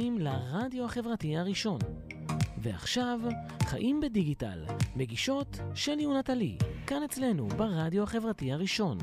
מאזינים 0.00 0.18
לרדיו 0.18 0.84
החברתי 0.84 1.36
הראשון. 1.36 1.78
ועכשיו, 2.58 3.20
חיים 3.62 4.00
בדיגיטל, 4.00 4.64
מגישות 4.96 5.58
שלי 5.74 6.06
ונטלי, 6.06 6.56
כאן 6.86 7.02
אצלנו 7.02 7.48
ברדיו 7.48 8.02
החברתי 8.02 8.52
הראשון. 8.52 8.98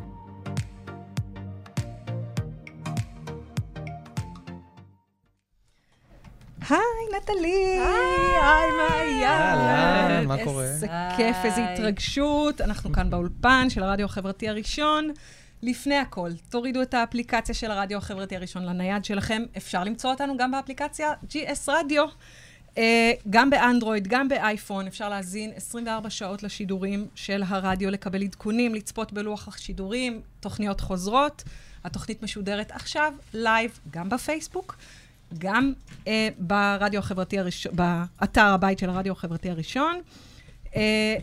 היי, 6.70 6.80
נטלי! 7.18 7.80
היי, 7.80 8.72
מעיין! 8.78 9.24
אהלן, 9.24 10.28
מה 10.28 10.44
קורה? 10.44 10.64
איזה 10.64 10.88
כיף, 11.18 11.38
איזו 11.44 11.62
התרגשות. 11.62 12.62
אנחנו 12.62 12.92
כאן 12.94 13.10
באולפן 13.10 13.70
של 13.70 13.84
הרדיו 13.84 14.06
החברתי 14.06 14.50
הראשון. 14.50 15.12
לפני 15.62 15.96
הכל, 15.96 16.30
תורידו 16.50 16.82
את 16.82 16.94
האפליקציה 16.94 17.56
של 17.56 17.72
הרדיו 17.72 17.98
החברתי 17.98 18.36
הראשון 18.36 18.66
לנייד 18.66 19.06
שלכם. 19.06 19.44
אפשר 19.58 19.84
למצוא 19.84 20.10
אותנו 20.10 20.38
גם 20.38 20.52
באפליקציה 20.52 21.14
GS 21.30 21.60
רדיו. 21.68 22.06
אה, 22.76 22.80
גם 23.30 23.50
באנדרואיד, 23.50 24.08
גם 24.08 24.28
באייפון, 24.28 24.88
אפשר 24.88 25.10
להזין 25.10 25.52
24 25.56 26.10
שעות 26.10 26.44
לשידורים 26.44 27.08
של 27.16 27.44
הרדיו, 27.48 27.92
לקבל 27.92 28.24
עדכונים, 28.24 28.76
לצפות 28.76 29.14
בלוח 29.14 29.48
השידורים, 29.48 30.22
תוכניות 30.40 30.82
חוזרות. 30.82 31.44
התוכנית 31.84 32.24
משודרת 32.24 32.72
עכשיו, 32.72 33.14
live, 33.34 33.80
גם 33.92 34.10
בפייסבוק, 34.10 34.76
גם 35.38 35.74
אה, 36.04 36.08
ברדיו 36.38 37.00
החברתי 37.00 37.40
הראשון, 37.40 37.72
באתר 37.76 38.46
הבית 38.46 38.80
של 38.80 38.90
הרדיו 38.90 39.14
החברתי 39.14 39.50
הראשון. 39.50 40.02
אה, 40.66 40.78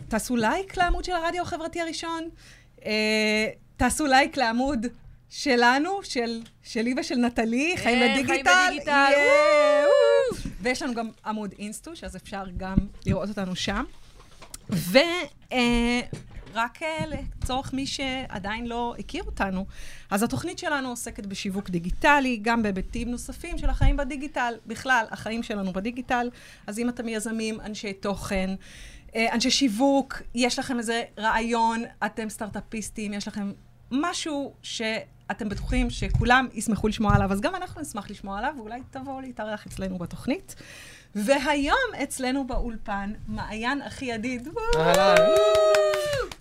תעשו 0.07 0.35
לייק 0.35 0.77
לעמוד 0.77 1.03
של 1.03 1.11
הרדיו 1.11 1.41
החברתי 1.41 1.81
הראשון. 1.81 2.29
אה, 2.79 2.83
תעשו 3.77 4.05
לייק 4.05 4.37
לעמוד 4.37 4.85
שלנו, 5.29 6.03
של, 6.03 6.41
שלי 6.63 6.93
ושל 6.97 7.15
נטלי, 7.15 7.71
אה, 7.71 7.77
חיים 7.77 7.99
חיים 7.99 8.11
בדיגיטל. 8.11 8.51
בדיגיטל, 8.67 9.11
יאה, 9.11 9.83
וואו. 9.83 10.51
ויש 10.61 10.81
לנו 10.81 10.93
גם 10.93 11.09
עמוד 11.25 11.53
אינסטוש, 11.59 12.03
אז 12.03 12.15
אפשר 12.15 12.43
גם 12.57 12.77
לראות 13.05 13.29
אותנו 13.29 13.55
שם. 13.55 13.83
ורק 14.69 16.79
לצורך 17.07 17.73
מי 17.73 17.85
שעדיין 17.85 18.67
לא 18.67 18.95
הכיר 18.99 19.23
אותנו, 19.23 19.65
אז 20.09 20.23
התוכנית 20.23 20.59
שלנו 20.59 20.89
עוסקת 20.89 21.25
בשיווק 21.25 21.69
דיגיטלי, 21.69 22.39
גם 22.41 22.63
בהיבטים 22.63 23.11
נוספים 23.11 23.57
של 23.57 23.69
החיים 23.69 23.97
בדיגיטל, 23.97 24.53
בכלל, 24.67 25.05
החיים 25.11 25.43
שלנו 25.43 25.73
בדיגיטל. 25.73 26.29
אז 26.67 26.79
אם 26.79 26.89
אתם 26.89 27.09
יזמים, 27.09 27.61
אנשי 27.61 27.93
תוכן, 27.93 28.55
אה, 29.15 29.33
אנשי 29.33 29.51
שיווק, 29.51 30.21
יש 30.35 30.59
לכם 30.59 30.77
איזה 30.77 31.03
רעיון, 31.17 31.83
אתם 32.05 32.29
סטארט-אפיסטים, 32.29 33.13
יש 33.13 33.27
לכם 33.27 33.51
משהו 33.91 34.53
שאתם 34.61 35.49
בטוחים 35.49 35.89
שכולם 35.89 36.47
ישמחו 36.53 36.87
לשמוע 36.87 37.15
עליו, 37.15 37.31
אז 37.31 37.41
גם 37.41 37.55
אנחנו 37.55 37.81
נשמח 37.81 38.09
לשמוע 38.09 38.37
עליו, 38.37 38.53
ואולי 38.57 38.81
תבואו 38.91 39.21
להתארח 39.21 39.65
אצלנו 39.67 39.97
בתוכנית. 39.97 40.55
והיום 41.15 41.95
אצלנו 42.03 42.47
באולפן, 42.47 43.13
מעיין 43.27 43.81
אחי 43.81 44.05
ידיד. 44.05 44.47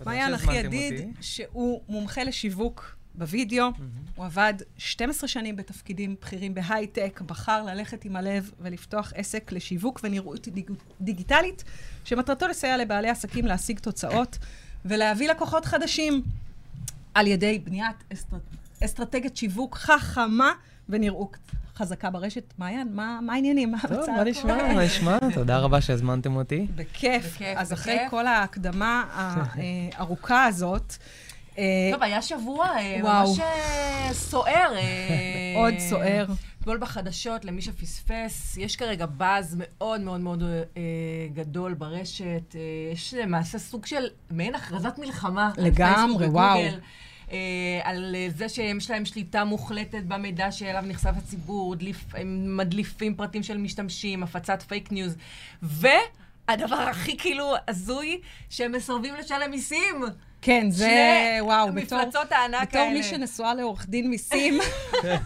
מעיין 0.06 0.34
אחי 0.34 0.54
ידיד. 0.54 1.16
שהוא 1.20 1.80
מומחה 1.88 2.24
לשיווק 2.24 2.96
בווידאו. 3.14 3.66
הוא 4.14 4.24
עבד 4.24 4.54
12 4.78 5.28
שנים 5.28 5.56
בתפקידים 5.56 6.16
בכירים 6.20 6.54
בהייטק, 6.54 7.20
בחר 7.26 7.62
ללכת 7.62 8.04
עם 8.04 8.16
הלב 8.16 8.50
ולפתוח 8.60 9.12
עסק 9.16 9.52
לשיווק 9.52 10.00
ונראות 10.04 10.48
דיג... 10.48 10.70
דיגיטלית, 11.00 11.64
שמטרתו 12.04 12.48
לסייע 12.48 12.76
לבעלי 12.76 13.08
עסקים 13.08 13.46
להשיג 13.46 13.78
תוצאות 13.78 14.38
ולהביא 14.84 15.30
לקוחות 15.30 15.64
חדשים 15.64 16.22
על 17.14 17.26
ידי 17.26 17.58
בניית 17.58 17.96
אסטר... 18.12 18.36
אסטרטגיית 18.84 19.36
שיווק 19.36 19.76
חכמה 19.76 20.52
ונראות 20.88 21.36
חזקה 21.76 22.10
ברשת. 22.10 22.54
מעיין, 22.58 22.88
מה, 22.92 23.18
מה 23.22 23.32
העניינים? 23.32 23.70
מה 23.70 23.78
טוב, 23.82 23.92
המצב? 23.92 24.12
מה 24.12 24.24
נשמע? 24.24 24.74
מה 24.74 24.84
נשמע? 24.84 25.18
תודה 25.34 25.58
רבה 25.58 25.80
שהזמנתם 25.80 26.36
אותי. 26.36 26.66
בכיף. 26.76 27.26
בכיף, 27.26 27.56
אז 27.56 27.72
אחרי. 27.72 27.98
כל 28.10 28.26
ההקדמה 28.26 29.04
הארוכה 29.94 30.44
הזאת, 30.44 30.96
אה, 31.58 31.90
טוב, 31.92 32.02
היה 32.02 32.22
שבוע 32.22 32.66
אה. 32.66 33.00
ממש 33.02 33.38
אה, 33.40 34.08
סוער. 34.12 34.72
עוד 35.56 35.74
סוער. 35.78 36.26
אתמול 36.64 36.78
בחדשות, 36.78 37.44
למי 37.44 37.62
שפספס, 37.62 38.56
יש 38.56 38.76
כרגע 38.76 39.06
באז 39.06 39.56
מאוד 39.58 40.00
מאוד 40.00 40.20
מאוד 40.20 40.42
אה, 40.42 40.82
גדול 41.34 41.74
ברשת. 41.74 42.54
אה, 42.54 42.60
יש 42.92 43.14
למעשה 43.14 43.58
סוג 43.58 43.86
של 43.86 44.06
מעין 44.30 44.54
הכרזת 44.54 44.98
מלחמה. 44.98 45.50
לגמרי, 45.56 46.26
וואו. 46.26 46.60
אה, 47.32 47.80
על 47.82 48.14
אה, 48.14 48.26
זה 48.36 48.48
שיש 48.48 48.90
להם 48.90 49.04
שליטה 49.04 49.44
מוחלטת 49.44 50.02
במידע 50.02 50.52
שאליו 50.52 50.82
נחשף 50.86 51.12
הציבור, 51.16 51.74
דליף, 51.74 52.04
הם 52.14 52.56
מדליפים 52.56 53.14
פרטים 53.14 53.42
של 53.42 53.56
משתמשים, 53.56 54.22
הפצת 54.22 54.62
fake 54.62 54.92
news. 54.92 55.16
והדבר 55.62 56.76
הכי 56.90 57.16
כאילו 57.18 57.54
הזוי, 57.68 58.20
שהם 58.50 58.72
מסרבים 58.72 59.14
לשלם 59.14 59.50
מיסים. 59.50 60.04
כן, 60.44 60.70
זה, 60.70 60.84
שני 60.84 61.40
וואו, 61.40 61.72
בתור, 61.72 61.98
מפלצות 61.98 62.32
הענק 62.32 62.68
בתור 62.68 62.80
האלה. 62.80 62.94
מי 62.94 63.02
שנשואה 63.02 63.54
לעורך 63.54 63.86
דין 63.88 64.10
מיסים, 64.10 64.58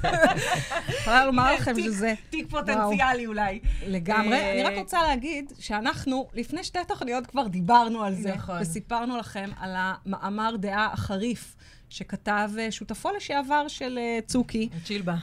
יכולה 1.00 1.26
לומר 1.26 1.54
לכם 1.54 1.80
שזה 1.80 2.14
תיק 2.30 2.50
פוטנציאלי 2.50 3.26
אולי. 3.26 3.60
לגמרי. 3.86 4.36
אה, 4.36 4.52
אני 4.52 4.62
רק 4.62 4.72
רוצה 4.76 5.02
להגיד 5.02 5.52
שאנחנו, 5.58 6.28
לפני 6.34 6.64
שתי 6.64 6.78
תוכניות 6.88 7.26
כבר 7.26 7.48
דיברנו 7.48 8.02
על 8.04 8.14
זה, 8.14 8.34
נכון. 8.34 8.58
וסיפרנו 8.60 9.16
לכם 9.16 9.50
על 9.60 9.74
המאמר 9.76 10.56
דעה 10.56 10.90
החריף 10.92 11.56
שכתב 11.90 12.50
אה, 12.58 12.70
שותפו 12.70 13.10
לשעבר 13.16 13.68
של 13.68 13.98
אה, 13.98 14.18
צוקי. 14.26 14.68
צ'ילבה. 14.84 15.14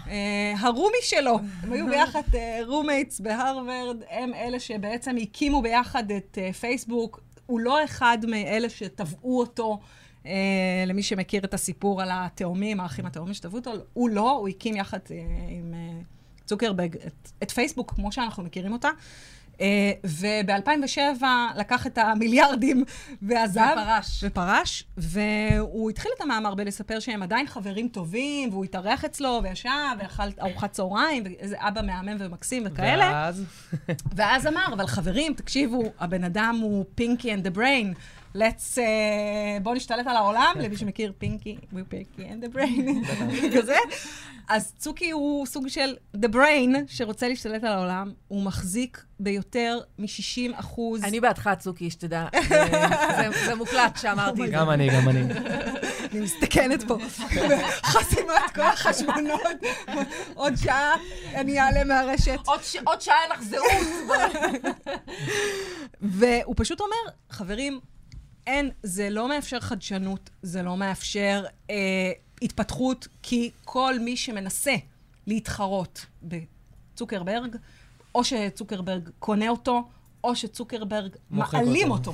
ה 0.57 0.63
roomie 0.63 0.97
שלו, 1.01 1.39
הם 1.63 1.73
היו 1.73 1.87
ביחד 1.91 2.21
roommates 2.65 3.19
בהרווארד, 3.19 3.97
הם 4.09 4.33
אלה 4.33 4.59
שבעצם 4.59 5.15
הקימו 5.21 5.61
ביחד 5.61 6.11
את 6.11 6.37
פייסבוק. 6.59 7.24
הוא 7.45 7.59
לא 7.59 7.83
אחד 7.83 8.17
מאלה 8.27 8.69
שתבעו 8.69 9.39
אותו, 9.39 9.79
אה, 10.25 10.83
למי 10.87 11.03
שמכיר 11.03 11.43
את 11.45 11.53
הסיפור 11.53 12.01
על 12.01 12.09
התאומים, 12.11 12.79
האחים 12.79 13.05
התאומים 13.05 13.33
שתבעו 13.33 13.57
אותו, 13.59 13.71
הוא 13.93 14.09
לא, 14.09 14.31
הוא 14.31 14.47
הקים 14.47 14.75
יחד 14.75 14.99
אה, 15.11 15.15
עם 15.49 15.73
אה, 15.73 16.01
צוקרברג 16.45 16.95
את, 16.95 17.31
את 17.43 17.51
פייסבוק, 17.51 17.93
כמו 17.95 18.11
שאנחנו 18.11 18.43
מכירים 18.43 18.73
אותה. 18.73 18.89
אה, 19.61 19.91
וב-2007 20.03 21.23
לקח 21.57 21.87
את 21.87 21.97
המיליארדים 21.97 22.83
ועזב. 23.21 23.75
ופרש. 23.81 24.23
ופרש, 24.23 24.83
והוא 24.97 25.89
התחיל 25.89 26.11
את 26.17 26.21
המאמר 26.21 26.55
בלספר 26.55 26.99
שהם 26.99 27.23
עדיין 27.23 27.47
חברים 27.47 27.87
טובים, 27.87 28.49
והוא 28.49 28.65
התארח 28.65 29.05
אצלו 29.05 29.39
וישב 29.43 29.69
ואכל 29.99 30.23
ארוחת 30.41 30.71
צהריים, 30.71 31.23
ואיזה 31.25 31.55
אבא 31.59 31.81
מהמם 31.81 32.15
ומקסים 32.19 32.63
וכאלה. 32.65 33.11
ואז? 33.13 33.43
ואז 34.15 34.47
אמר, 34.47 34.65
אבל 34.73 34.87
חברים, 34.87 35.33
תקשיבו, 35.33 35.83
הבן 35.99 36.23
אדם 36.23 36.59
הוא 36.61 36.85
פינקי 36.95 37.33
and 37.33 37.37
the 37.37 37.57
brain. 37.57 37.99
Let's, 38.35 38.77
uh, 38.77 38.79
בואו 39.63 39.75
נשתלט 39.75 40.07
על 40.07 40.15
העולם, 40.15 40.53
למי 40.59 40.77
שמכיר 40.77 41.13
פינקי, 41.17 41.57
we 41.73 41.77
פינקי 41.89 42.21
and 42.29 42.45
the 42.45 42.55
brain, 42.57 43.07
כזה. 43.57 43.75
אז 44.49 44.73
צוקי 44.77 45.11
הוא 45.11 45.45
סוג 45.45 45.67
של 45.67 45.95
the 46.17 46.29
brain 46.33 46.69
שרוצה 46.87 47.27
להשתלט 47.27 47.63
על 47.63 47.71
העולם, 47.71 48.11
הוא 48.27 48.43
מחזיק 48.43 49.03
ביותר 49.19 49.79
מ-60 49.99 50.05
אחוז. 50.59 51.03
אני 51.03 51.19
בעדך, 51.19 51.49
צוקי, 51.59 51.89
שתדע. 51.91 52.25
זה- 52.49 52.65
זה- 53.17 53.45
זה 53.45 53.55
מוקלט 53.55 53.97
שאמרתי 53.97 54.41
את 54.41 54.47
זה. 54.47 54.53
גם 54.53 54.69
אני, 54.69 54.89
גם 54.89 55.09
אני. 55.09 55.21
אני 56.11 56.19
מסתכנת 56.19 56.83
פה, 56.87 56.97
חסימת 57.83 58.51
כל 58.55 58.61
החשבונות. 58.61 59.41
עוד 60.33 60.55
שעה 60.55 60.93
אני 61.35 61.59
אעלה 61.59 61.83
מהרשת. 61.83 62.37
עוד 62.45 62.63
ש- 62.63 62.75
עוד 62.83 63.01
שעה 63.01 63.15
אין 63.23 63.31
לך 63.31 63.41
זהות. 63.41 64.13
והוא 66.01 66.53
פשוט 66.57 66.79
אומר, 66.79 66.95
חברים, 67.29 67.79
אין, 68.47 68.69
זה 68.83 69.09
לא 69.09 69.29
מאפשר 69.29 69.59
חדשנות, 69.59 70.29
זה 70.41 70.63
לא 70.63 70.77
מאפשר 70.77 71.45
אה, 71.69 72.11
התפתחות, 72.41 73.07
כי 73.23 73.51
כל 73.63 73.99
מי 73.99 74.17
שמנסה 74.17 74.75
להתחרות 75.27 76.05
בצוקרברג, 76.23 77.55
או 78.15 78.23
שצוקרברג 78.23 79.09
קונה 79.19 79.49
אותו, 79.49 79.87
או 80.23 80.35
שצוקרברג 80.35 81.15
מעלים 81.29 81.91
אותו. 81.91 82.11
אותו. 82.11 82.13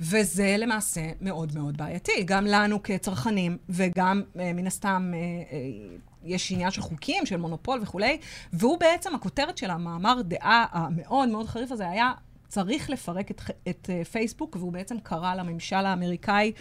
וזה 0.00 0.56
למעשה 0.58 1.10
מאוד 1.20 1.54
מאוד 1.54 1.76
בעייתי, 1.76 2.22
גם 2.24 2.46
לנו 2.46 2.82
כצרכנים, 2.82 3.58
וגם 3.68 4.22
אה, 4.40 4.52
מן 4.52 4.66
הסתם 4.66 5.12
אה, 5.14 5.18
אה, 5.18 5.96
יש 6.24 6.52
עניין 6.52 6.70
של 6.70 6.80
חוקים, 6.80 7.26
של 7.26 7.36
מונופול 7.36 7.80
וכולי, 7.82 8.18
והוא 8.52 8.78
בעצם, 8.80 9.14
הכותרת 9.14 9.58
של 9.58 9.70
המאמר 9.70 10.22
דעה 10.22 10.66
המאוד 10.72 11.28
מאוד 11.28 11.46
חריף 11.46 11.72
הזה 11.72 11.88
היה, 11.88 12.12
צריך 12.54 12.90
לפרק 12.90 13.30
את, 13.30 13.40
את 13.68 13.90
אה, 13.90 14.04
פייסבוק, 14.04 14.56
והוא 14.56 14.72
בעצם 14.72 14.96
קרא 15.02 15.34
לממשל 15.34 15.76
האמריקאי, 15.76 16.52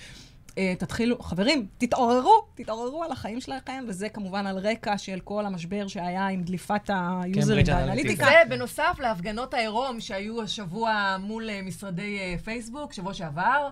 אה, 0.57 0.73
תתחילו, 0.79 1.19
חברים, 1.21 1.67
תתעוררו, 1.77 2.45
תתעוררו 2.55 3.03
על 3.03 3.11
החיים 3.11 3.41
שלכם, 3.41 3.83
וזה 3.87 4.09
כמובן 4.09 4.47
על 4.47 4.57
רקע 4.57 4.97
של 4.97 5.19
כל 5.23 5.45
המשבר 5.45 5.87
שהיה 5.87 6.27
עם 6.27 6.43
דליפת 6.43 6.89
היוזרים 6.89 7.65
באנליטיקה. 7.65 8.25
זה 8.25 8.31
בנוסף 8.49 8.95
להפגנות 8.99 9.53
העירום 9.53 9.99
שהיו 9.99 10.41
השבוע 10.41 11.17
מול 11.19 11.49
אה, 11.49 11.61
משרדי 11.61 12.17
אה, 12.19 12.35
פייסבוק, 12.43 12.93
שבוע 12.93 13.13
שעבר. 13.13 13.69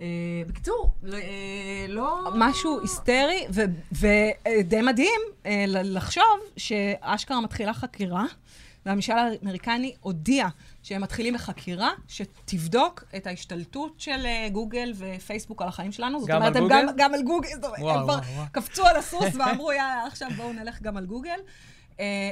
אה, 0.00 0.06
בקיצור, 0.46 0.94
לא- 1.02 1.16
אה, 1.16 1.86
לא... 1.88 2.24
משהו 2.34 2.80
היסטרי, 2.80 3.46
ודי 3.92 4.80
מדהים 4.82 5.20
ל- 5.44 5.96
לחשוב 5.96 6.24
שאשכרה 6.56 7.40
מתחילה 7.40 7.74
חקירה, 7.74 8.24
והממשל 8.86 9.12
האמריקני 9.12 9.94
הודיע 10.00 10.48
שהם 10.82 11.02
מתחילים 11.02 11.34
בחקירה 11.34 11.90
שתבדוק 12.08 13.04
את 13.16 13.26
ההשתלטות 13.26 13.94
של 13.98 14.26
אה, 14.26 14.48
גוגל 14.52 14.92
ופייסבוק 14.96 15.62
על 15.62 15.68
החיים 15.68 15.92
שלנו. 15.92 16.20
זאת 16.20 16.28
גם 16.28 16.36
אומרת, 16.36 16.56
על 16.56 16.62
הם 16.62 16.68
גוגל? 16.68 16.86
גם, 16.86 16.94
גם 16.96 17.14
על 17.14 17.22
גוגל, 17.22 17.48
זאת 17.48 17.64
אומרת, 17.64 17.80
וואו, 17.80 17.98
הם 17.98 18.04
כבר. 18.04 18.18
קפצו 18.52 18.86
על 18.86 18.96
הסוס 18.96 19.34
ואמרו, 19.38 19.72
יאללה, 19.72 20.06
עכשיו 20.06 20.28
בואו 20.36 20.52
נלך 20.52 20.82
גם 20.82 20.96
על 20.96 21.06
גוגל. 21.06 21.38
אה, 22.00 22.30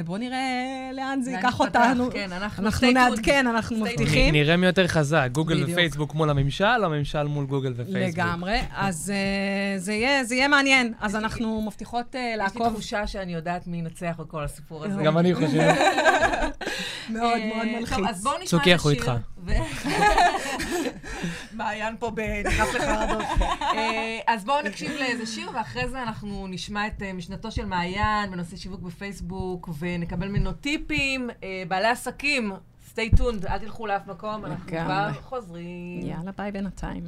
ובואו 0.00 0.18
נראה 0.18 0.90
לאן 0.92 1.22
זה 1.22 1.30
ייקח 1.30 1.60
אותנו. 1.60 2.10
כן, 2.10 2.32
אנחנו. 2.32 2.68
נעדכן, 2.92 3.46
אנחנו. 3.46 3.76
מבטיחים. 3.76 4.32
נראה 4.34 4.56
מי 4.56 4.66
יותר 4.66 4.86
חזק, 4.86 5.28
גוגל. 5.32 5.64
ופייסבוק 5.72 6.14
מול 6.14 6.30
הממשל, 6.30 6.64
הממשל 6.64 7.22
מול 7.22 7.46
גוגל 7.46 7.72
ופייסבוק? 7.76 8.18
לגמרי. 8.18 8.60
אז 8.76 9.12
אה, 9.14 9.78
זה 10.22 10.34
יהיה 10.34 10.48
מעניין. 10.48 10.92
אז 11.00 11.16
אנחנו 11.16 11.62
מבטיחות 11.62 12.16
אה, 12.16 12.20
יש 12.20 12.26
לי 12.30 12.36
לעקוב 12.36 12.72
תחושה 12.72 13.06
שאני 13.06 13.34
יודעת 13.34 13.66
מי 13.66 13.76
ינצח 13.76 14.14
בכל 14.18 14.44
הסיפור 14.44 14.84
הזה. 14.84 15.02
גם 15.02 15.18
אני 15.18 15.34
חושב. 15.34 15.48
מאוד 17.10 17.40
מאוד 17.54 17.66
מלחיץ. 17.66 18.24
צוקי. 18.44 18.72
אנחנו 18.72 18.90
איתך. 18.90 19.12
מעיין 21.52 21.96
פה 21.98 22.10
ב- 22.14 22.20
נכנס 22.46 22.74
לחרדות. 22.74 23.24
אה, 23.62 24.18
אז 24.26 24.44
בואו 24.44 24.62
נקשיב 24.62 24.90
לאיזה 24.90 25.26
שיר, 25.26 25.50
ואחרי 25.54 25.88
זה 25.88 26.02
אנחנו 26.02 26.46
נשמע 26.50 26.86
את 26.86 27.02
אה, 27.02 27.12
משנתו 27.12 27.50
של 27.50 27.64
מעיין 27.66 28.30
בנושא 28.30 28.56
שיווק 28.56 28.80
בפייסבוק, 28.80 29.68
ונקבל 29.78 30.28
ממנו 30.28 30.52
טיפים. 30.52 31.30
אה, 31.42 31.62
בעלי 31.68 31.88
עסקים, 31.88 32.52
stay 32.94 33.16
tuned, 33.18 33.48
אל 33.50 33.58
תלכו 33.58 33.86
לאף 33.86 34.06
מקום, 34.06 34.44
אנחנו 34.44 34.66
כבר. 34.66 35.10
חוזרים. 35.22 36.00
יאללה, 36.02 36.30
ביי 36.38 36.52
בינתיים. 36.52 37.04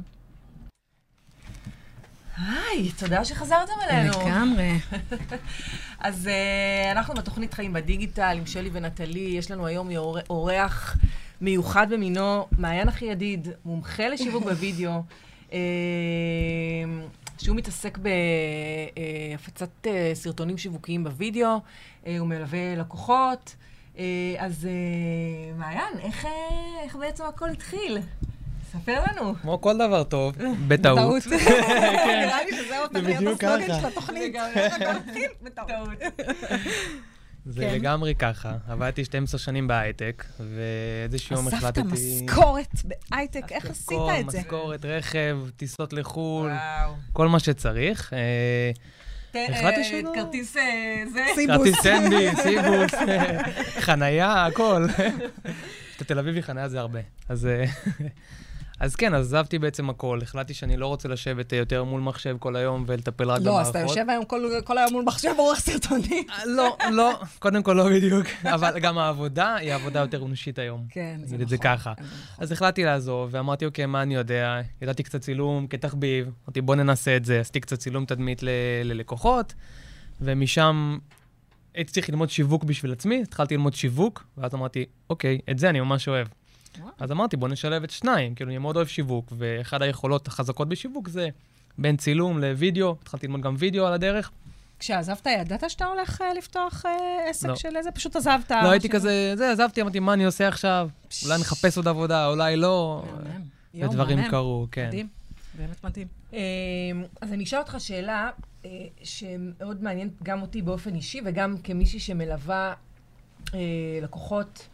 היי, 2.37 2.91
תודה 2.91 3.25
שחזרתם 3.25 3.71
אלינו. 3.89 4.11
לגמרי. 4.25 4.71
אז 5.99 6.29
uh, 6.29 6.91
אנחנו 6.91 7.13
בתוכנית 7.13 7.53
חיים 7.53 7.73
בדיגיטל 7.73 8.35
עם 8.37 8.45
שלי 8.45 8.69
ונטלי, 8.73 9.19
יש 9.19 9.51
לנו 9.51 9.67
היום 9.67 9.89
אור- 9.97 10.19
אורח 10.29 10.97
מיוחד 11.45 11.87
במינו, 11.93 12.47
מעיין 12.57 12.87
אחי 12.87 13.05
ידיד, 13.05 13.47
מומחה 13.65 14.07
לשיווק 14.07 14.43
בווידאו, 14.49 14.91
uh, 15.49 15.53
שהוא 17.37 17.55
מתעסק 17.55 17.97
בהפצת 17.97 19.69
uh, 19.83 19.89
סרטונים 20.13 20.57
שיווקיים 20.57 21.03
בווידאו, 21.03 21.57
uh, 21.57 22.07
הוא 22.19 22.27
מלווה 22.27 22.75
לקוחות. 22.75 23.55
אז 24.37 24.67
מעיין, 25.57 25.99
איך, 25.99 26.27
איך 26.83 26.95
בעצם 26.95 27.23
הכל 27.23 27.49
התחיל? 27.49 27.97
ספר 28.71 29.03
לנו. 29.11 29.35
כמו 29.41 29.61
כל 29.61 29.77
דבר 29.77 30.03
טוב, 30.03 30.33
בטעות. 30.67 31.27
נראה 31.27 32.43
לי 32.43 32.57
שזה 32.57 32.79
הופך 32.79 32.93
זה 32.93 33.01
להיות 33.01 33.23
בדיוק 33.23 33.43
הסלוגן 33.43 33.67
ככה. 33.67 33.79
של 33.81 33.87
התוכנית. 33.87 34.35
בטעות. 35.41 35.69
זה 37.45 37.61
כן. 37.61 37.73
לגמרי 37.73 38.15
ככה. 38.15 38.57
עבדתי 38.67 39.05
12 39.05 39.39
שנים 39.39 39.67
בהייטק, 39.67 40.25
ואיזשהו 40.39 41.35
יום 41.35 41.47
אספת 41.47 41.57
החלטתי... 41.57 41.81
משכורת 41.81 42.81
בהייטק, 42.85 43.51
איך 43.51 43.65
עשית 43.65 43.97
את 44.19 44.29
זה? 44.29 44.39
משכורת, 44.39 44.85
רכב, 44.85 45.37
טיסות 45.57 45.93
לחו"ל, 45.93 46.51
וואו. 46.51 46.93
כל 47.13 47.27
מה 47.27 47.39
שצריך. 47.39 48.13
אה, 48.13 48.71
החלטתי 49.49 49.79
אה, 49.79 49.83
שלא. 49.83 50.11
כרטיס 50.15 50.57
אה, 50.57 51.03
זה. 51.13 51.25
סיבוס. 51.35 51.57
כרטיס 51.57 51.75
סנדי, 51.81 52.29
סיבוס, 52.43 52.91
חנייה, 53.79 54.45
הכל. 54.45 54.85
את 55.95 56.01
התל 56.01 56.19
אביבי 56.19 56.43
חנייה 56.43 56.69
זה 56.69 56.79
הרבה. 56.79 56.99
אז, 57.29 57.47
אז 58.79 58.95
כן, 58.95 59.13
עזבתי 59.13 59.59
בעצם 59.59 59.89
הכל. 59.89 60.19
החלטתי 60.23 60.53
שאני 60.53 60.77
לא 60.77 60.87
רוצה 60.87 61.09
לשבת 61.09 61.53
אה, 61.53 61.57
יותר 61.57 61.83
מול 61.83 62.01
מחשב 62.01 62.35
כל 62.39 62.55
היום 62.55 62.83
ולטפל 62.87 63.29
רק 63.31 63.39
לא, 63.41 63.51
במערכות. 63.51 63.61
אז 63.61 63.69
אתה 63.69 63.79
יושב 63.79 64.09
היום 64.09 64.25
כל- 64.25 64.41
כל 64.63 64.77
היום 64.77 64.91
מול 64.91 65.03
מחשב 65.05 65.29
עורך 65.37 65.59
סרטונים. 65.59 66.23
אה, 66.29 66.45
לא, 66.45 66.77
לא, 66.91 67.11
קודם 67.39 67.63
כל 67.63 67.73
לא 67.73 67.89
בדיוק, 67.89 68.25
אבל 68.43 68.79
גם 68.79 68.97
העבודה 68.97 69.55
היא 69.55 69.73
עבודה 69.73 69.99
יותר 69.99 70.25
אנושית 70.25 70.59
היום. 70.59 70.85
כן, 70.89 71.19
זה 71.23 71.35
את 71.41 71.49
זה 71.49 71.55
נכון. 71.55 71.77
ככה. 71.77 71.91
נכון. 71.91 72.05
אז 72.37 72.51
החלטתי 72.51 72.83
לעזוב, 72.83 73.29
ואמרתי, 73.31 73.65
אוקיי, 73.65 73.85
מה 73.85 74.01
אני 74.01 74.15
יודע? 74.15 74.61
ידעתי 74.81 75.03
קצת 75.03 75.21
צילום 75.21 75.67
כתחביב, 75.67 76.29
אמרתי, 76.45 76.61
בוא 76.61 76.75
ננסה 76.75 77.15
את 77.17 77.25
זה. 77.25 77.39
עשיתי 77.39 77.59
קצת 77.59 77.79
צילום 77.79 78.05
תדמית 78.05 78.41
ללקוחות, 78.83 79.53
ומשם 80.21 80.97
הייתי 81.73 81.91
צריך 81.91 82.09
ללמוד 82.09 82.29
שיווק 82.29 82.63
בשביל 82.63 82.91
עצמי, 82.91 83.21
התחלתי 83.21 83.53
ללמוד 83.55 83.73
שיווק, 83.73 84.23
ואז 84.37 84.53
אמרתי, 84.55 84.85
אוקיי, 85.09 85.39
את 85.51 85.59
זה 85.59 85.69
אני 85.69 85.79
ממש 85.79 86.07
אוהב. 86.07 86.27
אז 86.99 87.11
אמרתי, 87.11 87.37
בוא 87.37 87.47
נשלב 87.47 87.83
את 87.83 87.89
שניים, 87.89 88.35
כאילו, 88.35 88.49
אני 88.49 88.57
מאוד 88.57 88.75
אוהב 88.75 88.87
שיווק, 88.87 89.33
ואחד 89.37 89.81
היכולות 89.81 90.27
החזקות 90.27 90.69
בשיווק 90.69 91.09
זה 91.09 91.29
בין 91.77 91.97
צילום 91.97 92.39
לוידאו, 92.39 92.95
התחלתי 93.01 93.27
ללמוד 93.27 93.41
גם 93.41 93.55
וידאו 93.59 93.85
על 93.87 93.93
הדרך. 93.93 94.31
כשעזבת, 94.79 95.25
ידעת 95.25 95.69
שאתה 95.69 95.85
הולך 95.85 96.21
אה, 96.21 96.33
לפתוח 96.33 96.85
אה, 96.85 97.29
עסק 97.29 97.49
לא. 97.49 97.55
של 97.55 97.77
איזה? 97.77 97.91
פשוט 97.91 98.15
עזבת. 98.15 98.51
לא 98.51 98.71
הייתי 98.71 98.89
כזה, 98.89 99.33
זה, 99.35 99.51
עזבתי, 99.51 99.81
אמרתי, 99.81 99.99
מה 99.99 100.13
אני 100.13 100.25
עושה 100.25 100.47
עכשיו? 100.47 100.89
אולי 101.25 101.39
נחפש 101.39 101.77
עוד 101.77 101.87
עבודה, 101.87 102.27
אולי 102.27 102.57
לא. 102.57 103.03
ודברים. 103.75 104.29
קרו, 104.29 104.67
כן. 104.71 104.87
מדהים, 104.87 105.07
באמת 105.57 105.83
מדהים. 105.83 106.07
אמ, 106.33 106.37
אז 107.21 107.33
אני 107.33 107.43
אשאל 107.43 107.59
אותך 107.59 107.75
שאלה 107.79 108.29
אה, 108.65 108.69
שמאוד 109.03 109.83
מעניינת 109.83 110.23
גם 110.23 110.41
אותי 110.41 110.61
באופן 110.61 110.95
אישי 110.95 111.21
וגם 111.25 111.57
כמישהי 111.63 111.99
שמלווה 111.99 112.73
לקוחות 114.01 114.67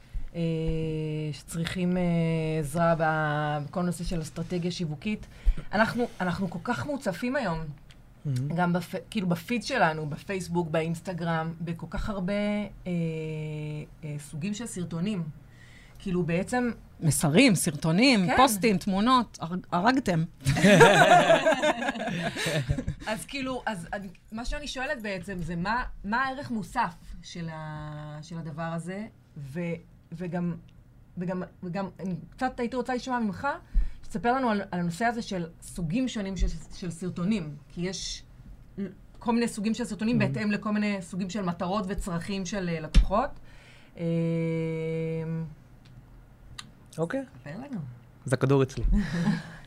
שצריכים 1.33 1.97
אה, 1.97 2.03
עזרה 2.59 2.95
בכל 3.65 3.81
נושא 3.81 4.03
של 4.03 4.21
אסטרטגיה 4.21 4.71
שיווקית. 4.71 5.27
אנחנו, 5.73 6.07
אנחנו 6.21 6.49
כל 6.49 6.59
כך 6.63 6.85
מוצפים 6.85 7.35
היום, 7.35 7.59
Mhm. 8.25 8.29
גם 8.55 8.73
בפ... 8.73 8.93
כאילו 9.09 9.27
בפיד 9.27 9.63
שלנו, 9.63 10.05
בפייסבוק, 10.09 10.67
באינסטגרם, 10.69 11.53
בכל 11.61 11.85
כך 11.89 12.09
הרבה 12.09 12.33
אה, 12.33 12.91
אה, 14.03 14.15
סוגים 14.19 14.53
של 14.53 14.65
סרטונים. 14.65 15.23
כאילו 15.99 16.23
בעצם 16.23 16.71
מסרים, 16.99 17.55
סרטונים, 17.55 18.25
כן. 18.27 18.37
פוסטים, 18.37 18.77
תמונות, 18.77 19.37
הרג- 19.41 19.65
הרגתם. 19.71 20.23
אז 23.07 23.25
כאילו, 23.25 23.63
אז 23.65 23.87
אני, 23.93 24.07
מה 24.31 24.45
שאני 24.45 24.67
שואלת 24.67 25.01
בעצם 25.01 25.37
זה 25.41 25.55
מה, 25.55 25.83
מה 26.03 26.23
הערך 26.25 26.51
מוסף 26.51 26.93
של, 27.23 27.49
ה, 27.53 27.89
של 28.21 28.37
הדבר 28.37 28.61
הזה, 28.75 29.05
ו, 29.37 29.59
וגם, 30.11 30.55
וגם, 31.17 31.43
וגם, 31.63 31.89
אני 31.99 32.15
קצת 32.29 32.59
הייתי 32.59 32.75
רוצה 32.75 32.95
לשמוע 32.95 33.19
ממך, 33.19 33.47
שתספר 34.03 34.33
לנו 34.33 34.49
על, 34.49 34.61
על 34.71 34.79
הנושא 34.79 35.05
הזה 35.05 35.21
של 35.21 35.45
סוגים 35.61 36.07
שונים 36.07 36.37
של, 36.37 36.47
של 36.73 36.91
סרטונים, 36.91 37.55
כי 37.69 37.81
יש 37.81 38.23
כל 39.19 39.33
מיני 39.33 39.47
סוגים 39.47 39.73
של 39.73 39.83
סרטונים 39.83 40.15
Mhm. 40.15 40.19
בהתאם 40.19 40.51
לכל 40.51 40.71
מיני 40.71 40.97
סוגים 41.01 41.29
של 41.29 41.41
מטרות 41.41 41.85
וצרכים 41.87 42.45
של 42.45 42.69
אה, 42.69 42.79
לקוחות. 42.79 43.29
אה, 43.97 44.03
אוקיי. 46.97 47.23
ספר 47.41 47.49
לנו. 47.57 47.79
אז 48.25 48.33
הכדור 48.33 48.63
אצלי. 48.63 48.83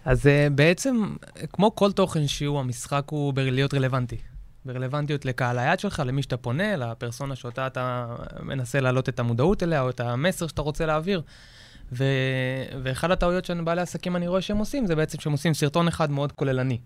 אז 0.04 0.26
uh, 0.26 0.50
בעצם, 0.54 1.14
כמו 1.52 1.74
כל 1.74 1.92
תוכן 1.92 2.26
שהוא, 2.26 2.60
המשחק 2.60 3.04
הוא 3.10 3.34
בלהיות 3.34 3.74
רלוונטי. 3.74 4.16
ברלוונטיות 4.64 5.25
לקהל 5.25 5.59
היעד 5.59 5.80
שלך, 5.80 6.02
למי 6.06 6.23
שאתה 6.23 6.37
פונה, 6.37 6.76
לפרסונה 6.76 7.37
שאותה 7.37 7.66
אתה 7.66 8.06
מנסה 8.42 8.80
להעלות 8.80 9.09
את 9.09 9.18
המודעות 9.18 9.62
אליה, 9.62 9.83
או 9.83 9.90
את 9.90 10.00
המסר 10.00 10.47
שאתה 10.47 10.62
רוצה 10.62 10.87
להעביר. 10.87 11.23
ו... 11.92 12.04
ואחד 12.83 13.11
הטעויות 13.11 13.44
של 13.44 13.61
בעלי 13.61 13.80
עסקים 13.80 14.16
אני 14.16 14.28
רואה 14.28 14.40
שהם 14.40 14.59
עושים, 14.59 14.87
זה 14.87 14.97
בעצם 14.97 15.21
שהם 15.21 15.33
עושים 15.33 15.54
סרטון 15.54 15.88
אחד 15.88 16.11
מאוד 16.11 16.33
כוללני. 16.33 16.78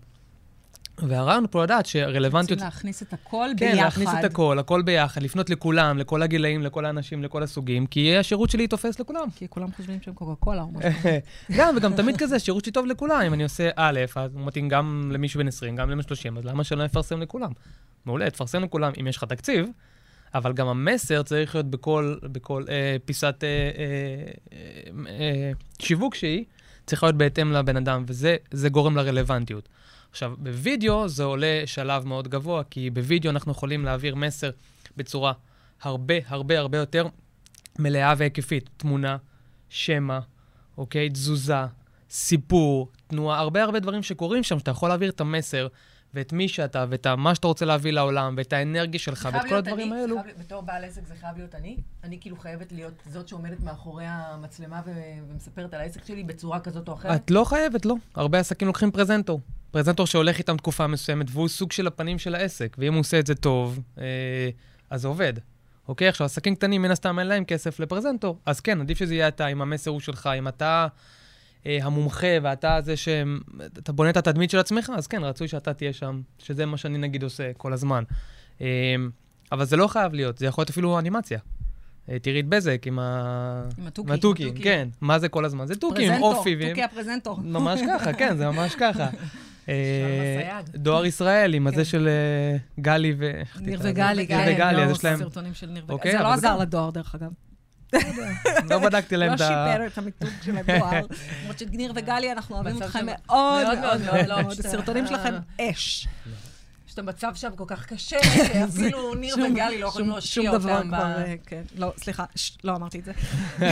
והרעיון 1.07 1.45
פה 1.51 1.63
לדעת 1.63 1.85
רוצים 1.85 2.01
שרלוונטיות... 2.01 2.61
להכניס 2.61 3.01
את 3.01 3.13
הכל 3.13 3.47
כן, 3.57 3.65
ביחד. 3.65 3.83
להכניס 3.83 4.09
את 4.19 4.23
הכל, 4.23 4.59
הכל 4.59 4.81
ביחד, 4.81 5.23
לפנות 5.23 5.49
לכולם, 5.49 5.97
לכל 5.97 6.21
הגילאים, 6.21 6.63
לכל 6.63 6.85
האנשים, 6.85 7.23
לכל 7.23 7.43
הסוגים, 7.43 7.85
כי 7.85 8.17
השירות 8.17 8.49
שלי 8.49 8.67
תופס 8.67 8.99
לכולם. 8.99 9.27
כי 9.35 9.47
כולם 9.49 9.71
חושבים 9.71 9.99
שהם 10.01 10.13
קוקה 10.13 10.35
קולה 10.35 10.61
או 10.61 10.71
משהו. 10.71 10.89
גם, 11.57 11.73
וגם 11.77 11.93
תמיד 11.95 12.17
כזה, 12.17 12.39
שירות 12.39 12.63
שלי 12.63 12.73
טוב 12.73 12.85
לכולם. 12.85 13.21
אם 13.21 13.33
אני 13.33 13.43
עושה 13.43 13.69
א', 13.75 13.99
אז 14.15 14.31
הוא 14.33 14.45
מתאים 14.45 14.69
גם 14.69 15.11
למישהו 15.13 15.39
בן 15.39 15.47
20, 15.47 15.75
גם 15.75 15.89
לבן 15.89 16.01
30, 16.01 16.37
אז 16.37 16.45
למה 16.45 16.63
שלא 16.63 16.83
נפרסם 16.83 17.21
לכולם? 17.21 17.51
מעולה, 18.05 18.29
תפרסם 18.29 18.63
לכולם 18.63 18.91
אם 18.99 19.07
יש 19.07 19.17
לך 19.17 19.23
תקציב, 19.23 19.65
אבל 20.33 20.53
גם 20.53 20.67
המסר 20.67 21.23
צריך 21.23 21.55
להיות 21.55 21.69
בכל, 21.69 22.15
בכל 22.23 22.65
אה, 22.69 22.97
פיסת 23.05 23.43
אה, 23.43 23.47
אה, 23.47 24.31
אה, 24.53 25.11
אה, 25.19 25.51
שיווק 25.79 26.15
שהיא, 26.15 26.45
צריך 26.85 27.03
להיות 27.03 27.15
בהתאם 27.15 27.51
לבן 27.51 27.77
אדם, 27.77 28.03
וזה 28.07 28.35
זה 28.51 28.69
גורם 28.69 28.97
לרלוונטיות. 28.97 29.69
עכשיו, 30.11 30.33
בווידאו 30.37 31.07
זה 31.07 31.23
עולה 31.23 31.61
שלב 31.65 32.07
מאוד 32.07 32.27
גבוה, 32.27 32.63
כי 32.63 32.89
בווידאו 32.89 33.31
אנחנו 33.31 33.51
יכולים 33.51 33.85
להעביר 33.85 34.15
מסר 34.15 34.49
בצורה 34.97 35.33
הרבה 35.81 36.13
הרבה 36.27 36.59
הרבה 36.59 36.77
יותר 36.77 37.07
מלאה 37.79 38.13
והיקפית. 38.17 38.69
תמונה, 38.77 39.17
שמע, 39.69 40.19
אוקיי? 40.77 41.09
תזוזה, 41.09 41.65
סיפור, 42.09 42.89
תנועה, 43.07 43.39
הרבה 43.39 43.63
הרבה 43.63 43.79
דברים 43.79 44.03
שקורים 44.03 44.43
שם, 44.43 44.59
שאתה 44.59 44.71
יכול 44.71 44.89
להעביר 44.89 45.09
את 45.09 45.21
המסר 45.21 45.67
ואת 46.13 46.33
מי 46.33 46.47
שאתה, 46.47 46.85
ואת 46.89 47.07
מה 47.07 47.35
שאתה 47.35 47.47
רוצה 47.47 47.65
להביא 47.65 47.91
לעולם, 47.91 48.33
ואת 48.37 48.53
האנרגיה 48.53 48.99
שלך, 48.99 49.29
ואת 49.33 49.41
כל 49.49 49.55
הדברים 49.55 49.93
אני, 49.93 50.01
האלו. 50.01 50.21
חייב, 50.23 50.35
בתור 50.39 50.61
בעל 50.61 50.83
עסק 50.83 51.07
זה 51.07 51.13
חייב 51.21 51.37
להיות 51.37 51.55
אני. 51.55 51.77
אני 52.03 52.17
כאילו 52.21 52.35
חייבת 52.37 52.71
להיות 52.71 52.93
זאת 53.05 53.27
שעומדת 53.27 53.59
מאחורי 53.59 54.05
המצלמה 54.07 54.81
ו- 54.85 54.91
ומספרת 55.29 55.73
על 55.73 55.81
העסק 55.81 56.05
שלי 56.05 56.23
בצורה 56.23 56.59
כזאת 56.59 56.87
או 56.87 56.93
אחרת. 56.93 57.21
את 57.25 57.31
לא 57.31 57.43
חייבת, 57.43 57.85
לא. 57.85 57.95
הרבה 58.15 58.39
עסקים 58.39 58.67
לוקחים 58.67 58.91
פרזנטור. 58.91 59.41
פרזנטור 59.71 60.07
שהולך 60.07 60.37
איתם 60.37 60.57
תקופה 60.57 60.87
מסוימת, 60.87 61.25
והוא 61.29 61.47
סוג 61.47 61.71
של 61.71 61.87
הפנים 61.87 62.19
של 62.19 62.35
העסק. 62.35 62.75
ואם 62.79 62.93
הוא 62.93 62.99
עושה 62.99 63.19
את 63.19 63.27
זה 63.27 63.35
טוב, 63.35 63.79
אה, 63.97 64.03
אז 64.89 65.01
זה 65.01 65.07
עובד. 65.07 65.33
אוקיי? 65.87 66.07
עכשיו, 66.07 66.25
עסקים 66.25 66.55
קטנים, 66.55 66.81
מן 66.81 66.91
הסתם 66.91 67.19
אין 67.19 67.27
להם 67.27 67.45
כסף 67.45 67.79
לפרזנטור, 67.79 68.37
אז 68.45 68.59
כן, 68.59 68.81
עדיף 68.81 68.97
שזה 68.97 69.13
יהיה 69.15 69.27
אתה, 69.27 69.47
אם 69.47 69.61
המסר 69.61 69.91
הוא 69.91 69.99
שלך, 69.99 70.29
אם 70.37 70.47
אתה 70.47 70.87
המומחה 71.65 72.27
ואתה 72.41 72.77
זה 72.81 72.97
ש... 72.97 73.07
אתה 73.77 73.91
בונה 73.91 74.09
את 74.09 74.17
התדמית 74.17 74.49
של 74.51 74.59
עצמך, 74.59 74.91
אז 74.97 75.07
כן, 75.07 75.23
רצוי 75.23 75.47
שאתה 75.47 75.73
תהיה 75.73 75.93
שם, 75.93 76.21
שזה 76.39 76.65
מה 76.65 76.77
שאני 76.77 76.97
נגיד 76.97 77.23
עושה 77.23 77.53
כל 77.57 77.73
הזמן. 77.73 78.03
אה, 78.61 78.67
אבל 79.51 79.65
זה 79.65 79.77
לא 79.77 79.87
חייב 79.87 80.13
להיות, 80.13 80.37
זה 80.37 80.45
יכול 80.45 80.61
להיות 80.61 80.69
אפילו 80.69 80.99
אנימציה. 80.99 81.39
אה, 82.09 82.19
תראי 82.19 82.39
את 82.39 82.45
בזק 82.47 82.87
עם 82.87 82.99
ה... 82.99 83.63
עם 83.77 83.87
התוכי. 83.87 84.09
עם 84.09 84.15
התוכי. 84.17 84.51
כן. 84.63 84.87
מה 85.01 85.19
זה 85.19 85.29
כל 85.29 85.45
הזמן? 85.45 85.67
זה 85.67 85.75
תוכי 85.75 86.07
עם 86.07 86.21
אופי. 86.21 86.55
ועם- 86.59 86.69
תוכי 86.69 86.83
הפרזנטור. 86.83 87.39
ממש 87.43 87.79
ככה, 87.87 88.13
כן, 88.13 88.37
זה 88.37 88.47
ממש 88.47 88.75
ככה. 88.75 89.09
אה. 89.69 90.61
דואר 90.75 91.05
ישראל 91.05 91.53
עם 91.53 91.63
כן. 91.69 91.73
הזה 91.73 91.85
של 91.85 92.07
אה, 92.07 92.57
גלי 92.81 93.15
ו... 93.17 93.31
ניר? 93.59 93.79
וגלי, 93.83 94.27
ניר 94.27 94.37
וגלי, 94.55 94.83
אז 94.83 94.91
יש 94.91 95.05
להם... 95.05 95.19
סרטונים 95.19 95.53
של 95.53 95.67
ניר 95.67 95.83
אוקיי, 95.89 96.11
וגלי. 96.11 96.23
זה 96.23 96.29
לא 96.29 96.33
עזר 96.33 96.57
לדואר, 96.57 96.89
דרך 96.89 97.15
אגב. 97.15 97.31
לא 98.69 98.79
בדקתי 98.79 99.17
להם 99.17 99.29
לא 99.29 99.35
את 99.35 99.41
ה... 99.41 99.47
שיפר 99.47 99.87
את 99.87 99.97
המיתוג 99.97 100.29
של 100.41 100.57
הדואר. 100.57 100.91
למרות 101.41 101.59
שניר 101.59 101.93
וגלי, 101.95 102.31
אנחנו 102.31 102.55
אוהבים 102.55 102.83
אתכם 102.83 103.05
מאוד 103.05 103.79
מאוד 103.79 104.01
מאוד 104.01 104.25
לא, 104.27 104.35
הסרטונים 104.35 105.07
שלכם 105.07 105.33
אש. 105.61 106.07
יש 106.87 106.93
את 106.93 106.99
המצב 106.99 107.35
שם 107.35 107.55
כל 107.55 107.63
כך 107.67 107.85
קשה, 107.85 108.17
שאפילו 108.47 109.15
ניר 109.15 109.35
וגלי 109.35 109.81
לא 109.81 109.87
יכולים 109.87 110.09
להושיע 110.09 110.43
שום 110.43 110.59
דבר 110.59 110.77
אותם. 110.77 110.87
כבר, 110.87 111.17
אה, 111.17 111.35
כן. 111.45 111.61
לא, 111.75 111.93
סליחה, 111.97 112.25
לא 112.63 112.75
אמרתי 112.75 112.99
את 112.99 113.05
זה. 113.05 113.11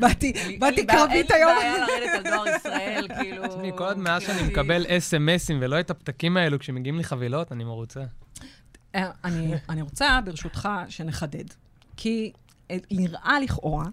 באתי 0.00 0.32
אין 0.36 0.58
באתי 0.58 0.86
קרבית 0.86 1.30
אין 1.30 1.42
היום. 1.42 1.58
לי 1.58 1.64
בעיה 1.64 1.78
לרדת 1.78 2.26
על 2.26 2.32
דואר 2.32 2.56
ישראל, 2.56 3.06
כאילו... 3.20 3.48
תשמעי, 3.48 3.70
כל 3.76 3.84
עוד 3.84 3.98
מאז 3.98 4.22
שאני 4.22 4.42
מקבל 4.42 4.86
אס.אם.אסים 4.88 5.58
ולא 5.60 5.80
את 5.80 5.90
הפתקים 5.90 6.36
האלו 6.36 6.58
כשמגיעים 6.58 6.98
לי 6.98 7.04
חבילות, 7.04 7.52
אני 7.52 7.64
מרוצה. 7.64 8.00
אה, 8.94 9.10
אני, 9.24 9.82
רוצה, 9.82 10.20
ברשותך, 10.24 10.68
שנחדד. 10.88 11.44
כי 11.96 12.32
אה, 12.34 12.39
נראה 12.90 13.40
לכאורה 13.40 13.84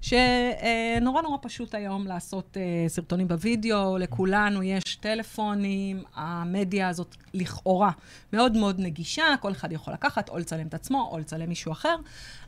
שנורא 0.00 1.22
נורא 1.22 1.36
פשוט 1.42 1.74
היום 1.74 2.06
לעשות 2.06 2.56
אה, 2.56 2.88
סרטונים 2.88 3.28
בווידאו, 3.28 3.98
לכולנו 3.98 4.62
יש 4.62 4.96
טלפונים, 4.96 6.02
המדיה 6.14 6.88
הזאת 6.88 7.16
לכאורה 7.34 7.90
מאוד 8.32 8.56
מאוד 8.56 8.80
נגישה, 8.80 9.24
כל 9.40 9.52
אחד 9.52 9.72
יכול 9.72 9.94
לקחת 9.94 10.28
או 10.28 10.38
לצלם 10.38 10.66
את 10.66 10.74
עצמו 10.74 11.08
או 11.12 11.18
לצלם 11.18 11.48
מישהו 11.48 11.72
אחר, 11.72 11.96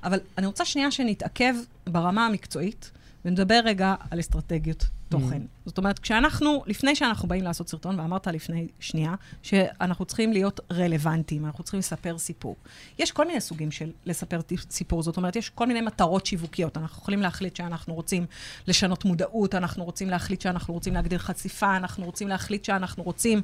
אבל 0.04 0.20
אני 0.38 0.46
רוצה 0.46 0.64
שנייה 0.64 0.90
שנתעכב 0.90 1.54
ברמה 1.86 2.26
המקצועית. 2.26 2.90
ונדבר 3.24 3.60
רגע 3.64 3.94
על 4.10 4.20
אסטרטגיות 4.20 4.84
תוכן. 5.20 5.42
זאת 5.66 5.78
אומרת, 5.78 5.98
כשאנחנו, 5.98 6.62
לפני 6.66 6.96
שאנחנו 6.96 7.28
באים 7.28 7.44
לעשות 7.44 7.68
סרטון, 7.68 8.00
ואמרת 8.00 8.26
לפני 8.26 8.68
שנייה, 8.80 9.14
שאנחנו 9.42 10.04
צריכים 10.04 10.32
להיות 10.32 10.60
רלוונטיים, 10.72 11.46
אנחנו 11.46 11.64
צריכים 11.64 11.78
לספר 11.78 12.18
סיפור. 12.18 12.56
יש 12.98 13.12
כל 13.12 13.26
מיני 13.26 13.40
סוגים 13.40 13.70
של 13.70 13.90
לספר 14.06 14.40
סיפור, 14.70 15.02
זאת 15.02 15.16
אומרת, 15.16 15.36
יש 15.36 15.50
כל 15.50 15.66
מיני 15.66 15.80
מטרות 15.80 16.26
שיווקיות. 16.26 16.76
אנחנו 16.76 17.02
יכולים 17.02 17.22
להחליט 17.22 17.56
שאנחנו 17.56 17.94
רוצים 17.94 18.26
לשנות 18.66 19.04
מודעות, 19.04 19.54
אנחנו 19.54 19.84
רוצים 19.84 20.10
להחליט 20.10 20.40
שאנחנו 20.40 20.74
רוצים 20.74 20.94
להגדיל 20.94 21.18
חשיפה, 21.18 21.76
אנחנו 21.76 22.04
רוצים 22.04 22.28
להחליט 22.28 22.64
שאנחנו 22.64 23.02
רוצים... 23.02 23.42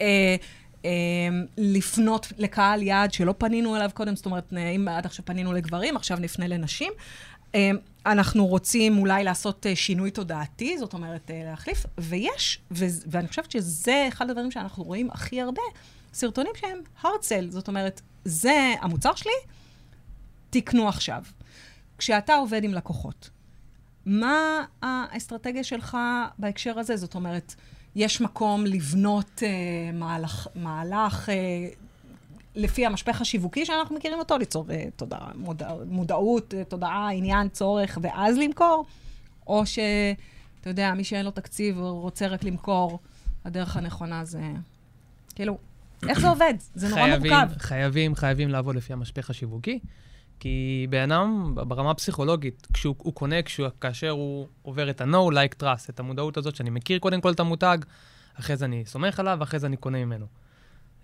אה, 0.00 0.36
אה, 0.84 0.90
לפנות 1.56 2.32
לקהל 2.38 2.82
יעד 2.82 3.12
שלא 3.12 3.34
פנינו 3.38 3.76
אליו 3.76 3.90
קודם, 3.94 4.16
זאת 4.16 4.26
אומרת, 4.26 4.52
אם 4.76 4.88
עד 4.88 5.06
עכשיו 5.06 5.24
פנינו 5.24 5.52
לגברים, 5.52 5.96
עכשיו 5.96 6.18
נפנה 6.20 6.46
לנשים. 6.46 6.92
אה, 7.54 7.70
אנחנו 8.06 8.46
רוצים 8.46 8.98
אולי 8.98 9.24
לעשות 9.24 9.66
אה, 9.66 9.76
שינוי 9.76 10.10
תודעתי, 10.10 10.78
זאת 10.78 10.92
אומרת, 10.92 11.30
אה, 11.30 11.42
להחליף, 11.44 11.86
ויש, 11.98 12.60
ו- 12.70 12.84
ואני 13.06 13.28
חושבת 13.28 13.50
שזה 13.50 14.04
אחד 14.08 14.30
הדברים 14.30 14.50
שאנחנו 14.50 14.84
רואים 14.84 15.10
הכי 15.10 15.40
הרבה, 15.40 15.62
סרטונים 16.14 16.52
שהם 16.56 16.78
sell, 17.02 17.50
זאת 17.50 17.68
אומרת, 17.68 18.00
זה 18.24 18.74
המוצר 18.80 19.14
שלי, 19.14 19.32
תקנו 20.50 20.88
עכשיו. 20.88 21.22
כשאתה 21.98 22.34
עובד 22.34 22.64
עם 22.64 22.74
לקוחות, 22.74 23.30
מה 24.06 24.64
האסטרטגיה 24.82 25.64
שלך 25.64 25.96
בהקשר 26.38 26.78
הזה? 26.78 26.96
זאת 26.96 27.14
אומרת, 27.14 27.54
יש 27.96 28.20
מקום 28.20 28.66
לבנות 28.66 29.42
אה, 29.42 29.92
מהלך, 29.92 30.48
מהלך 30.54 31.28
אה, 31.28 31.34
לפי 32.54 32.86
המשפך 32.86 33.20
השיווקי 33.20 33.66
שאנחנו 33.66 33.96
מכירים 33.96 34.18
אותו, 34.18 34.38
ליצור 34.38 34.66
אה, 34.70 34.84
תודעה, 34.96 35.30
מודע, 35.34 35.68
מודעות, 35.86 36.54
אה, 36.54 36.64
תודעה, 36.64 37.10
עניין, 37.10 37.48
צורך, 37.48 37.98
ואז 38.02 38.38
למכור? 38.38 38.86
או 39.46 39.66
שאתה 39.66 40.70
יודע, 40.70 40.94
מי 40.94 41.04
שאין 41.04 41.24
לו 41.24 41.30
תקציב 41.30 41.78
רוצה 41.78 42.26
רק 42.26 42.44
למכור, 42.44 42.98
הדרך 43.44 43.76
הנכונה 43.76 44.24
זה... 44.24 44.40
כאילו, 45.34 45.58
איך 46.08 46.20
זה 46.20 46.28
עובד? 46.28 46.54
זה 46.74 46.88
נורא 46.88 47.02
חייבים, 47.02 47.32
מורכב. 47.32 47.58
חייבים, 47.58 48.14
חייבים 48.14 48.48
לעבוד 48.48 48.76
לפי 48.76 48.92
המשפך 48.92 49.30
השיווקי, 49.30 49.78
כי 50.40 50.86
בן 50.90 51.12
אדם, 51.12 51.54
ברמה 51.54 51.90
הפסיכולוגית, 51.90 52.66
כשהוא 52.72 52.94
הוא 52.98 53.14
קונה, 53.14 53.42
כשהוא, 53.42 53.68
כאשר 53.80 54.10
הוא 54.10 54.46
עובר 54.62 54.90
את 54.90 55.00
ה-No, 55.00 55.32
like, 55.32 55.62
trust, 55.62 55.90
את 55.90 56.00
המודעות 56.00 56.36
הזאת, 56.36 56.56
שאני 56.56 56.70
מכיר 56.70 56.98
קודם 56.98 57.20
כל 57.20 57.32
את 57.32 57.40
המותג, 57.40 57.78
אחרי 58.40 58.56
זה 58.56 58.64
אני 58.64 58.84
סומך 58.86 59.20
עליו, 59.20 59.36
ואחרי 59.40 59.58
זה 59.58 59.66
אני 59.66 59.76
קונה 59.76 60.04
ממנו. 60.04 60.26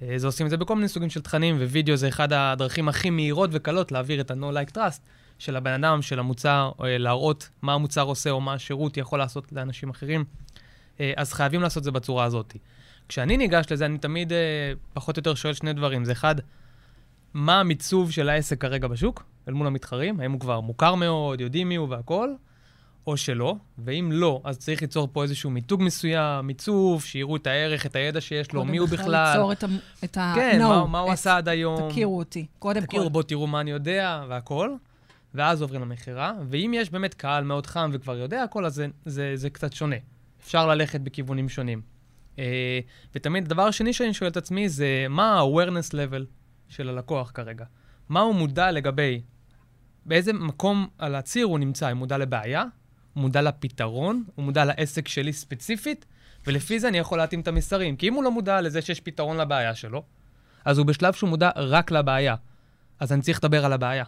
אה, 0.02 0.18
זה 0.18 0.26
עושים 0.26 0.46
את 0.46 0.50
זה 0.50 0.56
בכל 0.56 0.76
מיני 0.76 0.88
סוגים 0.88 1.10
של 1.10 1.20
תכנים, 1.20 1.56
ווידאו 1.56 1.96
זה 1.96 2.08
אחד 2.08 2.32
הדרכים 2.32 2.88
הכי 2.88 3.10
מהירות 3.10 3.50
וקלות 3.52 3.92
להעביר 3.92 4.20
את 4.20 4.30
ה-No 4.30 4.54
like 4.54 4.74
trust 4.74 5.00
של 5.38 5.56
הבן 5.56 5.84
אדם, 5.84 6.02
של 6.02 6.18
המוצר, 6.18 6.70
או 6.78 6.84
אה, 6.84 6.98
להראות 6.98 7.48
מה 7.62 7.74
המוצר 7.74 8.02
עושה 8.02 8.30
או 8.30 8.40
מה 8.40 8.54
השירות 8.54 8.96
יכול 8.96 9.18
לעשות 9.18 9.52
לאנשים 9.52 9.90
אחרים. 9.90 10.24
אה, 11.00 11.12
אז 11.16 11.32
חייבים 11.32 11.62
לעשות 11.62 11.78
את 11.78 11.84
זה 11.84 11.90
בצורה 11.90 12.24
הזאת. 12.24 12.56
כשאני 13.08 13.36
ניגש 13.36 13.66
לזה, 13.70 13.86
אני 13.86 13.98
תמיד 13.98 14.32
פחות 14.92 15.16
או 15.16 15.20
יותר 15.20 15.34
שואל 15.34 15.54
שני 15.54 15.72
דברים. 15.72 16.04
זה 16.04 16.12
אחד, 16.12 16.34
מה 17.34 17.60
המיצוב 17.60 18.10
של 18.10 18.28
העסק 18.28 18.60
כרגע 18.60 18.88
בשוק, 18.88 19.24
אל 19.48 19.52
מול 19.52 19.66
המתחרים? 19.66 20.20
האם 20.20 20.32
הוא 20.32 20.40
כבר 20.40 20.60
מוכר 20.60 20.94
מאוד, 20.94 21.40
יודעים 21.40 21.68
מי 21.68 21.76
הוא 21.76 21.88
והכול, 21.88 22.36
או 23.06 23.16
שלא? 23.16 23.56
ואם 23.78 24.10
לא, 24.12 24.40
אז 24.44 24.58
צריך 24.58 24.82
ליצור 24.82 25.08
פה 25.12 25.22
איזשהו 25.22 25.50
מיתוג 25.50 25.82
מסוים, 25.82 26.46
מיצוב, 26.46 27.02
שיראו 27.02 27.36
את 27.36 27.46
הערך, 27.46 27.86
את 27.86 27.96
הידע 27.96 28.20
שיש 28.20 28.52
לו, 28.52 28.60
קודם 28.60 28.70
מי 28.72 28.78
הוא 28.78 28.88
בכלל. 28.88 29.32
ליצור 29.32 29.52
את 29.52 29.64
ה... 29.64 29.66
את 30.04 30.16
ה... 30.16 30.32
כן, 30.36 30.60
no, 30.62 30.68
מה, 30.68 30.86
מה 30.86 30.98
הוא 30.98 31.10
עשה 31.12 31.36
עד 31.36 31.48
היום. 31.48 31.90
תכירו 31.90 32.18
אותי, 32.18 32.46
קודם 32.58 32.80
כל. 32.80 32.86
תכירו, 32.86 33.10
בואו 33.10 33.22
תראו 33.22 33.46
מה 33.46 33.60
אני 33.60 33.70
יודע 33.70 34.24
והכל, 34.28 34.74
ואז 35.34 35.62
עוברים 35.62 35.80
למכירה. 35.80 36.32
ואם 36.48 36.72
יש 36.76 36.90
באמת 36.90 37.14
קהל 37.14 37.44
מאוד 37.44 37.66
חם 37.66 37.90
וכבר 37.92 38.16
יודע 38.16 38.42
הכל, 38.42 38.66
אז 38.66 38.74
זה, 38.74 38.86
זה, 39.04 39.32
זה 39.34 39.50
קצת 39.50 39.72
שונה. 39.72 39.96
אפשר 40.44 40.66
ללכת 40.66 41.00
בכיוונים 41.00 41.48
שונים. 41.48 41.82
אה, 42.38 42.80
ותמיד, 43.14 43.44
הדבר 43.44 43.62
השני 43.62 43.92
שאני 43.92 44.14
שואל 44.14 44.30
את 44.30 44.36
עצמי 44.36 44.68
זה, 44.68 45.06
מה 45.08 45.40
ה-awareness 45.40 45.92
level 45.92 46.24
של 46.68 46.88
הלקוח 46.88 47.30
כרגע? 47.34 47.64
מה 48.08 48.20
הוא 48.20 48.34
מודע 48.34 48.70
לגבי, 48.70 49.22
באיזה 50.06 50.32
מקום 50.32 50.88
על 50.98 51.14
הציר 51.14 51.46
הוא 51.46 51.58
נמצא? 51.58 51.88
הוא 51.88 51.96
מודע 51.96 52.18
לבעיה? 52.18 52.64
הוא 53.14 53.20
מודע 53.20 53.42
לפתרון? 53.42 54.24
הוא 54.34 54.44
מודע 54.44 54.64
לעסק 54.64 55.08
שלי 55.08 55.32
ספציפית? 55.32 56.06
ולפי 56.46 56.80
זה 56.80 56.88
אני 56.88 56.98
יכול 56.98 57.18
להתאים 57.18 57.40
את 57.40 57.48
המסרים. 57.48 57.96
כי 57.96 58.08
אם 58.08 58.14
הוא 58.14 58.24
לא 58.24 58.30
מודע 58.30 58.60
לזה 58.60 58.82
שיש 58.82 59.00
פתרון 59.00 59.36
לבעיה 59.36 59.74
שלו, 59.74 60.02
אז 60.64 60.78
הוא 60.78 60.86
בשלב 60.86 61.12
שהוא 61.12 61.30
מודע 61.30 61.50
רק 61.56 61.90
לבעיה. 61.90 62.34
אז 63.00 63.12
אני 63.12 63.22
צריך 63.22 63.38
לדבר 63.38 63.64
על 63.64 63.72
הבעיה. 63.72 64.04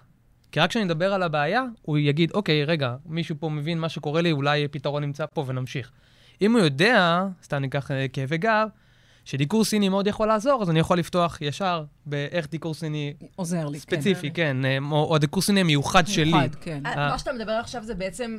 כי 0.52 0.60
רק 0.60 0.70
כשאני 0.70 0.84
אדבר 0.84 1.14
על 1.14 1.22
הבעיה, 1.22 1.64
הוא 1.82 1.98
יגיד, 1.98 2.30
אוקיי, 2.34 2.64
רגע, 2.64 2.96
מישהו 3.06 3.36
פה 3.40 3.48
מבין 3.48 3.78
מה 3.78 3.88
שקורה 3.88 4.20
לי, 4.22 4.32
אולי 4.32 4.68
פתרון 4.68 5.04
נמצא 5.04 5.26
פה 5.26 5.44
ונמשיך. 5.46 5.90
אם 6.42 6.52
הוא 6.52 6.60
יודע, 6.60 7.26
סתם 7.42 7.56
ניקח 7.56 7.90
אה, 7.90 8.08
כאבי 8.08 8.38
גב, 8.38 8.68
שדיקור 9.24 9.64
סיני 9.64 9.88
מאוד 9.88 10.06
יכול 10.06 10.28
לעזור, 10.28 10.62
אז 10.62 10.70
אני 10.70 10.78
יכול 10.78 10.98
לפתוח 10.98 11.38
ישר 11.40 11.84
באיך 12.06 12.50
דיקור 12.50 12.74
סיני 12.74 13.14
עוזר 13.36 13.68
לי, 13.68 13.80
כן. 13.80 13.96
ספציפי, 13.96 14.30
כן, 14.30 14.64
אה, 14.64 14.78
או, 14.90 15.04
או 15.04 15.16
הדיקור 15.16 15.42
סיני 15.42 15.60
המיוחד 15.60 16.06
שלי. 16.06 16.24
מיוחד, 16.24 16.54
כן. 16.60 16.86
אה, 16.86 16.92
אה. 16.92 17.08
מה 17.10 17.18
שאתה 17.18 17.32
מדבר 17.32 17.52
עכשיו 17.52 17.84
זה 17.84 17.94
בעצם 17.94 18.38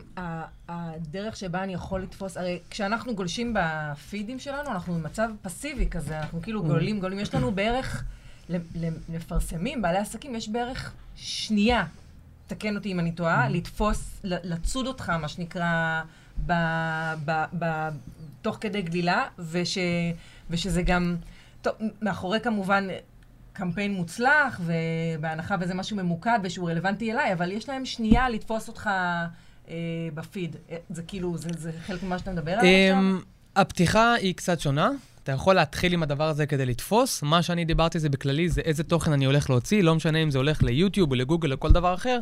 הדרך 0.69 1.35
שבה 1.35 1.63
אני 1.63 1.73
יכול 1.73 2.01
לתפוס, 2.01 2.37
הרי 2.37 2.59
כשאנחנו 2.69 3.15
גולשים 3.15 3.55
בפידים 3.59 4.39
שלנו, 4.39 4.69
אנחנו 4.71 4.93
במצב 4.93 5.29
פסיבי 5.41 5.87
כזה, 5.89 6.19
אנחנו 6.19 6.41
כאילו 6.41 6.61
Mm. 6.63 6.67
גולים, 6.67 6.99
גולים, 6.99 7.19
יש 7.19 7.35
לנו 7.35 7.51
בערך, 7.51 8.03
ל- 8.49 8.55
ל- 8.75 8.89
מפרסמים, 9.09 9.81
בעלי 9.81 9.97
עסקים, 9.97 10.35
יש 10.35 10.49
בערך 10.49 10.91
שנייה, 11.15 11.83
תקן 12.47 12.75
אותי 12.75 12.91
אם 12.91 12.99
אני 12.99 13.09
Mm. 13.09 13.17
טועה, 13.17 13.49
לתפוס, 13.49 14.19
ל- 14.23 14.53
לצוד 14.53 14.87
אותך, 14.87 15.09
מה 15.09 15.27
שנקרא, 15.27 16.01
ב, 16.45 16.53
ב, 17.25 17.31
ב, 17.59 17.65
תוך 18.41 18.57
כדי 18.61 18.81
גלילה, 18.81 19.23
וש, 19.39 19.77
ושזה 20.49 20.81
גם, 20.81 21.15
טוב, 21.61 21.73
מאחורי 22.01 22.39
כמובן 22.39 22.87
קמפיין 23.53 23.93
מוצלח, 23.93 24.61
ובהנחה 24.65 25.55
וזה 25.61 25.73
משהו 25.73 25.97
ממוקד 25.97 26.39
ושהוא 26.43 26.69
רלוונטי 26.69 27.11
אליי, 27.11 27.33
אבל 27.33 27.51
יש 27.51 27.69
להם 27.69 27.85
שנייה 27.85 28.29
לתפוס 28.29 28.67
אותך 28.67 28.89
אה, 29.69 29.75
בפיד. 30.13 30.55
אה, 30.71 30.77
זה 30.89 31.03
כאילו, 31.03 31.37
זה, 31.37 31.49
זה 31.57 31.71
חלק 31.85 32.03
ממה 32.03 32.19
שאתה 32.19 32.31
מדבר 32.31 32.51
עליו 32.51 32.63
עכשיו? 32.63 32.99
אמ, 32.99 33.21
הפתיחה 33.55 34.13
היא 34.13 34.35
קצת 34.35 34.59
שונה. 34.59 34.89
אתה 35.23 35.31
יכול 35.31 35.55
להתחיל 35.55 35.93
עם 35.93 36.03
הדבר 36.03 36.29
הזה 36.29 36.45
כדי 36.45 36.65
לתפוס. 36.65 37.23
מה 37.23 37.41
שאני 37.41 37.65
דיברתי 37.65 37.99
זה 37.99 38.09
בכללי, 38.09 38.49
זה 38.49 38.61
איזה 38.61 38.83
תוכן 38.83 39.11
אני 39.11 39.25
הולך 39.25 39.49
להוציא, 39.49 39.83
לא 39.83 39.95
משנה 39.95 40.17
אם 40.17 40.31
זה 40.31 40.37
הולך 40.37 40.63
ליוטיוב 40.63 41.11
או 41.11 41.15
לגוגל 41.15 41.51
או 41.53 41.59
כל 41.59 41.71
דבר 41.71 41.93
אחר. 41.93 42.19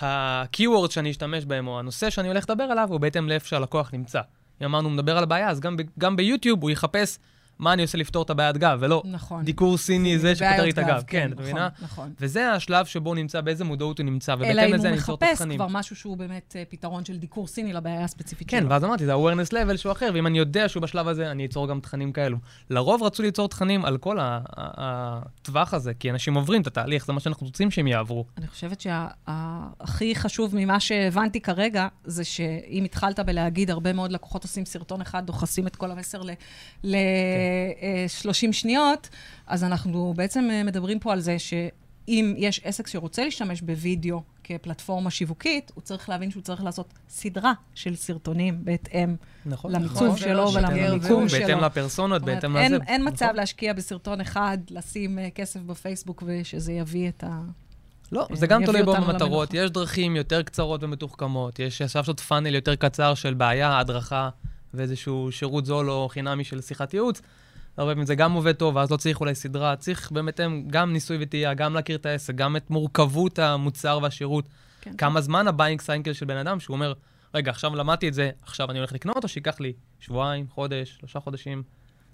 ה-keyword 0.00 0.90
שאני 0.90 1.10
אשתמש 1.10 1.44
בהם, 1.44 1.66
או 1.66 1.78
הנושא 1.78 2.10
שאני 2.10 2.28
הולך 2.28 2.44
לדבר 2.50 2.64
עליו, 2.64 2.88
הוא 2.90 3.00
בהתאם 3.00 3.28
לאיפה 3.28 3.48
שהלקוח 3.48 3.90
נמצא. 3.92 4.20
אם 4.60 4.66
אמרנו, 4.66 4.90
מדבר 4.90 5.16
על 5.16 5.22
הבעיה, 5.22 5.48
אז 5.50 5.60
גם, 5.60 5.76
גם 5.98 6.16
ביוטיוב 6.16 6.62
הוא 6.62 6.70
יחפש 6.70 7.18
מה 7.58 7.72
אני 7.72 7.82
עושה 7.82 7.98
לפתור 7.98 8.22
את 8.22 8.30
הבעיית 8.30 8.56
גב, 8.56 8.78
ולא 8.80 9.02
נכון. 9.04 9.44
דיקור 9.44 9.78
סיני 9.78 10.18
זה 10.18 10.34
שפתר 10.34 10.64
לי 10.64 10.70
את 10.70 10.78
הגב. 10.78 11.02
כן, 11.06 11.20
כן, 11.20 11.32
את 11.32 11.40
מבינה? 11.40 11.68
נכון, 11.74 11.84
נכון. 11.84 12.12
וזה 12.20 12.52
השלב 12.52 12.86
שבו 12.86 13.10
הוא 13.10 13.16
נמצא, 13.16 13.40
באיזה 13.40 13.64
מודעות 13.64 13.98
הוא 13.98 14.04
נמצא, 14.04 14.32
ובהתאם 14.32 14.74
לזה 14.74 14.88
אני 14.88 14.96
אמצור 14.96 15.14
את 15.14 15.22
התכנים. 15.22 15.50
אלא 15.50 15.54
אם 15.54 15.60
הוא 15.60 15.66
מחפש 15.66 15.70
כבר 15.70 15.78
משהו 15.78 15.96
שהוא 15.96 16.16
באמת 16.16 16.56
אה, 16.58 16.62
פתרון 16.68 17.04
של 17.04 17.16
דיקור 17.16 17.46
סיני 17.46 17.72
לבעיה 17.72 18.04
הספציפית 18.04 18.48
כן, 18.48 18.58
שלו. 18.58 18.66
כן, 18.66 18.72
ואז 18.72 18.84
אמרתי, 18.84 19.06
זה 19.06 19.14
awareness 19.14 19.52
level 19.52 19.76
שהוא 19.76 19.92
אחר, 19.92 20.10
ואם 20.14 20.26
אני 20.26 20.38
יודע 20.38 20.68
שהוא 20.68 20.82
בשלב 20.82 21.08
הזה, 21.08 21.30
אני 21.30 21.46
אצור 21.46 21.68
גם 21.68 21.80
תכנים 21.80 22.12
כאלו. 22.12 22.36
לרוב 22.70 23.02
רצו 23.02 23.22
ליצור 23.22 23.48
תכנים 23.48 23.84
על 23.84 23.98
כל 23.98 24.18
הטווח 24.20 25.74
הזה, 25.74 25.94
כי 25.94 26.10
אנשים 26.10 26.34
עוברים 26.34 26.62
את 26.62 26.66
התהליך, 26.66 27.06
זה 27.06 27.12
מה 27.12 27.20
שאנחנו 27.20 27.46
רוצים 27.46 27.70
שהם 27.70 27.86
יעברו. 27.86 28.24
אני 28.38 28.46
חושבת 28.46 28.80
שהכי 28.80 30.14
שה 30.14 30.20
חשוב 30.20 30.56
ממה 30.56 30.80
שהבנתי 30.80 31.40
כרגע, 31.40 31.88
זה 32.04 32.24
שאם 32.24 32.84
התחלת 32.84 33.20
בלהגיד, 33.20 33.70
הרבה 33.70 33.92
מאוד 33.92 34.12
לקוחות 34.12 34.42
עושים 34.42 34.64
סרטון 34.64 35.00
אחד, 35.00 35.26
דוחסים 35.26 35.66
את 35.66 35.76
כל 35.76 35.90
המסר 35.90 36.22
ל... 36.22 36.30
כן. 36.82 36.98
30 38.08 38.52
שניות, 38.52 39.08
אז 39.46 39.64
אנחנו 39.64 40.14
בעצם 40.16 40.48
אה, 40.50 40.62
מדברים 40.62 40.98
פה 40.98 41.12
על 41.12 41.20
זה 41.20 41.38
שאם 41.38 42.34
יש 42.36 42.60
עסק 42.64 42.86
שרוצה 42.86 43.24
להשתמש 43.24 43.60
בווידאו 43.60 44.22
כפלטפורמה 44.44 45.10
שיווקית, 45.10 45.72
הוא 45.74 45.82
צריך 45.82 46.08
להבין 46.08 46.30
שהוא 46.30 46.42
צריך 46.42 46.64
לעשות 46.64 46.94
סדרה 47.08 47.52
של 47.74 47.96
סרטונים 47.96 48.64
בהתאם 48.64 49.16
נכון, 49.46 49.72
למיצוב 49.72 50.02
נכון, 50.02 50.16
שלו 50.16 50.52
ולמיקום 50.54 51.28
שלו. 51.28 51.40
בהתאם 51.40 51.58
לפרסונות, 51.58 52.22
בהתאם 52.22 52.56
לזה. 52.56 52.60
אין, 52.60 52.74
אין 52.86 53.00
נכון. 53.02 53.12
מצב 53.12 53.28
להשקיע 53.34 53.72
בסרטון 53.72 54.20
אחד, 54.20 54.58
לשים 54.70 55.18
אה, 55.18 55.30
כסף 55.30 55.60
בפייסבוק 55.60 56.22
ושזה 56.26 56.72
יביא 56.72 57.08
את 57.08 57.24
ה... 57.24 57.40
לא, 58.12 58.26
אה, 58.30 58.36
זה 58.36 58.46
גם 58.46 58.64
תלוי 58.64 58.82
בו 58.82 58.94
במטרות. 58.94 59.54
יש 59.54 59.70
דרכים 59.70 60.16
יותר 60.16 60.42
קצרות 60.42 60.82
ומתוחכמות, 60.82 61.58
יש 61.58 61.82
אפשר 61.82 62.00
לעשות 62.00 62.20
funnel 62.20 62.54
יותר 62.54 62.74
קצר 62.74 63.14
של 63.14 63.34
בעיה, 63.34 63.78
הדרכה. 63.78 64.28
ואיזשהו 64.76 65.28
שירות 65.32 65.66
זול 65.66 65.90
או 65.90 66.08
חינמי 66.08 66.44
של 66.44 66.60
שיחת 66.60 66.94
ייעוץ. 66.94 67.22
הרבה 67.76 67.92
פעמים 67.92 68.06
זה 68.06 68.14
גם 68.14 68.32
עובד 68.32 68.52
טוב, 68.52 68.76
ואז 68.76 68.90
לא 68.90 68.96
צריך 68.96 69.20
אולי 69.20 69.34
סדרה. 69.34 69.76
צריך 69.76 70.12
באמת 70.12 70.40
גם 70.66 70.92
ניסוי 70.92 71.18
וטעייה, 71.20 71.54
גם 71.54 71.74
להכיר 71.74 71.96
את 71.96 72.06
העסק, 72.06 72.34
גם 72.34 72.56
את 72.56 72.70
מורכבות 72.70 73.38
המוצר 73.38 73.98
והשירות. 74.02 74.48
כן. 74.80 74.96
כמה 74.96 75.20
זמן 75.20 75.48
ה 75.48 75.53
buying 75.53 75.80
cycle 75.80 76.12
של 76.12 76.26
בן 76.26 76.36
אדם, 76.36 76.60
שהוא 76.60 76.74
אומר, 76.74 76.92
רגע, 77.34 77.50
עכשיו 77.50 77.74
למדתי 77.74 78.08
את 78.08 78.14
זה, 78.14 78.30
עכשיו 78.42 78.70
אני 78.70 78.78
הולך 78.78 78.92
לקנות, 78.92 79.24
או 79.24 79.28
שייקח 79.28 79.60
לי 79.60 79.72
שבועיים, 80.00 80.46
חודש, 80.48 80.96
שלושה 80.98 81.20
חודשים, 81.20 81.62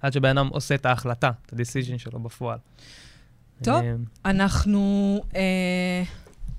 עד 0.00 0.12
שבן 0.12 0.38
אדם 0.38 0.48
עושה 0.48 0.74
את 0.74 0.86
ההחלטה, 0.86 1.30
את 1.46 1.52
ה-decision 1.52 1.98
שלו 1.98 2.20
בפועל. 2.20 2.58
טוב. 3.64 3.82
אה, 3.82 3.94
אנחנו 4.24 5.20
אה, 5.34 6.02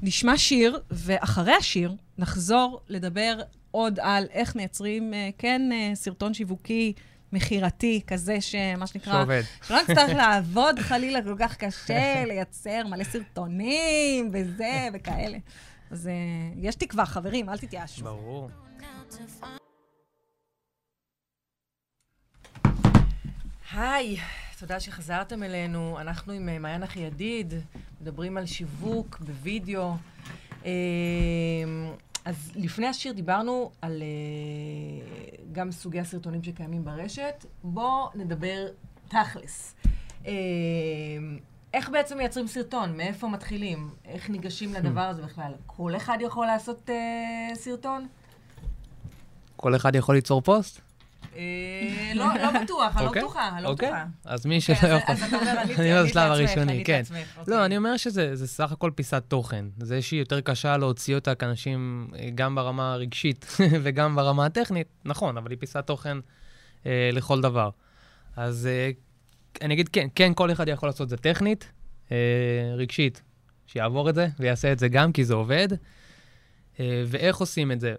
נשמע 0.01 0.37
שיר, 0.37 0.79
ואחרי 0.91 1.53
השיר 1.53 1.95
נחזור 2.17 2.81
לדבר 2.89 3.39
עוד 3.71 3.99
על 3.99 4.27
איך 4.31 4.55
מייצרים, 4.55 5.13
אה, 5.13 5.29
כן, 5.37 5.61
אה, 5.71 5.91
סרטון 5.95 6.33
שיווקי 6.33 6.93
מכירתי, 7.33 8.01
כזה 8.07 8.41
שמה 8.41 8.87
שנקרא, 8.87 9.13
שעובד. 9.13 9.41
שלא 9.67 9.77
נצטרך 9.81 10.09
לעבוד 10.21 10.79
חלילה 10.79 11.21
כל 11.21 11.35
כך 11.39 11.57
קשה, 11.57 12.25
לייצר 12.27 12.87
מלא 12.87 13.03
סרטונים 13.03 14.29
וזה 14.33 14.87
וכאלה. 14.93 15.37
אז 15.91 16.07
אה, 16.07 16.13
יש 16.57 16.75
תקווה, 16.75 17.05
חברים, 17.05 17.49
אל 17.49 17.57
תתייאשו. 17.57 18.03
ברור. 18.03 18.49
היי, 23.73 24.17
תודה 24.59 24.79
שחזרתם 24.79 25.43
אלינו. 25.43 25.97
אנחנו 26.01 26.33
עם 26.33 26.61
מעיין 26.61 26.83
אחי 26.83 26.99
ידיד, 26.99 27.53
מדברים 28.01 28.37
על 28.37 28.45
שיווק 28.45 29.17
בווידאו. 29.19 29.93
אז 32.25 32.51
לפני 32.55 32.87
השיר 32.87 33.13
דיברנו 33.13 33.71
על 33.81 34.01
אה, 34.01 35.37
גם 35.51 35.71
סוגי 35.71 35.99
הסרטונים 35.99 36.43
שקיימים 36.43 36.85
ברשת. 36.85 37.45
בואו 37.63 38.09
נדבר 38.15 38.67
תכלס. 39.07 39.75
אה, 40.25 40.31
איך 41.73 41.89
בעצם 41.89 42.17
מייצרים 42.17 42.47
סרטון? 42.47 42.97
מאיפה 42.97 43.27
מתחילים? 43.27 43.89
איך 44.05 44.29
ניגשים 44.29 44.73
לדבר 44.73 45.01
הזה 45.01 45.21
בכלל? 45.21 45.53
כל 45.65 45.95
אחד 45.95 46.17
יכול 46.21 46.45
לעשות 46.45 46.89
אה, 46.89 47.55
סרטון? 47.55 48.07
כל 49.55 49.75
אחד 49.75 49.95
יכול 49.95 50.15
ליצור 50.15 50.41
פוסט? 50.41 50.90
אה, 51.35 52.11
לא, 52.15 52.25
לא 52.41 52.61
בטוח, 52.61 52.97
אני 52.97 53.03
לא 53.03 53.07
אוקיי, 53.07 53.21
בטוחה, 53.21 53.49
אני 53.49 53.63
לא 53.63 53.69
אוקיי. 53.69 53.89
בטוחה. 53.89 54.05
אז 54.25 54.45
מי 54.45 54.59
אוקיי, 54.59 54.75
שלא 54.75 54.87
יכול... 54.87 55.15
אז 55.15 55.23
אתה 55.23 55.37
אומר, 55.37 55.61
אני 55.61 55.91
ענית 55.91 56.09
בשלב 56.09 56.31
הראשוני, 56.31 56.83
כן. 56.85 57.01
לא, 57.47 57.65
אני 57.65 57.77
אומר 57.77 57.97
שזה 57.97 58.35
זה 58.35 58.47
סך 58.47 58.71
הכל 58.71 58.91
פיסת 58.95 59.23
תוכן. 59.27 59.65
זה 59.77 60.01
שהיא 60.01 60.19
יותר 60.19 60.41
קשה 60.41 60.77
להוציא 60.77 61.15
אותה 61.15 61.35
כאנשים, 61.35 62.07
אה, 62.15 62.29
גם 62.35 62.55
ברמה 62.55 62.93
הרגשית 62.93 63.45
וגם 63.83 64.15
ברמה 64.15 64.45
הטכנית, 64.45 64.87
נכון, 65.05 65.37
אבל 65.37 65.51
היא 65.51 65.59
פיסת 65.59 65.87
תוכן 65.87 66.17
אה, 66.85 67.09
לכל 67.13 67.41
דבר. 67.41 67.69
אז 68.35 68.69
אני 69.61 69.73
אגיד 69.73 69.89
כן, 69.89 70.07
כן, 70.15 70.33
כל 70.33 70.51
אחד 70.51 70.67
יכול 70.67 70.89
לעשות 70.89 71.01
את 71.01 71.09
זה 71.09 71.17
טכנית, 71.17 71.71
רגשית, 72.77 73.21
שיעבור 73.67 74.09
את 74.09 74.15
זה 74.15 74.27
ויעשה 74.39 74.71
את 74.71 74.79
זה 74.79 74.87
גם, 74.87 75.11
כי 75.11 75.25
זה 75.25 75.33
עובד. 75.33 75.67
ואיך 76.79 77.37
עושים 77.37 77.71
את 77.71 77.79
זה? 77.79 77.95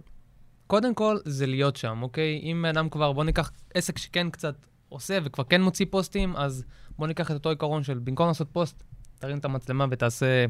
קודם 0.67 0.95
כל, 0.95 1.17
זה 1.25 1.47
להיות 1.47 1.77
שם, 1.77 2.03
אוקיי? 2.03 2.41
אם 2.43 2.65
אדם 2.65 2.89
כבר, 2.89 3.13
בוא 3.13 3.25
ניקח 3.25 3.51
עסק 3.75 3.99
שכן 3.99 4.31
קצת 4.31 4.55
עושה 4.89 5.19
וכבר 5.25 5.45
כן 5.45 5.63
מוציא 5.63 5.87
פוסטים, 5.91 6.37
אז 6.37 6.65
בוא 6.99 7.07
ניקח 7.07 7.31
את 7.31 7.35
אותו 7.35 7.49
עיקרון 7.49 7.83
של 7.83 7.99
במקום 7.99 8.29
לעשות 8.29 8.49
פוסט, 8.53 8.83
תרים 9.19 9.39
את 9.39 9.45
המצלמה 9.45 9.87
ותעשה 9.91 10.47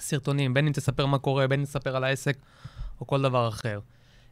סרטונים, 0.00 0.54
בין 0.54 0.66
אם 0.66 0.72
תספר 0.72 1.06
מה 1.06 1.18
קורה, 1.18 1.48
בין 1.48 1.60
אם 1.60 1.66
תספר 1.66 1.96
על 1.96 2.04
העסק 2.04 2.36
או 3.00 3.06
כל 3.06 3.22
דבר 3.22 3.48
אחר. 3.48 3.80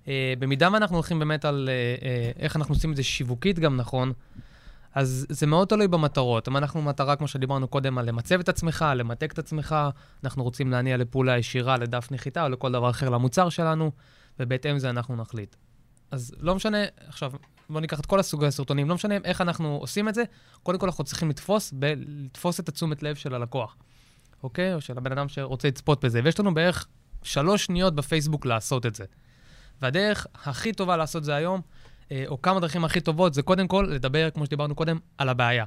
Uh, 0.04 0.08
במידה 0.38 0.68
ואנחנו 0.72 0.96
הולכים 0.96 1.18
באמת 1.18 1.44
על 1.44 1.68
uh, 1.68 2.00
uh, 2.00 2.42
איך 2.42 2.56
אנחנו 2.56 2.74
עושים 2.74 2.90
את 2.90 2.96
זה 2.96 3.02
שיווקית 3.02 3.58
גם 3.58 3.76
נכון, 3.76 4.12
אז 4.94 5.26
זה 5.28 5.46
מאוד 5.46 5.68
תלוי 5.68 5.88
במטרות. 5.88 6.48
אם 6.48 6.56
אנחנו 6.56 6.82
מטרה, 6.82 7.16
כמו 7.16 7.28
שדיברנו 7.28 7.68
קודם, 7.68 7.98
על 7.98 8.08
למצב 8.08 8.40
את 8.40 8.48
עצמך, 8.48 8.84
למתק 8.96 9.32
את 9.32 9.38
עצמך, 9.38 9.76
אנחנו 10.24 10.42
רוצים 10.42 10.70
להניע 10.70 10.96
לפעולה 10.96 11.38
ישירה, 11.38 11.76
לדף 11.76 12.08
נחיתה 12.10 12.44
או 12.44 12.48
לכל 12.48 12.72
דבר 12.72 12.90
אחר 12.90 13.08
למוצר 13.08 13.48
שלנו, 13.48 13.92
ובהתאם 14.38 14.78
זה 14.78 14.90
אנחנו 14.90 15.16
נחליט. 15.16 15.56
אז 16.10 16.34
לא 16.38 16.54
משנה, 16.54 16.78
עכשיו, 17.06 17.32
בואו 17.70 17.80
ניקח 17.80 18.00
את 18.00 18.06
כל 18.06 18.20
הסוגי 18.20 18.46
הסרטונים, 18.46 18.88
לא 18.88 18.94
משנה 18.94 19.14
איך 19.24 19.40
אנחנו 19.40 19.76
עושים 19.76 20.08
את 20.08 20.14
זה, 20.14 20.22
קודם 20.62 20.78
כל 20.78 20.86
אנחנו 20.86 21.04
צריכים 21.04 21.30
לתפוס, 21.30 21.72
ב- 21.78 21.92
לתפוס 21.96 22.60
את 22.60 22.68
התשומת 22.68 23.02
לב 23.02 23.16
של 23.16 23.34
הלקוח, 23.34 23.76
אוקיי? 24.42 24.74
או 24.74 24.80
של 24.80 24.98
הבן 24.98 25.12
אדם 25.12 25.28
שרוצה 25.28 25.68
לצפות 25.68 26.04
בזה. 26.04 26.20
ויש 26.24 26.40
לנו 26.40 26.54
בערך 26.54 26.86
שלוש 27.22 27.64
שניות 27.64 27.94
בפייסבוק 27.94 28.46
לעשות 28.46 28.86
את 28.86 28.94
זה. 28.94 29.04
והדרך 29.82 30.26
הכי 30.34 30.72
טובה 30.72 30.96
לעשות 30.96 31.24
זה 31.24 31.34
היום, 31.34 31.60
אה, 32.12 32.24
או 32.28 32.42
כמה 32.42 32.60
דרכים 32.60 32.84
הכי 32.84 33.00
טובות, 33.00 33.34
זה 33.34 33.42
קודם 33.42 33.68
כל 33.68 33.88
לדבר, 33.90 34.28
כמו 34.34 34.46
שדיברנו 34.46 34.74
קודם, 34.74 34.98
על 35.18 35.28
הבעיה. 35.28 35.64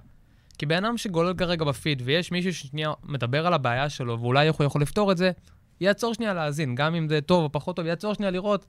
כי 0.58 0.66
בן 0.66 0.86
אדם 0.86 0.98
שגולל 0.98 1.34
כרגע 1.34 1.66
בפיד, 1.66 2.02
ויש 2.06 2.32
מישהו 2.32 2.54
ששנייה 2.54 2.94
מדבר 3.04 3.48
על 3.48 3.54
הבעיה 3.54 3.90
שלו, 3.90 4.22
ואולי 4.22 4.48
איך 4.48 4.56
הוא 4.56 4.66
יכול 4.66 4.82
לפתור 4.82 5.12
את 5.12 5.18
זה, 5.18 5.32
יעצור 5.82 6.14
שנייה 6.14 6.34
להאזין, 6.34 6.76
גם 6.76 6.96
אם 6.96 7.10
זה 7.10 7.22
טוב 7.22 7.44
או 7.44 7.52
פחות 7.52 7.76
טוב, 7.76 7.86
יעצור 7.86 8.14
שנייה 8.14 8.32
לראות. 8.32 8.66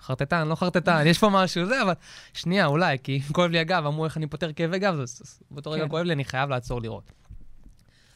חרטטן, 0.00 0.48
לא 0.48 0.54
חרטטן, 0.54 1.02
יש 1.06 1.18
פה 1.18 1.28
משהו, 1.28 1.66
זה, 1.66 1.82
אבל 1.82 1.92
שנייה, 2.34 2.66
אולי, 2.66 2.96
כי 3.02 3.20
כואב 3.32 3.50
לי 3.50 3.58
הגב, 3.58 3.86
אמרו 3.86 4.04
איך 4.04 4.16
אני 4.16 4.26
פותר 4.26 4.52
כאבי 4.52 4.78
גב, 4.78 5.00
אז 5.00 5.42
באותו 5.50 5.70
רגע 5.70 5.82
כן. 5.82 5.88
כואב 5.88 6.04
לי, 6.04 6.12
אני 6.12 6.24
חייב 6.24 6.50
לעצור 6.50 6.82
לראות. 6.82 7.12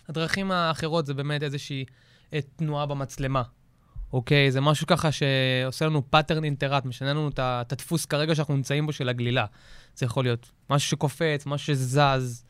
הדרכים 0.08 0.50
האחרות 0.50 1.06
זה 1.06 1.14
באמת 1.14 1.42
איזושהי 1.42 1.84
אה, 2.32 2.38
תנועה 2.56 2.86
במצלמה, 2.86 3.42
אוקיי? 4.12 4.50
זה 4.50 4.60
משהו 4.60 4.86
ככה 4.86 5.12
שעושה 5.12 5.86
לנו 5.86 6.10
pattern 6.10 6.44
interrupt, 6.44 6.84
משנה 6.84 7.10
לנו 7.10 7.28
את 7.36 7.72
הדפוס 7.72 8.06
כרגע 8.06 8.34
שאנחנו 8.34 8.56
נמצאים 8.56 8.86
בו 8.86 8.92
של 8.92 9.08
הגלילה. 9.08 9.46
זה 9.94 10.06
יכול 10.06 10.24
להיות 10.24 10.50
משהו 10.70 10.90
שקופץ, 10.90 11.46
משהו 11.46 11.66
שזז, 11.74 12.44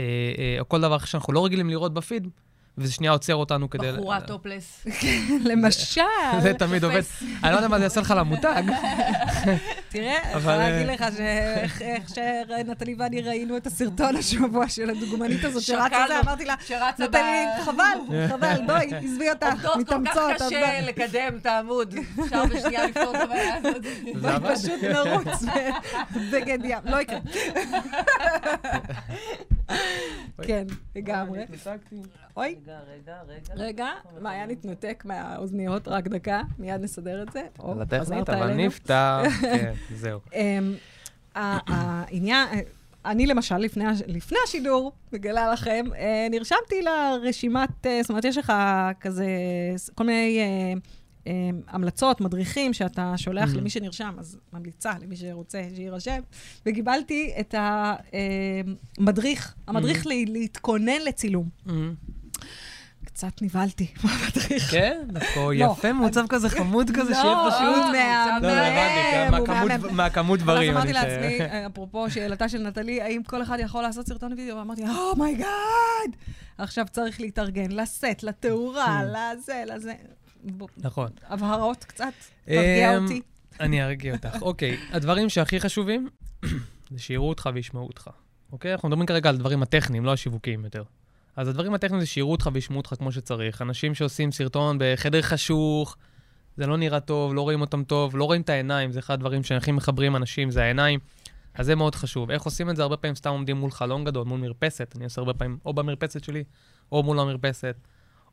אה, 0.00 0.04
אה, 0.38 0.56
או 0.60 0.68
כל 0.68 0.80
דבר 0.80 0.98
שאנחנו 0.98 1.32
לא 1.32 1.44
רגילים 1.44 1.70
לראות 1.70 1.94
בפיד, 1.94 2.28
וזה 2.78 2.92
שנייה 2.92 3.12
עוצר 3.12 3.34
אותנו 3.34 3.70
כדי... 3.70 3.92
בחורה 3.92 4.20
טופלס. 4.20 4.86
למשל, 5.50 6.00
זה 6.42 6.54
תמיד 6.54 6.84
עובד. 6.84 7.02
אני 7.44 7.52
לא 7.52 7.56
יודע 7.56 7.68
מה 7.68 7.78
זה 7.78 7.84
יעשה 7.84 8.00
לך 8.00 8.14
למותג. 8.16 8.62
תראה, 9.88 10.22
אני 10.22 10.38
יכולה 10.38 10.54
אה, 10.54 10.70
להגיד 10.70 10.86
לך 10.86 11.04
שאיך 11.16 11.82
איך 11.82 12.08
שנטלי 12.08 12.94
ואני 12.98 13.20
ראינו 13.20 13.56
את 13.56 13.66
הסרטון 13.66 14.16
השבוע 14.16 14.68
של 14.68 14.90
הדוגמנית 14.90 15.44
הזאת 15.44 15.62
שרצה. 15.62 16.04
זה, 16.08 16.20
אמרתי 16.20 16.44
לה, 16.44 16.54
נטלי, 16.98 17.44
חבל, 17.64 18.28
חבל, 18.28 18.56
בואי, 18.66 18.90
עזבי 19.04 19.30
אותך, 19.30 19.64
עובדות 19.64 19.88
כל 19.88 20.10
כך 20.10 20.16
מתאמצות. 20.16 20.48
קשה 20.48 20.80
לקדם 20.80 21.36
את 21.40 21.46
העמוד. 21.46 21.94
אפשר 22.24 22.44
בשנייה 22.44 22.86
לפתור 22.86 23.16
את 23.16 23.20
הבעיה 23.20 23.54
הזאת. 23.56 23.82
בואי. 24.20 24.56
פשוט 24.56 24.84
נרוץ 24.84 25.42
בבגד 26.14 26.58
ים. 26.64 26.78
לא 26.84 27.00
יקרה. 27.00 27.18
כן, 30.42 30.66
לגמרי. 30.96 31.44
אוי, 32.36 32.56
רגע, 32.66 32.78
רגע, 32.88 33.16
רגע. 33.28 33.54
רגע, 33.54 33.88
מעיין 34.20 34.50
התנתק 34.50 35.02
מהאוזניות, 35.06 35.88
רק 35.88 36.08
דקה, 36.08 36.42
מיד 36.58 36.80
נסדר 36.80 37.22
את 37.22 37.32
זה. 37.32 37.42
על 37.58 37.82
הטכנית, 37.82 38.30
אבל. 38.30 38.52
נפתח. 38.54 39.22
כן, 39.40 39.72
זהו. 39.94 40.20
אמ, 40.34 40.74
העניין, 41.34 42.48
אני 43.04 43.26
למשל, 43.26 43.58
לפני, 43.58 43.84
לפני 44.06 44.38
השידור, 44.44 44.92
מגלה 45.12 45.52
לכם, 45.52 45.84
אה, 45.96 46.26
נרשמתי 46.30 46.82
לרשימת, 46.82 47.86
אה, 47.86 47.98
זאת 48.02 48.10
אומרת, 48.10 48.24
יש 48.24 48.38
לך 48.38 48.52
כזה, 49.00 49.26
כל 49.94 50.04
מיני 50.04 50.40
אה, 50.40 50.80
המלצות, 51.68 52.20
מדריכים 52.20 52.72
שאתה 52.72 53.12
שולח 53.16 53.52
Mhm. 53.52 53.56
למי 53.56 53.70
שנרשם, 53.70 54.14
אז 54.18 54.38
ממליצה 54.52 54.92
למי 55.02 55.16
שרוצה 55.16 55.62
שיירשם, 55.76 56.20
וקיבלתי 56.66 57.32
את 57.40 57.54
המדריך, 58.98 59.54
המדריך 59.68 60.04
Mhm. 60.04 60.08
לה- 60.08 60.24
להתכונן 60.26 61.02
לצילום. 61.06 61.48
קצת 63.04 63.42
נבהלתי 63.42 63.86
מהמדריך. 64.04 64.70
כן, 64.70 65.00
דווקא 65.12 65.38
לא. 65.40 65.52
יפה, 65.54 65.92
מעוצב 65.92 66.26
כזה 66.28 66.48
חמוד 66.50 66.90
כזה, 66.94 67.10
לא, 67.10 67.16
שיהיה 67.20 67.36
פשוט. 67.50 67.60
הוא 67.84 67.92
מהמם, 67.92 68.38
לא, 68.42 68.48
לא, 68.48 69.30
מהכמות- 69.30 69.70
מהמם. 69.70 69.96
מהכמות 69.96 70.40
אבל 70.40 70.52
דברים. 70.52 70.70
אז 70.70 70.76
אמרתי 70.76 70.92
לעצמי, 70.92 71.38
אפרופו 71.66 72.10
שאלתה 72.10 72.48
של 72.48 72.58
נטלי, 72.68 73.02
האם 73.02 73.22
כל 73.22 73.42
אחד 73.42 73.58
יכול 73.60 73.82
לעשות 73.82 74.06
סרטון 74.06 74.32
וידאו? 74.32 74.56
ואמרתי, 74.56 74.82
Oh 75.12 75.21
my 75.21 75.30
God! 75.30 75.48
עכשיו 76.58 76.86
צריך 76.90 77.20
להתארגן 77.20 77.70
לסט, 77.70 78.22
לתאורה, 78.22 79.00
לזה, 79.14 79.62
לזה. 79.66 79.92
בוא, 80.44 80.68
נכון. 80.76 81.08
הבהרות 81.22 81.84
קצת, 81.84 82.12
תרגיע 82.44 82.96
אמ, 82.96 83.02
אותי. 83.02 83.22
אני 83.60 83.84
ארגיע 83.84 84.14
אותך. 84.14 84.42
אוקיי, 84.42 84.76
הדברים 84.92 85.28
שהכי 85.28 85.60
חשובים, 85.60 86.08
זה 86.90 86.98
שיראו 86.98 87.28
אותך 87.28 87.48
וישמעו 87.54 87.86
אותך. 87.86 88.10
אוקיי? 88.52 88.72
אנחנו 88.72 88.88
מדברים 88.88 89.06
כרגע 89.06 89.28
על 89.28 89.34
הדברים 89.34 89.62
הטכניים, 89.62 90.04
לא 90.04 90.12
השיווקיים 90.12 90.64
יותר. 90.64 90.82
אז 91.36 91.48
הדברים 91.48 91.74
הטכניים 91.74 92.00
זה 92.00 92.06
שיראו 92.06 92.32
אותך 92.32 92.50
וישמעו 92.52 92.76
אותך 92.76 92.94
כמו 92.98 93.12
שצריך. 93.12 93.62
אנשים 93.62 93.94
שעושים 93.94 94.32
סרטון 94.32 94.76
בחדר 94.80 95.22
חשוך, 95.22 95.96
זה 96.56 96.66
לא 96.66 96.76
נראה 96.76 97.00
טוב, 97.00 97.34
לא 97.34 97.40
רואים 97.40 97.60
אותם 97.60 97.84
טוב, 97.84 98.16
לא 98.16 98.24
רואים 98.24 98.40
את 98.40 98.48
העיניים, 98.48 98.92
זה 98.92 98.98
אחד 98.98 99.14
הדברים 99.14 99.42
שהכי 99.42 99.72
מחברים 99.72 100.16
אנשים, 100.16 100.50
זה 100.50 100.62
העיניים. 100.62 101.00
אז 101.54 101.66
זה 101.66 101.74
מאוד 101.74 101.94
חשוב. 101.94 102.30
איך 102.30 102.42
עושים 102.42 102.70
את 102.70 102.76
זה? 102.76 102.82
הרבה 102.82 102.96
פעמים 102.96 103.14
סתם 103.14 103.30
עומדים 103.30 103.56
מול 103.56 103.70
חלון 103.70 104.04
גדול, 104.04 104.24
מול 104.24 104.40
מרפסת. 104.40 104.94
אני 104.96 105.04
עושה 105.04 105.20
הרבה 105.20 105.34
פעמים 105.34 105.58
או 105.64 105.74
במרפסת 105.74 106.24
שלי, 106.24 106.44
או 106.92 107.02
מול 107.02 107.20
המרפסת, 107.20 107.76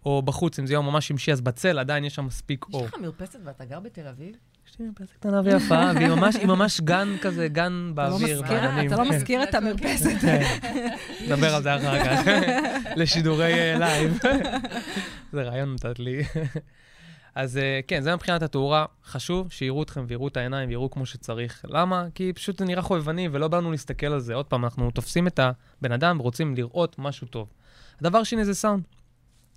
או 0.06 0.22
בחוץ, 0.22 0.60
אם 0.60 0.66
זה 0.68 0.74
יום 0.74 0.86
ממש 0.86 1.08
שמשי, 1.08 1.32
אז 1.32 1.42
בצל 1.42 1.80
עדיין 1.80 2.06
יש 2.06 2.16
שם 2.16 2.26
מספיק 2.26 2.66
יש 2.70 2.76
אור. 2.76 2.86
לך 2.86 2.94
מרפסת 3.02 3.40
ואתה 3.46 3.66
גר 3.66 3.80
בתל 3.80 4.08
אביב? 4.08 4.36
יש 4.70 4.80
לי 4.80 4.86
מרפסת 4.86 5.14
קטנה 5.14 5.42
ויפה, 5.46 5.82
והיא 5.96 6.08
ממש, 6.08 6.36
היא 6.36 6.48
ממש 6.48 6.82
גן 6.82 7.16
כזה, 7.22 7.48
גן 7.48 7.74
לא 7.88 7.94
באוויר, 7.94 8.42
מזכיר- 8.42 8.60
באדמים. 8.62 8.88
אתה 8.94 9.04
לא 9.04 9.10
כן. 9.10 9.16
מזכיר 9.16 9.44
את 9.44 9.56
המרפסת. 9.56 10.28
נדבר 11.26 11.56
על 11.56 11.64
זה 11.64 11.76
אחר 11.76 12.04
כך, 12.06 12.20
לשידורי 13.00 13.54
אה, 13.54 13.78
live. 13.80 14.20
זה 15.34 15.42
רעיון 15.44 15.74
נתת 15.74 16.00
לי. 16.00 16.24
אז 17.36 17.58
אה, 17.58 17.80
כן, 17.88 18.02
זה 18.02 18.16
מבחינת 18.16 18.42
התאורה. 18.44 18.86
חשוב 19.06 19.52
שיראו 19.52 19.84
אתכם 19.84 20.06
ויראו 20.08 20.28
את 20.28 20.38
העיניים 20.38 20.70
ויראו 20.70 20.92
כמו 20.92 21.06
שצריך. 21.06 21.66
למה? 21.70 22.06
כי 22.16 22.34
פשוט 22.34 22.60
זה 22.60 22.66
נראה 22.66 22.82
חובבני 22.82 23.30
ולא 23.32 23.48
באנו 23.48 23.72
להסתכל 23.72 24.08
על 24.08 24.20
זה. 24.20 24.34
עוד 24.34 24.46
פעם, 24.46 24.64
אנחנו 24.64 24.92
תופסים 24.92 25.28
את 25.28 25.40
הבן 25.40 25.92
אדם 25.92 26.20
ורוצים 26.20 26.56
לראות 26.56 26.96
משהו 27.00 27.28
טוב. 27.28 27.48
הדבר 28.00 28.24
שני 28.24 28.46
זה 28.46 28.54
סאונד. 28.54 28.84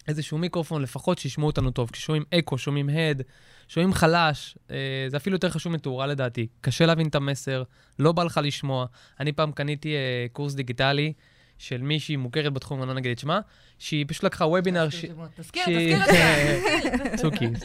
איזשהו 0.09 0.38
מיקרופון, 0.38 0.83
לפחות 0.83 1.19
שישמעו 1.19 1.47
אותנו 1.47 1.71
טוב. 1.71 1.90
כששומעים 1.90 2.25
אקו, 2.35 2.59
שומעים 2.59 2.88
הד, 2.88 3.23
שומעים 3.69 3.93
חלש, 3.93 4.59
אה, 4.71 4.77
זה 5.09 5.17
אפילו 5.17 5.37
יותר 5.37 5.51
חשוב 5.51 5.73
מתאורה 5.73 6.07
לדעתי. 6.07 6.47
קשה 6.61 6.87
להבין 6.87 7.09
את 7.09 7.14
המסר, 7.14 7.62
לא 7.99 8.12
בא 8.12 8.25
לך 8.25 8.40
לשמוע. 8.43 8.87
אני 9.21 9.33
פעם 9.33 9.53
קניתי 9.53 9.95
אה, 9.95 10.27
קורס 10.33 10.55
דיגיטלי 10.55 11.12
של 11.59 11.83
מישהי 11.83 12.17
מוכרת 12.17 12.53
בתחום, 12.53 12.81
אני 12.83 12.88
לא 12.88 12.95
נגיד 12.95 13.12
את 13.12 13.19
שמה, 13.19 13.40
שהיא 13.79 14.05
פשוט 14.09 14.25
לקחה 14.25 14.45
וובינר... 14.45 14.88
ש- 14.90 15.05
תזכיר, 15.37 15.64
תזכיר 15.64 16.01
את 16.03 16.07
זה. 16.07 17.17
צוקי. 17.23 17.49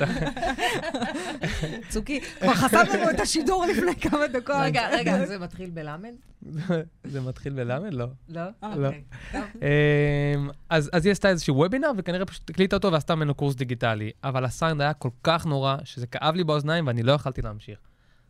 צוקי, 1.90 2.22
כבר 2.40 2.54
חסם 2.54 2.84
לנו 2.94 3.10
את 3.10 3.20
השידור 3.20 3.66
לפני 3.66 3.96
כמה 3.96 4.28
דקות. 4.28 4.56
רגע, 4.60 4.90
רגע, 4.92 5.26
זה 5.26 5.40
מתחיל 5.40 5.70
בלמד? 5.70 6.10
זה 7.04 7.22
מתחיל 7.22 7.54
בלמד? 7.54 7.94
לא. 7.94 8.06
לא? 8.30 8.42
לא. 8.64 8.88
אוקיי. 8.88 9.04
אמ, 9.36 10.50
אז, 10.70 10.90
היא 11.04 11.12
עשתה 11.12 11.30
איזשהו 11.30 11.56
וובינר, 11.56 11.92
וכנראה 11.98 12.26
פשוט 12.26 12.50
הקליטה 12.50 12.76
אותו 12.76 12.92
ועשתה 12.92 13.16
ממנו 13.16 13.34
קורס 13.36 13.56
דיגיטלי. 13.56 14.12
אבל 14.24 14.46
הסאונד 14.46 14.82
היה 14.82 14.94
כל 14.94 15.10
כך 15.24 15.46
נורא, 15.46 15.78
שזה 15.84 16.08
כאב 16.08 16.36
לי 16.36 16.44
באוזניים 16.44 16.88
ואני 16.88 17.04
לא 17.04 17.12
יכלתי 17.12 17.42
להמשיך. 17.42 17.80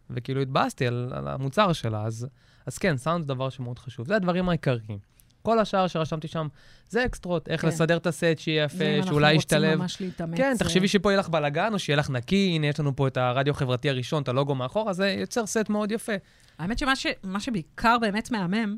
וכאילו 0.10 0.41
התבאסתי 0.41 0.88
על, 0.88 1.13
המוצר 1.28 1.74
שלה, 1.74 2.04
אז, 2.04 2.28
אז 2.65 2.78
כן, 2.78 2.98
סאונד 2.98 3.24
זה 3.24 3.28
דבר 3.28 3.50
שמאוד 3.50 3.80
חשוב. 3.80 4.08
זה 4.08 4.15
הדברים 4.15 4.50
העיקריים. 4.50 5.00
כל 5.41 5.60
השאר 5.60 5.88
שרשמתי 5.88 6.28
שם, 6.28 6.47
זה 6.89 7.06
אקסטרות, 7.06 7.49
איך 7.49 7.62
כן. 7.62 7.67
לסדר 7.67 7.97
את 7.97 8.08
הסט 8.08 8.38
שיהיה 8.38 8.63
יפה, 8.63 8.78
ואם 8.80 8.95
אנחנו 8.95 9.12
שאולי 9.12 9.36
רוצים 9.36 9.39
ישתלב. 9.39 9.75
ממש 9.80 10.02
להתאמץ, 10.02 10.38
כן, 10.38 10.52
אה, 10.52 10.58
תחשבי 10.58 10.88
שפה 10.88 11.12
יהיה 11.12 11.19
לך 11.19 11.30
בלאגן, 11.30 11.73
או 11.73 11.80
שיהיה 11.80 11.97
לך 11.97 12.10
נקי, 12.10 12.52
הנה 12.56 12.67
יש 12.67 12.80
לנו 12.80 12.95
פה 12.95 13.08
את 13.08 13.17
הרדיו 13.17 13.54
החברתי 13.54 13.89
הראשון, 13.89 14.23
את 14.23 14.28
הלוגו 14.28 14.56
מאחורה, 14.56 14.93
זה 14.93 15.10
יוצר 15.10 15.45
סט 15.45 15.69
מאוד 15.69 15.91
יפה. 15.91 16.13
האמת 16.60 16.80
שמה 16.80 16.95
ש, 16.95 17.08
שבעיקר 17.39 17.97
באמת 18.02 18.32
מהמם, 18.32 18.78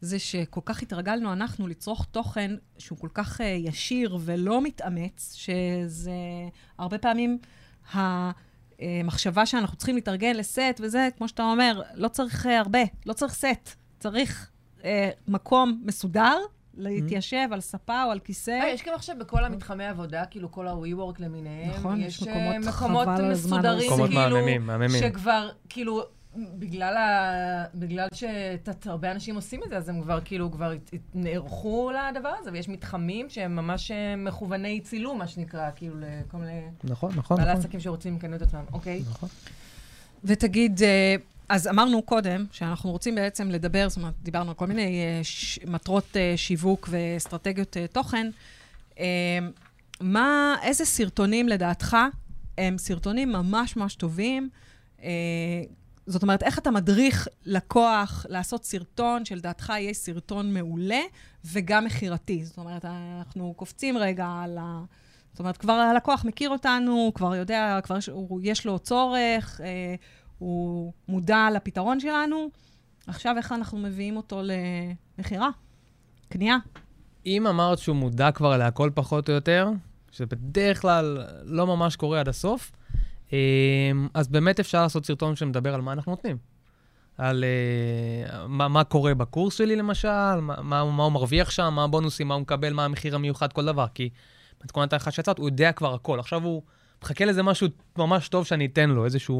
זה 0.00 0.18
שכל 0.18 0.60
כך 0.64 0.82
התרגלנו 0.82 1.32
אנחנו 1.32 1.66
לצרוך 1.66 2.06
תוכן 2.10 2.50
שהוא 2.78 2.98
כל 2.98 3.08
כך 3.14 3.40
uh, 3.40 3.44
ישיר 3.44 4.18
ולא 4.20 4.62
מתאמץ, 4.62 5.34
שזה 5.36 6.12
הרבה 6.78 6.98
פעמים 6.98 7.38
המחשבה 7.92 9.46
שאנחנו 9.46 9.76
צריכים 9.76 9.94
להתארגן 9.94 10.36
לסט 10.36 10.80
וזה, 10.80 11.08
כמו 11.18 11.28
שאתה 11.28 11.42
אומר, 11.42 11.82
לא 11.94 12.08
צריך 12.08 12.46
uh, 12.46 12.48
הרבה, 12.48 12.82
לא 13.06 13.12
צריך 13.12 13.34
סט, 13.34 13.74
צריך 13.98 14.51
uh, 14.82 14.84
מקום 15.28 15.82
מסודר, 15.84 16.38
להתיישב 16.74 17.48
על 17.50 17.60
ספה 17.60 18.04
או 18.04 18.10
על 18.10 18.18
כיסא. 18.18 18.50
אה, 18.50 18.68
יש 18.68 18.82
גם 18.86 18.94
עכשיו 18.94 19.16
בכל 19.18 19.44
המתחמי 19.44 19.84
עבודה, 19.84 20.24
כאילו 20.24 20.52
כל 20.52 20.68
ה-WeWork 20.68 21.16
למיניהם, 21.18 21.70
נכון, 21.70 22.00
יש 22.00 22.28
אה, 22.28 22.58
מקומות 22.58 23.06
מקומות 23.06 23.08
מסודרים, 23.30 23.86
מקומות 23.86 24.08
כאילו, 24.08 24.20
מהממים, 24.20 24.66
מהממים. 24.66 25.00
שכבר, 25.00 25.50
כאילו, 25.68 26.02
בגלל, 26.36 26.96
ה... 26.96 27.64
בגלל 27.74 28.08
שהרבה 28.14 29.12
אנשים 29.12 29.34
עושים 29.34 29.60
את 29.64 29.68
זה, 29.68 29.76
אז 29.76 29.88
הם 29.88 30.02
כבר, 30.02 30.18
כאילו, 30.24 30.52
כבר 30.52 30.72
נערכו 31.14 31.90
לדבר 31.90 32.32
הזה, 32.40 32.50
ויש 32.52 32.68
מתחמים 32.68 33.30
שהם 33.30 33.56
ממש 33.56 33.90
אה, 33.90 34.16
מכווני 34.16 34.80
צילום, 34.80 35.18
מה 35.18 35.26
שנקרא, 35.26 35.70
כאילו, 35.76 35.94
לכל 36.00 36.38
מיני 36.38 36.60
נכון, 36.84 37.12
נכון, 37.16 37.36
בעלי 37.36 37.50
עסקים 37.50 37.80
שרוצים 37.80 38.16
לקנות 38.16 38.42
את 38.42 38.46
עצמם. 38.46 38.64
אוקיי. 38.72 39.02
נכון. 39.10 39.28
ותגיד, 40.24 40.82
אה, 40.82 41.16
אז 41.48 41.68
אמרנו 41.68 42.02
קודם 42.02 42.44
שאנחנו 42.52 42.90
רוצים 42.90 43.14
בעצם 43.14 43.50
לדבר, 43.50 43.88
זאת 43.88 43.96
אומרת, 43.96 44.14
דיברנו 44.22 44.50
על 44.50 44.54
כל 44.54 44.66
מיני 44.66 45.02
אה, 45.02 45.24
ש- 45.24 45.58
מטרות 45.66 46.16
אה, 46.16 46.32
שיווק 46.36 46.88
ואסטרטגיות 46.90 47.76
אה, 47.76 47.86
תוכן. 47.86 48.30
מה, 50.00 50.56
איזה 50.62 50.84
סרטונים 50.84 51.48
לדעתך 51.48 51.96
הם 52.58 52.78
סרטונים 52.78 53.32
ממש 53.32 53.76
ממש 53.76 53.94
טובים? 53.94 54.48
זאת 56.06 56.22
אומרת, 56.22 56.42
איך 56.42 56.58
אתה 56.58 56.70
מדריך 56.70 57.28
לקוח 57.44 58.26
לעשות 58.28 58.64
סרטון 58.64 59.24
שלדעתך 59.24 59.68
יהיה 59.68 59.94
סרטון 59.94 60.54
מעולה 60.54 61.00
וגם 61.44 61.84
מכירתי? 61.84 62.44
זאת 62.44 62.58
אומרת, 62.58 62.84
אנחנו 62.84 63.54
קופצים 63.56 63.98
רגע 63.98 64.26
על 64.42 64.58
ה... 64.60 64.82
זאת 65.32 65.40
אומרת, 65.40 65.56
כבר 65.56 65.72
הלקוח 65.72 66.24
מכיר 66.24 66.50
אותנו, 66.50 67.12
כבר 67.14 67.34
יודע, 67.34 67.80
כבר 67.82 67.96
יש, 67.98 68.10
יש 68.42 68.66
לו 68.66 68.78
צורך, 68.78 69.60
הוא 70.42 70.92
מודע 71.08 71.48
לפתרון 71.54 72.00
שלנו. 72.00 72.48
עכשיו, 73.06 73.34
איך 73.36 73.52
אנחנו 73.52 73.78
מביאים 73.78 74.16
אותו 74.16 74.42
למכירה? 75.18 75.48
קנייה? 76.28 76.56
אם 77.26 77.46
אמרת 77.46 77.78
שהוא 77.78 77.96
מודע 77.96 78.30
כבר 78.30 78.56
להכל 78.56 78.90
פחות 78.94 79.28
או 79.28 79.34
יותר, 79.34 79.68
שזה 80.10 80.26
בדרך 80.26 80.80
כלל 80.80 81.18
לא 81.44 81.66
ממש 81.66 81.96
קורה 81.96 82.20
עד 82.20 82.28
הסוף, 82.28 82.72
אמ, 83.32 83.38
אז 84.14 84.28
באמת 84.28 84.60
אפשר 84.60 84.82
לעשות 84.82 85.06
סרטון 85.06 85.36
שמדבר 85.36 85.74
על 85.74 85.80
מה 85.80 85.92
אנחנו 85.92 86.12
נותנים. 86.12 86.36
על 87.18 87.44
uh, 87.44 88.32
מה, 88.48 88.68
מה 88.68 88.84
קורה 88.84 89.14
בקורס 89.14 89.54
שלי 89.54 89.76
למשל, 89.76 90.40
מה, 90.40 90.54
מה, 90.62 90.84
מה 90.84 91.02
הוא 91.02 91.12
מרוויח 91.12 91.50
שם, 91.50 91.72
מה 91.74 91.84
הבונוסים, 91.84 92.28
מה 92.28 92.34
הוא 92.34 92.40
מקבל, 92.40 92.72
מה 92.72 92.84
המחיר 92.84 93.14
המיוחד, 93.14 93.52
כל 93.52 93.64
דבר. 93.64 93.86
כי 93.94 94.08
מתכונת 94.64 94.92
האחת 94.92 95.12
שיצאת, 95.12 95.38
הוא 95.38 95.48
יודע 95.48 95.72
כבר 95.72 95.94
הכל. 95.94 96.20
עכשיו 96.20 96.44
הוא 96.44 96.62
מחכה 97.02 97.24
לזה 97.24 97.42
משהו 97.42 97.68
ממש 97.98 98.28
טוב 98.28 98.46
שאני 98.46 98.66
אתן 98.66 98.90
לו, 98.90 99.04
איזושהי 99.04 99.34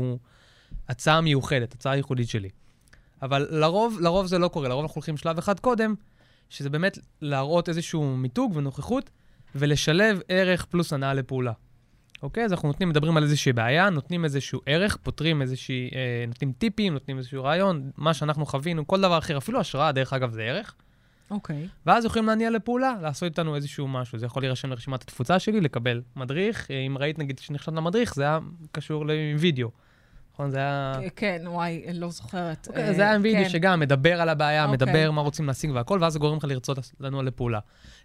הצעה 0.92 1.20
מיוחדת, 1.20 1.74
הצעה 1.74 1.96
ייחודית 1.96 2.28
שלי. 2.28 2.48
אבל 3.22 3.46
לרוב, 3.50 3.98
לרוב 4.00 4.26
זה 4.26 4.38
לא 4.38 4.48
קורה, 4.48 4.68
לרוב 4.68 4.82
אנחנו 4.82 4.94
הולכים 4.94 5.16
שלב 5.16 5.38
אחד 5.38 5.60
קודם, 5.60 5.94
שזה 6.50 6.70
באמת 6.70 6.98
להראות 7.20 7.68
איזשהו 7.68 8.16
מיתוג 8.16 8.56
ונוכחות, 8.56 9.10
ולשלב 9.54 10.20
ערך 10.28 10.64
פלוס 10.64 10.92
הנאה 10.92 11.14
לפעולה. 11.14 11.52
אוקיי? 12.22 12.44
אז 12.44 12.52
אנחנו 12.52 12.68
נותנים, 12.68 12.88
מדברים 12.88 13.16
על 13.16 13.22
איזושהי 13.22 13.52
בעיה, 13.52 13.90
נותנים 13.90 14.24
איזשהו 14.24 14.60
ערך, 14.66 14.96
פותרים 15.02 15.42
איזושהי, 15.42 15.90
אה, 15.94 16.24
נותנים 16.28 16.52
טיפים, 16.58 16.92
נותנים 16.92 17.18
איזשהו 17.18 17.44
רעיון, 17.44 17.90
מה 17.96 18.14
שאנחנו 18.14 18.46
חווינו, 18.46 18.86
כל 18.86 19.00
דבר 19.00 19.18
אחר, 19.18 19.38
אפילו 19.38 19.60
השראה, 19.60 19.92
דרך 19.92 20.12
אגב, 20.12 20.30
זה 20.30 20.42
ערך. 20.42 20.74
אוקיי. 21.30 21.56
ואז 21.56 21.68
ואז 21.86 22.04
יכולים 22.04 22.26
להניע 22.26 22.50
לפעולה, 22.50 22.94
לעשות 23.02 23.24
איתנו 23.24 23.56
איזשהו 23.56 23.88
משהו. 23.88 24.18
זה 24.18 24.26
יכול 24.26 24.42
להירשם 24.42 24.70
לרשימת 24.70 25.02
התפוצה 25.02 25.38
שלי, 25.38 25.60
לקבל 25.60 26.02
מדריך. 26.16 26.70
אה, 26.70 26.78
אם 26.78 26.98
ראית, 26.98 27.18
נגיד, 27.18 27.38
שנרשמת 27.38 27.74
למדריך, 27.74 28.14
זה 28.14 28.22
היה 28.22 28.38
קשור 28.72 29.06
לוידאו. 29.06 29.70
נכון? 30.32 30.50
זה 30.50 30.58
היה... 30.58 30.92
כן, 31.16 31.42
וואי, 31.46 31.82
לא 31.94 32.10
זוכרת. 32.10 32.68
אוקיי, 32.68 32.88
אה, 32.88 32.92
זה 32.92 33.02
היה 33.02 33.18
וידאו 33.22 33.42
כן. 33.42 33.48
שגם 33.48 33.80
מדבר 33.80 34.20
על 34.20 34.28
הבעיה, 34.28 34.64
אוקיי. 34.64 34.76
מדבר 34.76 35.10
מה 35.10 35.20
רוצים 35.20 35.46
להשיג 35.46 35.70
והכל, 35.70 35.98
ואז 36.02 36.12
זה 36.12 36.18
גורם 36.18 36.36
לך 36.36 36.44
לרצות 36.44 36.78
לנוע 37.00 37.22
לפעולה. 37.22 37.58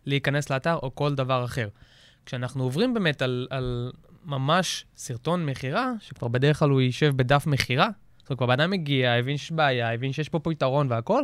להיכנס 0.06 0.50
לאתר 0.50 0.76
או 0.84 0.96
כל 0.96 1.16
דבר 1.16 1.46
אחר. 1.46 1.68
כשאנחנו 2.26 2.63
עוברים 2.63 2.94
באמת 2.94 3.22
על, 3.22 3.48
על 3.50 3.92
ממש 4.26 4.86
סרטון 4.98 5.46
מכירה, 5.46 5.92
שכבר 6.00 6.28
בדרך 6.28 6.60
כלל 6.60 6.70
הוא 6.70 6.82
יישב 6.82 7.13
בדף 7.16 7.48
מכירה, 7.48 7.90
זאת 8.18 8.30
אומרת, 8.30 8.38
כבר 8.38 8.48
בן 8.48 8.60
אדם 8.60 8.72
מגיע, 8.72 9.12
הבין 9.12 9.38
שיש 9.38 9.52
בעיה, 9.52 9.94
הבין 9.94 10.13
שיש 10.13 10.30
פה 10.30 10.40
פתרון 10.40 10.88
והכל, 10.92 11.24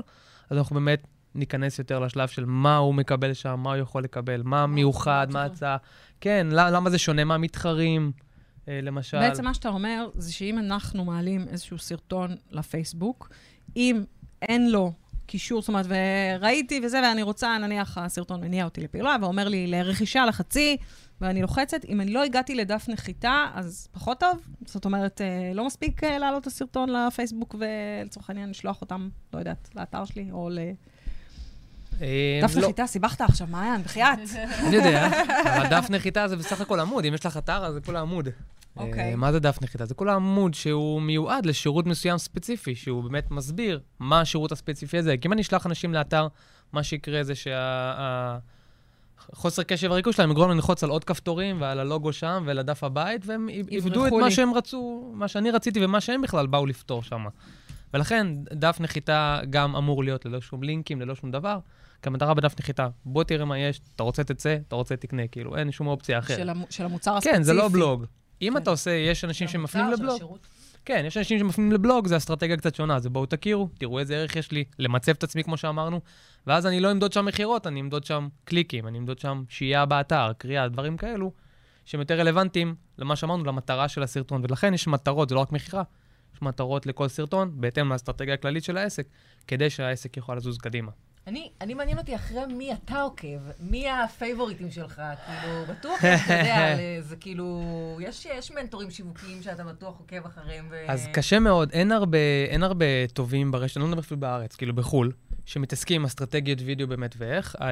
אז 0.49 0.57
אנחנו 0.57 0.73
באמת 0.73 1.07
ניכנס 1.35 1.79
יותר 1.79 1.99
לשלב 1.99 2.27
של 2.27 2.45
מה 2.45 2.77
הוא 2.77 2.93
מקבל 2.93 3.33
שם, 3.33 3.59
מה 3.63 3.69
הוא 3.69 3.77
יכול 3.77 4.03
לקבל, 4.03 4.41
מה 4.43 4.67
מיוחד, 4.67 5.27
מה 5.31 5.41
ההצעה. 5.41 5.77
כן, 6.21 6.47
למה 6.51 6.89
זה 6.89 6.97
שונה 6.97 7.23
מהמתחרים. 7.23 8.11
אה, 8.17 8.32
למשל... 8.67 9.19
בעצם 9.19 9.43
מה 9.43 9.53
שאתה 9.53 9.69
אומר, 9.69 10.09
זה 10.13 10.33
שאם 10.33 10.59
אנחנו 10.59 11.05
מעלים 11.05 11.47
איזשהו 11.47 11.77
סרטון 11.77 12.35
לפייסבוק, 12.51 13.29
אם 13.75 14.03
אין 14.41 14.71
לו 14.71 14.93
קישור, 15.25 15.61
זאת 15.61 15.67
אומרת, 15.67 15.85
וראיתי 15.89 16.81
וזה, 16.83 17.01
ואני 17.03 17.21
רוצה, 17.21 17.57
נניח 17.57 17.97
הסרטון 17.97 18.41
מניע 18.41 18.65
אותי 18.65 18.81
לפעולה, 18.81 19.15
ואומר 19.21 19.47
לי 19.47 19.67
לרכישה 19.67 20.25
לחצי, 20.25 20.77
ואני 21.21 21.41
לוחצת, 21.41 21.85
אם 21.85 22.01
אני 22.01 22.13
לא 22.13 22.23
הגעתי 22.23 22.55
לדף 22.55 22.85
נחיתה, 22.89 23.47
אז 23.53 23.87
פחות 23.91 24.19
טוב. 24.19 24.47
זאת 24.65 24.85
אומרת, 24.85 25.21
אה, 25.21 25.51
לא 25.53 25.65
מספיק 25.65 26.03
אה, 26.03 26.17
להעלות 26.17 26.41
את 26.41 26.47
הסרטון 26.47 26.89
לפייסבוק 26.89 27.55
ולצורך 27.59 28.29
העניין 28.29 28.49
לשלוח 28.49 28.81
אותם, 28.81 29.09
לא 29.33 29.39
יודעת, 29.39 29.69
לאתר 29.75 30.05
שלי, 30.05 30.31
או 30.31 30.49
ל... 30.49 30.59
אה, 32.01 32.39
דף 32.41 32.55
לא. 32.55 32.61
נחיתה, 32.61 32.87
סיבכת 32.87 33.21
עכשיו, 33.21 33.47
מעיין, 33.47 33.81
בחייאת. 33.81 34.19
אני 34.67 34.75
יודע, 34.75 35.07
אבל 35.43 35.67
דף 35.69 35.89
נחיתה 35.89 36.27
זה 36.27 36.35
בסך 36.35 36.61
הכל 36.61 36.79
עמוד. 36.79 37.05
אם 37.05 37.13
יש 37.13 37.25
לך 37.25 37.37
אתר, 37.37 37.65
אז 37.65 37.73
זה 37.73 37.81
כל 37.81 37.95
העמוד. 37.95 38.29
אוקיי. 38.77 39.11
אה, 39.11 39.15
מה 39.15 39.31
זה 39.31 39.39
דף 39.39 39.57
נחיתה? 39.61 39.85
זה 39.85 39.93
כל 39.93 40.09
העמוד 40.09 40.53
שהוא 40.53 41.01
מיועד 41.01 41.45
לשירות 41.45 41.85
מסוים 41.85 42.17
ספציפי, 42.17 42.75
שהוא 42.75 43.03
באמת 43.03 43.31
מסביר 43.31 43.79
מה 43.99 44.21
השירות 44.21 44.51
הספציפי 44.51 44.97
הזה. 44.97 45.17
כי 45.17 45.27
אם 45.27 45.33
אני 45.33 45.41
אשלח 45.41 45.65
אנשים 45.65 45.93
לאתר, 45.93 46.27
מה 46.73 46.83
שיקרה 46.83 47.23
זה 47.23 47.33
שהחוסר 49.25 49.63
קשב 49.63 49.91
וריכוז 49.91 50.15
שלהם 50.15 50.31
יגרום 50.31 50.47
להם 50.47 50.57
ללחוץ 50.57 50.83
על 50.83 50.89
עוד 50.89 51.03
כפתורים 51.03 51.61
ועל 51.61 51.79
הלוגו 51.79 52.13
שם 52.13 52.43
ולדף 52.47 52.83
הבית, 52.83 53.21
והם 53.25 53.49
איבדו 53.49 53.77
את 53.77 53.85
יברחו 53.95 54.19
מה 54.19 54.25
לי. 54.25 54.31
שהם 54.31 54.53
רצו, 54.53 55.11
מה 55.13 55.27
שאני 55.27 55.51
רציתי 55.51 55.85
ומה 55.85 56.01
שהם 56.01 56.21
בכלל 56.21 56.47
באו 56.47 56.65
לפתור 56.65 57.03
שם. 57.03 57.25
ולכן 57.93 58.27
דף 58.53 58.77
נחיתה 58.79 59.39
גם 59.49 59.75
אמור 59.75 60.03
להיות 60.03 60.25
ללא 60.25 60.41
שום 60.41 60.63
לינקים, 60.63 61.01
ללא 61.01 61.15
שום 61.15 61.31
דבר. 61.31 61.59
כי 62.03 62.09
המטרה 62.09 62.33
בדף 62.33 62.55
נחיתה, 62.59 62.87
בוא 63.05 63.23
תראה 63.23 63.45
מה 63.45 63.59
יש, 63.59 63.81
אתה 63.95 64.03
רוצה 64.03 64.23
תצא, 64.23 64.57
אתה 64.67 64.75
רוצה 64.75 64.95
תקנה, 64.95 65.27
כאילו, 65.27 65.57
אין 65.57 65.71
שום 65.71 65.87
אופציה 65.87 66.19
אחרת. 66.19 66.37
של 66.37 66.49
המו- 66.49 66.65
של 66.69 66.85
המוצר 66.85 67.11
הספציפי. 67.17 67.35
כן, 67.35 67.43
זה 67.43 67.53
לא 67.53 67.67
בלוג. 67.67 68.05
אם 68.41 68.53
כן. 68.53 68.61
אתה 68.61 68.69
עושה, 68.69 68.91
יש 68.91 69.23
אנשים 69.23 69.47
שמפנים 69.47 69.91
לבלוג. 69.91 70.37
כן, 70.85 71.03
יש 71.07 71.17
אנשים 71.17 71.39
שמפנים 71.39 71.71
לבלוג, 71.71 72.07
זה 72.07 72.17
אסטרטגיה 72.17 72.57
קצת 72.57 72.75
שונה. 72.75 72.99
זה 72.99 73.09
בואו 73.09 73.25
תכירו, 73.25 73.69
תראו 73.77 73.99
איזה 73.99 74.15
ערך 74.15 74.35
יש 74.35 74.51
לי, 74.51 74.63
למצב 74.79 75.11
את 75.11 75.23
עצמי 75.23 75.43
כמו 75.43 75.57
שאמרנו, 75.57 75.99
ואז 76.47 76.65
אני 76.65 76.79
לא 76.79 76.91
אמדוד 76.91 77.13
שם 77.13 77.25
מכירות, 77.25 77.67
אני 77.67 77.81
אמדוד 77.81 78.03
שם 78.03 78.27
קליקים, 78.45 78.87
אני 78.87 78.97
אמדוד 78.97 79.19
שם 79.19 79.43
שהייה 79.49 79.85
באתר, 79.85 80.31
קריאה, 80.37 80.67
דברים 80.67 80.97
כאלו, 80.97 81.31
שהם 81.85 81.99
יותר 81.99 82.19
רלוונטיים 82.19 82.75
למה 82.97 83.15
שאמרנו, 83.15 83.43
למטרה 83.43 83.87
של 83.87 84.03
הסרטון. 84.03 84.41
ולכן 84.43 84.73
יש 84.73 84.87
מטרות, 84.87 85.29
זה 85.29 85.35
לא 85.35 85.39
רק 85.39 85.51
מכירה, 85.51 85.83
יש 86.35 86.41
מטרות 86.41 86.85
לכל 86.85 87.07
סרטון, 87.07 87.51
בהתאם 87.61 87.91
לאסטרטגיה 87.91 88.33
הכללית 88.33 88.63
של 88.63 88.77
העסק, 88.77 89.07
כדי 89.47 89.69
שהעסק 89.69 90.17
יוכל 90.17 90.35
לזוז 90.35 90.57
קדימה. 90.57 90.91
אני, 91.27 91.49
אני 91.61 91.73
מעניין 91.73 91.97
אותי 91.97 92.15
אחרי 92.15 92.45
מי 92.45 92.73
אתה 92.73 93.01
עוקב, 93.01 93.27
מי 93.59 93.89
הפייבוריטים 93.89 94.71
שלך, 94.71 95.01
כאילו, 95.25 95.65
בטוח, 95.69 95.99
אתה 96.25 96.33
יודע, 96.33 96.75
זה 97.01 97.15
כאילו, 97.15 97.61
יש, 98.01 98.25
יש 98.25 98.51
מנטורים 98.51 98.91
שיווקיים 98.91 99.41
שאתה 99.41 99.63
בטוח 99.63 99.99
עוקב 99.99 100.25
אחריהם, 100.25 100.67
ו... 100.71 100.85
אז 100.87 101.07
קשה 101.13 101.39
מאוד, 101.39 101.71
אין 101.71 101.91
הרבה, 101.91 102.17
אין 102.47 102.63
הרבה 102.63 102.85
טובים 103.13 103.51
ברשת, 103.51 103.77
אני 103.77 103.83
לא 103.83 103.87
מדבר 103.87 104.01
אפילו 104.01 104.19
בארץ, 104.19 104.55
כאילו 104.55 104.75
בחו"ל, 104.75 105.11
שמתעסקים 105.45 106.01
עם 106.01 106.05
אסטרטגיות 106.05 106.59
וידאו 106.61 106.87
באמת 106.87 107.15
ואיך. 107.17 107.55
אה, 107.61 107.71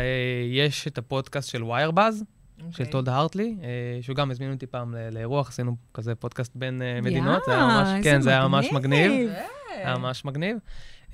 יש 0.52 0.88
את 0.88 0.98
הפודקאסט 0.98 1.50
של 1.50 1.64
WireBuzz, 1.64 2.24
אוקיי. 2.58 2.86
של 2.86 2.92
טוד 2.92 3.10
הרטלי, 3.10 3.56
אה, 3.64 3.68
שהוא 4.02 4.16
גם 4.16 4.32
הזמין 4.32 4.52
אותי 4.52 4.68
פעם 4.68 4.96
לאירוח, 5.12 5.50
עשינו 5.50 5.76
כזה 5.94 6.16
פודקאסט 6.16 6.52
בין 6.56 6.82
אה, 6.82 7.02
מדינות, 7.02 7.44
זה 7.46 7.52
היה 7.52 7.66
ממש, 7.66 8.04
כן, 8.04 8.22
זה 8.22 8.30
היה 8.30 8.48
ממש 8.48 8.72
מגניב, 8.72 9.12
מגניב. 9.12 9.32
היה 9.76 9.98
ממש 9.98 10.26
מגניב. 10.26 10.58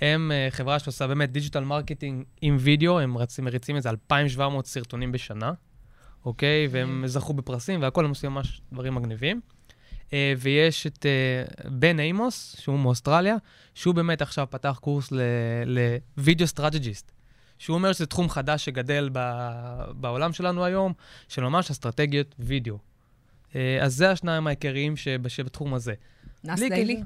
הם 0.01 0.31
אה, 0.31 0.47
חברה 0.49 0.79
שעושה 0.79 1.07
באמת 1.07 1.31
digital 1.31 1.63
marketing 1.63 2.23
עם 2.41 2.57
וידאו, 2.59 2.99
הם 2.99 3.17
רצים, 3.17 3.45
מריצים 3.45 3.75
איזה 3.75 3.89
2,700 3.89 4.65
סרטונים 4.65 5.11
בשנה, 5.11 5.51
אוקיי? 6.25 6.67
והם 6.71 7.03
זכו 7.07 7.33
בפרסים 7.33 7.81
והכל, 7.81 8.03
הם 8.05 8.09
עושים 8.09 8.31
ממש 8.31 8.61
דברים 8.73 8.95
מגניבים. 8.95 9.41
אה, 10.13 10.33
ויש 10.37 10.87
את 10.87 11.05
אה, 11.05 11.69
בן 11.71 11.99
איימוס, 11.99 12.55
שהוא 12.59 12.79
מאוסטרליה, 12.79 13.35
שהוא 13.73 13.95
באמת 13.95 14.21
עכשיו 14.21 14.47
פתח 14.49 14.79
קורס 14.81 15.09
ל 16.17 16.22
video 16.22 16.47
strategist. 16.47 17.11
שהוא 17.59 17.73
אומר 17.73 17.93
שזה 17.93 18.05
תחום 18.05 18.29
חדש 18.29 18.65
שגדל 18.65 19.09
ב- 19.13 19.91
בעולם 19.95 20.33
שלנו 20.33 20.65
היום, 20.65 20.93
של 21.27 21.43
ממש 21.43 21.71
אסטרטגיות 21.71 22.35
וידאו. 22.39 22.77
אז 23.53 23.95
זה 23.95 24.11
השניים 24.11 24.47
העיקריים 24.47 24.97
שב- 24.97 25.27
שבתחום 25.27 25.73
הזה. 25.73 25.93
בלי 26.43 26.69
דיילי. 26.69 27.03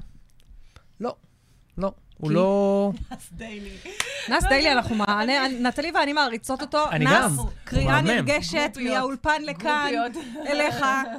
לא, 1.00 1.16
לא. 1.78 1.92
הוא 2.22 2.30
לא... 2.30 2.92
נאס 4.28 4.44
דיילי, 4.48 4.72
אנחנו, 4.72 4.94
מה- 4.94 5.22
אני- 5.22 5.58
נטלי 5.60 5.90
ואני 5.94 6.12
מעריצות 6.12 6.62
אותו. 6.62 6.90
אני 6.90 7.04
גם. 7.04 7.34
הוא 7.36 7.48
קריאה. 7.64 8.00
נרגשת. 8.00 8.78
מהאולפן 8.84 9.42
לכאן. 9.46 9.90
אליך. 10.46 10.76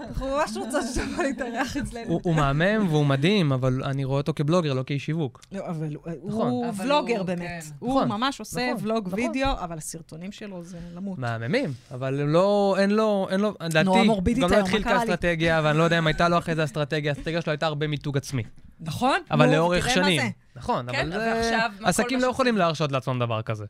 אנחנו 0.08 0.28
ממש 0.28 0.58
רוצות 0.58 0.84
שתבוא 0.94 1.24
להתארח 1.24 1.78
אצלנו. 1.78 2.20
הוא, 2.24 2.36
מהמם 2.36 2.88
והוא 2.90 3.06
מדהים, 3.06 3.52
אבל 3.52 3.84
אני 3.84 4.04
רואה 4.04 4.18
אותו 4.18 4.34
כבלוגר, 4.36 4.74
לא 4.74 4.84
כאיש 4.86 5.06
שיווק. 5.06 5.42
לא, 5.52 5.62
אבל 5.68 5.96
הוא- 5.96 6.28
נכון. 6.30 6.54
ולוגר 6.78 7.24
באמת. 7.24 7.40
כן. 7.64 7.70
הוא 7.80 7.96
נכון, 7.96 8.10
ממש 8.10 8.40
עושה 8.40 8.74
נכון, 8.74 8.86
ולוג. 8.92 9.10
וידאו, 9.12 9.50
אבל 9.60 9.78
הסרטונים 9.78 10.32
שלו 10.32 10.64
זה 10.64 10.78
למות. 10.96 11.20
מהממים, 11.20 11.74
אבל 11.92 12.14
לא, 12.14 12.76
אין 12.80 12.90
לו, 12.92 13.28
אין 13.30 13.40
לו, 13.40 13.54
לדעתי, 13.62 13.90
מורבידית 14.06 14.44
גם 14.44 14.52
לא 14.52 14.56
התחיל 14.58 14.82
מה? 14.86 14.92
כאסטרטגיה, 15.00 15.62
ואני 15.64 15.78
לא 15.78 15.84
יודע 15.84 15.98
אם 15.98 16.08
הייתה 16.08 16.30
לו 16.30 16.38
אחרי 16.38 16.56
זה 16.56 16.64
אסטרטגיה, 16.64 17.12
האסטרטגיה 17.12 17.42
שלו 17.42 17.52
הייתה 17.52 17.66
הרבה 17.66 17.88
מיתוג 17.88 18.18
עצמי. 18.18 18.44
נכון? 18.82 19.20
אבל 19.32 19.52
לאורך 19.56 19.84
תראה 19.88 19.96
מה 20.02 20.04
שנים. 20.04 20.22
נכון, 20.56 20.92
כן, 20.92 21.12
אבל 21.12 21.42
זה- 21.44 21.58
עסקים 21.84 22.20
לא 22.22 22.28
יכולים 22.28 22.58
להרשות 22.58 22.92
לעצמם 22.92 23.20
דבר 23.20 23.42
כזה. 23.42 23.66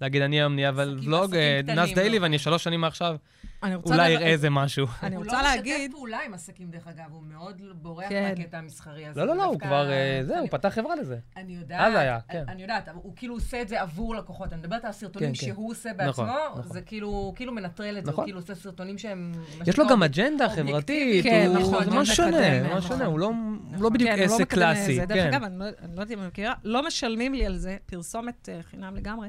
להגיד, 0.00 0.22
אני 0.22 0.36
היום 0.40 0.54
נהיה 0.54 0.72
ולוג, 0.74 1.34
נאס 1.66 1.92
דיילי. 1.94 2.18
ואני 2.18 2.38
שלוש 2.38 2.64
שנים 2.64 2.80
מעכשיו, 2.80 3.16
אולי 3.64 3.74
לב- 4.14 4.20
אראה 4.20 4.26
איזה 4.26 4.50
משהו. 4.50 4.86
אני 5.02 5.16
הוא 5.16 5.24
רוצה 5.24 5.36
לא 5.36 5.42
להגיד... 5.42 5.74
משתף 5.80 5.94
פעולה 5.96 6.18
עם 6.26 6.34
עסקים, 6.34 6.70
דרך 6.70 6.86
אגב, 6.88 7.04
הוא 7.10 7.22
מאוד 7.22 7.62
בורח 7.74 8.08
כן. 8.08 8.34
מהקטע 8.38 8.58
המסחרי 8.58 9.06
הזה. 9.06 9.20
לא, 9.20 9.26
לא, 9.26 9.36
לא, 9.36 9.44
הוא 9.44 9.58
כבר, 9.60 9.90
אה, 9.90 10.20
זהו, 10.22 10.32
אני- 10.34 10.40
הוא 10.40 10.48
פתח 10.50 10.68
חברה 10.68 10.96
לזה. 10.96 11.16
אני 11.36 11.52
יודעת, 11.52 11.80
אז 11.80 11.94
היה, 11.94 12.18
כן. 12.28 12.44
אני 12.48 12.62
יודעת, 12.62 12.88
הוא 12.94 13.12
כאילו 13.16 13.34
עושה 13.34 13.62
את 13.62 13.68
זה 13.68 13.80
עבור 13.82 14.14
לקוחות. 14.14 14.52
אני 14.52 14.60
מדברת 14.60 14.84
על 14.84 14.90
הסרטונים 14.90 15.32
כן, 15.34 15.40
כן. 15.40 15.46
שהוא 15.46 15.70
עושה 15.70 15.90
נכון, 15.92 16.26
בעצמו, 16.26 16.58
נכון. 16.60 16.72
זה 16.72 16.80
כאילו, 16.80 17.08
הוא 17.08 17.34
כאילו 17.34 17.52
מנטרל 17.52 17.98
את 17.98 18.04
זה, 18.04 18.10
הוא 18.10 18.12
נכון. 18.12 18.24
כאילו 18.24 18.38
עושה 18.38 18.54
סרטונים 18.54 18.98
שהם... 18.98 19.32
יש 19.66 19.78
לו 19.78 19.86
גם 19.88 20.02
אג'נדה. 20.02 20.48
חברתית, 20.48 21.24
כן, 21.24 21.46
הוא- 21.48 21.58
נכון, 21.58 21.84
זה 21.84 21.90
ממש 21.90 22.10
שונה, 22.10 22.62
נכון. 22.62 22.80
שונה, 22.82 23.04
הוא 23.06 23.18
לא-. 23.18 23.32
לא 23.78 23.88
בדיוק 23.90 24.10
כן, 24.10 24.18
הוא 24.18 24.26
לא 24.28 24.34
עסק 24.34 24.50
קלאסי. 24.50 25.06
דרך 25.06 25.18
כן. 25.18 25.26
אגב, 25.34 25.42
אני 25.42 25.58
לא 25.58 25.64
לא 25.66 25.70
יודעת 25.90 26.10
אם 26.10 26.18
אני 26.18 26.26
מכירה, 26.28 26.54
לא 26.64 26.86
משלמים 26.86 27.34
לי 27.34 27.46
על 27.46 27.56
זה, 27.56 27.76
פרסומת 27.86 28.48
אה, 28.48 28.60
חינם 28.70 28.96
לגמרי. 28.96 29.28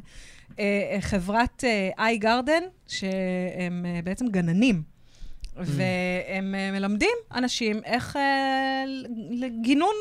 אה, 0.59 0.97
חברת 1.01 1.63
איי 1.99 2.17
גרדן, 2.17 2.63
שהם 2.87 3.85
אה, 3.85 3.99
בעצם 4.03 4.27
גננים. 4.27 4.83
והם 5.59 6.55
אה, 6.55 6.71
מלמדים 6.71 7.17
אנשים 7.31 7.81
איך 7.85 8.15
אה, 8.15 8.83
לגינון 9.29 9.93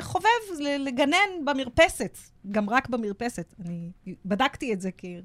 חובב, 0.00 0.60
לגנן 0.78 1.44
במרפסת, 1.44 2.18
גם 2.50 2.70
רק 2.70 2.88
במרפסת. 2.88 3.54
אני 3.64 3.90
בדקתי 4.24 4.72
את 4.72 4.80
זה 4.80 4.90
כי 4.90 5.20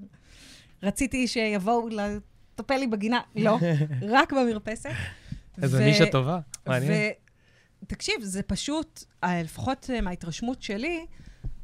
רציתי 0.84 1.28
שיבואו 1.28 1.90
לטפל 1.90 2.78
לי 2.78 2.88
בגינה, 2.88 3.22
לא, 3.36 3.58
רק 4.18 4.34
במרפסת. 4.34 4.90
איזו 5.62 5.78
ו- 5.78 5.86
נישה 5.86 6.12
טובה, 6.12 6.40
מעניין. 6.68 7.12
ותקשיב, 7.84 8.16
זה 8.22 8.44
פשוט, 8.44 9.04
לפחות 9.26 9.90
מההתרשמות 10.04 10.62
שלי, 10.62 11.06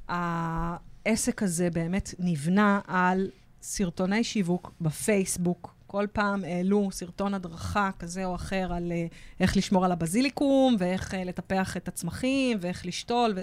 העסק 0.07 1.43
הזה 1.43 1.69
באמת 1.69 2.13
נבנה 2.19 2.79
על 2.87 3.29
סרטוני 3.62 4.24
שיווק 4.24 4.71
בפייסבוק. 4.82 5.76
כל 5.88 6.06
פעם 6.13 6.43
העלו 6.43 6.89
סרטון 6.91 7.34
הדרכה 7.34 7.89
כזה 8.00 8.26
או 8.26 8.36
אחר 8.36 8.74
על 8.74 8.91
אה, 8.91 9.06
איך 9.39 9.58
לשמור 9.58 9.86
על 9.86 9.91
הבזיליקום, 9.91 10.76
ואיך 10.80 11.13
אה, 11.13 11.24
לטפח 11.24 11.78
את 11.78 11.88
הצמחים, 11.88 12.58
ואיך 12.62 12.86
לשתול. 12.86 13.34
ו... 13.36 13.41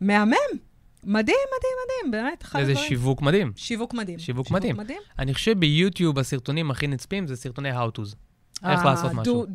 מהמם! 0.00 0.36
מדהים, 1.04 1.36
מדהים, 1.58 1.76
מדהים, 1.84 2.10
באמת, 2.10 2.42
אחד 2.42 2.58
איזה 2.58 2.72
הדברים. 2.72 2.88
שיווק 2.88 3.22
מדהים. 3.22 3.52
שיווק 3.56 3.94
מדהים. 3.94 4.18
שיווק 4.18 4.50
מדהים. 4.50 4.76
מדהים. 4.76 5.00
אני 5.18 5.34
חושב 5.34 5.58
ביוטיוב 5.58 6.18
הסרטונים 6.18 6.70
הכי 6.70 6.86
נצפים 6.86 7.26
זה 7.26 7.36
סרטוני 7.36 7.72
How-To's. 7.72 8.14
איך 8.64 8.80
אה, 8.80 8.84
לעשות 8.84 9.12
משהו. 9.12 9.46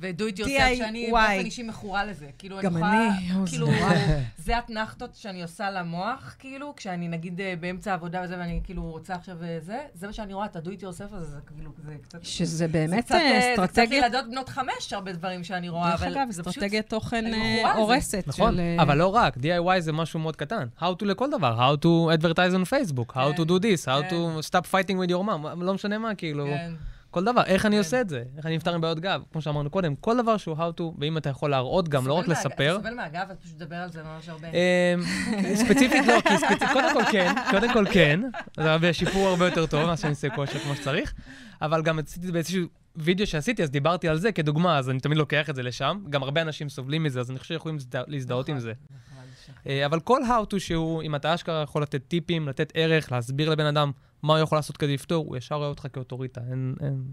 ו-do 0.00 0.22
it 0.34 0.38
yourself. 0.38 0.76
שאני 0.76 1.10
באופן 1.10 1.44
אישי 1.44 1.62
מכורה 1.62 2.04
לזה. 2.04 2.26
כאילו, 2.38 2.56
גם 2.62 2.76
אני 2.76 3.06
יכולה... 3.26 3.46
כאילו. 3.46 3.66
זה 4.44 4.58
אתנחתות 4.58 5.14
שאני 5.14 5.42
עושה 5.42 5.70
למוח, 5.70 6.34
כאילו, 6.38 6.72
כשאני 6.76 7.08
נגיד 7.08 7.40
אה, 7.40 7.54
באמצע 7.60 7.90
העבודה 7.90 8.20
וזה, 8.24 8.38
ואני 8.38 8.60
כאילו 8.64 8.82
רוצה 8.82 9.14
עכשיו 9.14 9.36
אה, 9.42 9.58
זה, 9.60 9.78
זה 9.94 10.06
מה 10.06 10.12
שאני 10.12 10.34
רואה, 10.34 10.46
את 10.46 10.56
ה-do 10.56 10.68
it 10.68 10.82
yourself 10.82 11.14
הזה, 11.14 11.24
זה 11.24 11.40
כאילו, 11.56 11.70
זה 11.84 11.94
קצת... 12.02 12.18
שזה 12.24 12.56
זה 12.56 12.68
באמת 12.68 13.04
קצת, 13.04 13.14
אה, 13.14 13.54
זה 13.56 13.66
קצת 13.66 13.82
ילדות 13.90 14.24
בנות 14.30 14.48
חמש, 14.48 14.92
הרבה 14.92 15.12
דברים 15.12 15.44
שאני 15.44 15.68
רואה, 15.68 15.90
דרך 15.90 16.02
אבל 16.02 16.12
אגב, 16.12 16.30
זה 16.30 16.42
פשוט... 16.42 16.56
אסטרטגיית 16.56 16.88
תוכן 16.88 17.26
אני 17.26 17.34
אה, 17.34 17.54
מכורה 17.54 17.72
לזה. 17.72 17.80
הורסת. 17.80 18.24
נכון, 18.26 18.56
של, 18.56 18.76
אבל 18.78 18.98
לא 18.98 19.06
רק, 19.06 19.36
DIY 19.36 19.80
זה 19.80 19.92
משהו 19.92 20.20
מאוד 20.20 20.36
קטן. 20.36 20.66
How 20.78 21.02
to 21.02 21.04
לכל 21.04 21.30
דבר, 21.30 21.74
How 21.74 21.84
to 21.84 22.18
advertise 22.18 22.54
on 22.54 22.72
Facebook, 22.72 23.12
How 23.12 23.36
to 23.36 23.36
כן, 23.36 23.42
do 23.42 23.62
this, 23.62 23.84
How 23.84 24.02
כן. 24.02 24.08
to 24.10 24.42
stop 24.42 24.66
fighting 24.72 24.94
with 24.94 25.10
your 25.10 25.24
mom, 25.28 25.60
לא 25.60 25.74
משנה 25.74 25.98
מה, 25.98 26.14
כאילו, 26.14 26.46
כן. 26.46 26.72
כל 27.10 27.24
דבר, 27.24 27.42
איך 27.44 27.66
אני 27.66 27.74
כן. 27.74 27.78
עושה 27.78 28.00
את 28.00 28.08
זה, 28.08 28.22
איך 28.36 28.46
אני 28.46 28.56
נפטר 28.56 28.74
עם 28.74 28.80
בעיות 28.80 29.00
גב, 29.00 29.22
כמו 29.32 29.42
שאמרנו 29.42 29.70
קודם, 29.70 29.96
כל 29.96 30.22
דבר 30.22 30.36
שהוא 30.36 30.56
How 30.56 30.80
to, 30.80 30.82
ואם 30.98 31.16
אתה 31.18 31.28
יכול 31.30 31.50
להראות 31.50 31.88
גם, 31.88 32.06
לא 32.06 32.12
רק 32.14 32.28
לספר. 32.28 32.74
סובל 32.76 32.94
מהגב, 32.94 33.20
אתה 33.26 33.34
פשוט 33.34 33.54
מדבר 33.56 33.76
על 33.76 33.90
זה 33.90 34.02
ממש 34.02 34.28
הרבה. 34.28 34.48
אמ, 34.48 35.00
ספציפית 35.54 36.06
לא, 36.06 36.20
כי 36.20 36.38
ספציפית, 36.38 36.68
קודם 36.72 36.94
כל 36.94 37.04
כן, 37.12 37.32
קודם 37.50 37.72
כל 37.72 37.84
כן, 37.92 38.20
זה 38.56 38.72
הרבה 38.72 38.92
שיפור 38.92 39.28
הרבה 39.28 39.44
יותר 39.46 39.66
טוב 39.66 39.84
ממה 39.84 39.96
שאני 39.96 40.10
עושה 40.10 40.30
כושר 40.30 40.58
כמו 40.58 40.74
שצריך, 40.76 41.14
אבל 41.62 41.82
גם 41.82 41.98
עשיתי 41.98 42.32
באיזשהו 42.32 42.66
וידאו 42.96 43.26
שעשיתי, 43.26 43.62
אז 43.62 43.70
דיברתי 43.70 44.08
על 44.08 44.16
זה 44.18 44.32
כדוגמה, 44.32 44.78
אז 44.78 44.90
אני 44.90 45.00
תמיד 45.00 45.18
לוקח 45.18 45.50
את 45.50 45.56
זה 45.56 45.62
לשם. 45.62 45.98
גם 46.10 46.22
הרבה 46.22 46.42
אנשים 46.42 46.68
סובלים 46.68 47.02
מזה, 47.02 47.20
אז 47.20 47.30
אני 47.30 47.38
חושב 47.38 47.54
שיכולים 47.54 47.78
להזדהות- 48.06 48.48
עם 48.48 48.58
זה. 48.58 48.72
אה, 49.66 49.86
אבל 49.86 50.00
כל 50.00 50.20
how 50.24 50.54
to 50.54 50.58
שהוא, 50.58 51.02
אם 51.02 51.14
אתה 51.14 51.34
אשכרה 51.34 51.62
יכול 51.62 51.82
לתת 51.82 52.02
טיפים, 52.08 52.48
לתת 52.48 52.72
ערך, 52.74 53.12
להסביר 53.12 53.50
לבן 53.50 53.66
אדם 53.66 53.90
מה 54.22 54.32
הוא 54.32 54.42
יכול 54.42 54.58
לעשות 54.58 54.76
כדי 54.76 54.94
לפתור, 54.94 55.26
הוא 55.26 55.36
ישר 55.36 55.54
רואה 55.54 55.68
אותך 55.68 55.86
כאוטוריטה, 55.92 56.40
אין, 56.50 56.74
אין, 56.80 57.04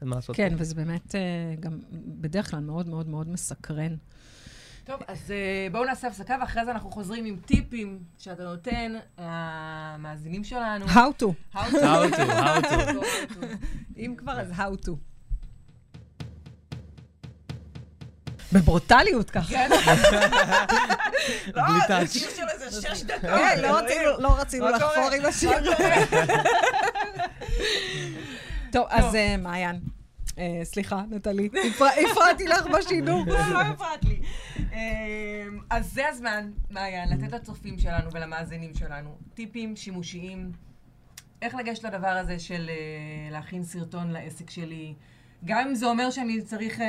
אין 0.00 0.08
מה 0.08 0.16
לעשות. 0.16 0.36
כן, 0.36 0.48
פה. 0.50 0.56
וזה 0.58 0.74
באמת 0.74 1.14
אה, 1.14 1.20
גם 1.60 1.78
בדרך 1.92 2.50
כלל 2.50 2.60
מאוד 2.60 2.88
מאוד 2.88 3.08
מאוד 3.08 3.28
מסקרן. 3.28 3.96
טוב, 4.84 5.00
אז 5.08 5.30
אה, 5.30 5.66
בואו 5.72 5.84
נעשה 5.84 6.08
הפסקה, 6.08 6.36
ואחרי 6.40 6.64
זה 6.64 6.70
אנחנו 6.70 6.90
חוזרים 6.90 7.24
עם 7.24 7.36
טיפים 7.46 8.02
שאתה 8.18 8.44
נותן 8.44 8.92
למאזינים 9.18 10.44
שלנו. 10.44 10.86
How 10.86 11.22
to. 11.22 11.56
How 11.56 11.58
to. 11.58 11.76
how 11.76 12.16
to, 12.16 12.18
how 12.18 12.70
to. 12.70 13.44
אם 13.96 14.14
כבר, 14.18 14.40
אז 14.40 14.52
how 14.52 14.86
to. 14.86 14.90
בברוטליות 18.52 19.30
ככה. 19.30 19.48
כן. 19.48 19.70
לא, 21.54 21.62
בלי 21.66 21.80
טאץ'. 21.88 22.16
איזה 22.64 22.82
שש 22.82 23.02
דקות. 23.02 23.20
כן, 23.20 23.58
לא 23.62 23.78
רצינו- 23.78 24.10
לא 24.18 24.34
רצינו 24.40 24.64
מה 24.64 24.70
לחפור? 24.70 25.10
עם 25.18 25.24
השיר. 25.26 25.50
טוב, 28.72 28.86
אז 28.90 29.14
אה, 29.14 29.36
מעיין. 29.36 29.80
אה, 30.38 30.60
סליחה, 30.64 31.02
נטלי, 31.10 31.48
הפר- 31.74 32.10
הפרעתי 32.12 32.46
לך 32.48 32.66
בשידור. 32.66 33.24
לא, 33.28 33.48
לא 33.52 33.60
הפרעת 33.60 34.04
לי. 34.04 34.20
אמ, 34.58 35.58
אז 35.70 35.92
זה 35.92 36.08
הזמן, 36.08 36.50
מעיין, 36.70 37.08
לתת 37.08 37.32
לצופים 37.32 37.78
שלנו 37.78 38.10
ולמאזינים 38.12 38.74
שלנו 38.74 39.16
טיפים 39.34 39.76
שימושיים, 39.76 40.52
איך 41.42 41.54
לגשת 41.54 41.84
לדבר 41.84 42.08
הזה 42.08 42.38
של 42.38 42.70
אה, 42.70 42.74
להכין 43.30 43.64
סרטון 43.64 44.10
לעסק 44.10 44.50
שלי. 44.50 44.94
גם 45.44 45.66
אם 45.68 45.74
זה 45.74 45.86
אומר 45.86 46.10
שאני 46.10 46.42
צריך 46.42 46.80
אה, 46.80 46.86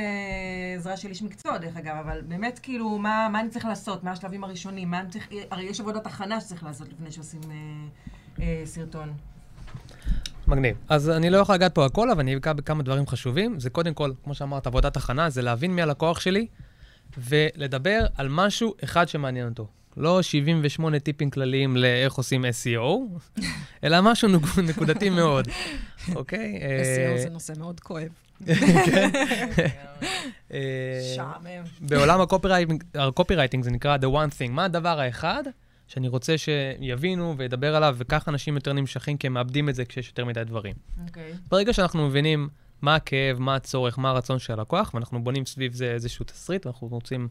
עזרה 0.75 0.97
של 0.97 1.09
איש 1.09 1.21
מקצוע, 1.21 1.57
דרך 1.57 1.77
אגב, 1.77 1.95
אבל 2.05 2.21
באמת, 2.27 2.59
כאילו, 2.59 2.97
מה, 2.97 3.27
מה 3.31 3.39
אני 3.39 3.49
צריך 3.49 3.65
לעשות? 3.65 4.03
מה 4.03 4.11
השלבים 4.11 4.43
הראשונים? 4.43 4.91
מה 4.91 4.99
אני 4.99 5.09
צריך... 5.09 5.27
הרי 5.51 5.63
יש 5.63 5.79
עבודת 5.79 6.05
הכנה 6.05 6.41
שצריך 6.41 6.63
לעשות 6.63 6.87
לפני 6.93 7.11
שעושים 7.11 7.41
אה, 7.49 7.55
אה, 8.43 8.61
סרטון. 8.65 9.13
מגניב. 10.47 10.75
אז 10.89 11.09
אני 11.09 11.29
לא 11.29 11.37
יכול 11.37 11.55
לגעת 11.55 11.75
פה 11.75 11.85
הכל, 11.85 12.11
אבל 12.11 12.19
אני 12.19 12.35
אגע 12.35 12.53
בכמה 12.53 12.83
דברים 12.83 13.07
חשובים. 13.07 13.59
זה 13.59 13.69
קודם 13.69 13.93
כל, 13.93 14.11
כמו 14.23 14.33
שאמרת, 14.35 14.67
עבודת 14.67 14.97
הכנה, 14.97 15.29
זה 15.29 15.41
להבין 15.41 15.71
מי 15.75 15.81
הלקוח 15.81 16.19
שלי, 16.19 16.47
ולדבר 17.17 18.05
על 18.15 18.27
משהו 18.29 18.73
אחד 18.83 19.07
שמעניין 19.07 19.47
אותו. 19.49 19.67
לא 19.97 20.21
78 20.21 20.99
טיפים 20.99 21.29
כלליים 21.29 21.77
לאיך 21.77 22.13
עושים 22.13 22.45
SEO, 22.45 23.19
אלא 23.83 24.01
משהו 24.01 24.29
נק- 24.29 24.57
נקודתי 24.69 25.09
מאוד, 25.09 25.47
אוקיי? 26.15 26.59
אה, 26.61 27.15
SEO 27.15 27.21
זה 27.21 27.29
נושא 27.29 27.53
מאוד 27.59 27.79
כואב. 27.79 28.07
אה, 30.53 31.13
שעמם. 31.15 31.63
בעולם 31.79 32.21
הקופירייטינג, 32.21 32.83
הקופירייטינג 32.95 33.63
זה 33.63 33.71
נקרא 33.71 33.97
The 33.97 34.05
One 34.05 34.31
Thing. 34.39 34.49
מה 34.49 34.65
הדבר 34.65 34.99
האחד 34.99 35.43
שאני 35.87 36.07
רוצה 36.07 36.35
שיבינו 36.37 37.35
וידבר 37.37 37.75
עליו, 37.75 37.95
וככה 37.97 38.31
אנשים 38.31 38.55
יותר 38.55 38.73
נמשכים, 38.73 39.17
כי 39.17 39.27
הם 39.27 39.33
מאבדים 39.33 39.69
את 39.69 39.75
זה 39.75 39.85
כשיש 39.85 40.07
יותר 40.07 40.25
מדי 40.25 40.43
דברים. 40.43 40.75
אוקיי. 41.07 41.33
ברגע 41.49 41.73
שאנחנו 41.73 42.07
מבינים 42.07 42.49
מה 42.81 42.95
הכאב, 42.95 43.39
מה 43.39 43.55
הצורך, 43.55 43.99
מה 43.99 44.09
הרצון 44.09 44.39
של 44.39 44.53
הלקוח, 44.53 44.93
ואנחנו 44.93 45.23
בונים 45.23 45.45
סביב 45.45 45.73
זה 45.73 45.91
איזשהו 45.91 46.25
תסריט, 46.25 46.65
ואנחנו 46.65 46.87
רוצים 46.87 47.27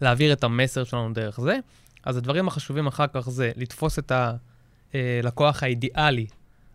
להעביר 0.00 0.32
את 0.32 0.44
המסר 0.44 0.84
שלנו 0.84 1.12
דרך 1.12 1.40
זה, 1.40 1.58
אז 2.04 2.16
הדברים 2.16 2.48
החשובים 2.48 2.86
אחר 2.86 3.06
כך 3.06 3.30
זה 3.30 3.52
לתפוס 3.56 3.98
את 3.98 4.12
הלקוח 4.94 5.62
האידיאלי 5.62 6.26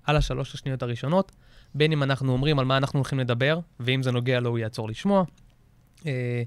על 0.03 0.17
השלוש 0.17 0.53
השניות 0.53 0.83
הראשונות, 0.83 1.31
בין 1.75 1.91
אם 1.91 2.03
אנחנו 2.03 2.33
אומרים 2.33 2.59
על 2.59 2.65
מה 2.65 2.77
אנחנו 2.77 2.99
הולכים 2.99 3.19
לדבר, 3.19 3.59
ואם 3.79 4.03
זה 4.03 4.11
נוגע 4.11 4.39
לו 4.39 4.49
הוא 4.49 4.59
יעצור 4.59 4.89
לשמוע, 4.89 5.23
אה, 6.05 6.43